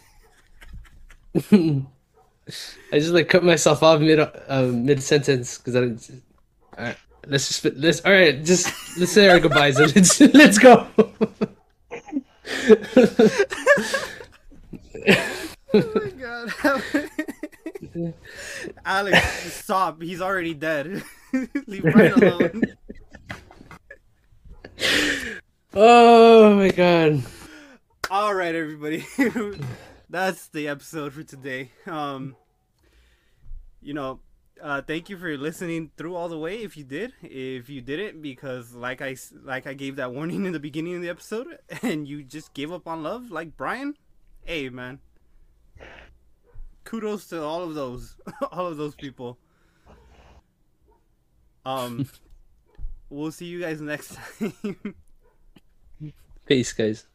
[2.93, 5.81] I just like cut myself off mid uh, mid sentence because I.
[5.81, 6.23] Didn't,
[6.79, 6.97] all right,
[7.27, 8.45] let's just let's all right.
[8.45, 9.79] Just let's say our goodbyes.
[9.79, 10.87] and Let's let's go.
[15.75, 17.33] oh my god.
[18.85, 19.19] Alex,
[19.53, 20.03] stop.
[20.03, 21.03] He's already dead.
[21.67, 22.63] Leave Brian alone.
[25.75, 27.23] oh my god.
[28.11, 29.07] All right, everybody.
[30.11, 31.71] That's the episode for today.
[31.87, 32.37] Um,
[33.81, 34.21] you know,
[34.63, 36.59] uh, thank you for listening through all the way.
[36.63, 40.53] If you did, if you didn't, because like I like I gave that warning in
[40.53, 43.95] the beginning of the episode, and you just gave up on love, like Brian.
[44.45, 45.01] Hey, man.
[46.85, 48.17] Kudos to all of those,
[48.53, 49.39] all of those people.
[51.65, 52.09] Um,
[53.11, 54.95] we'll see you guys next time.
[56.47, 57.07] Peace, guys.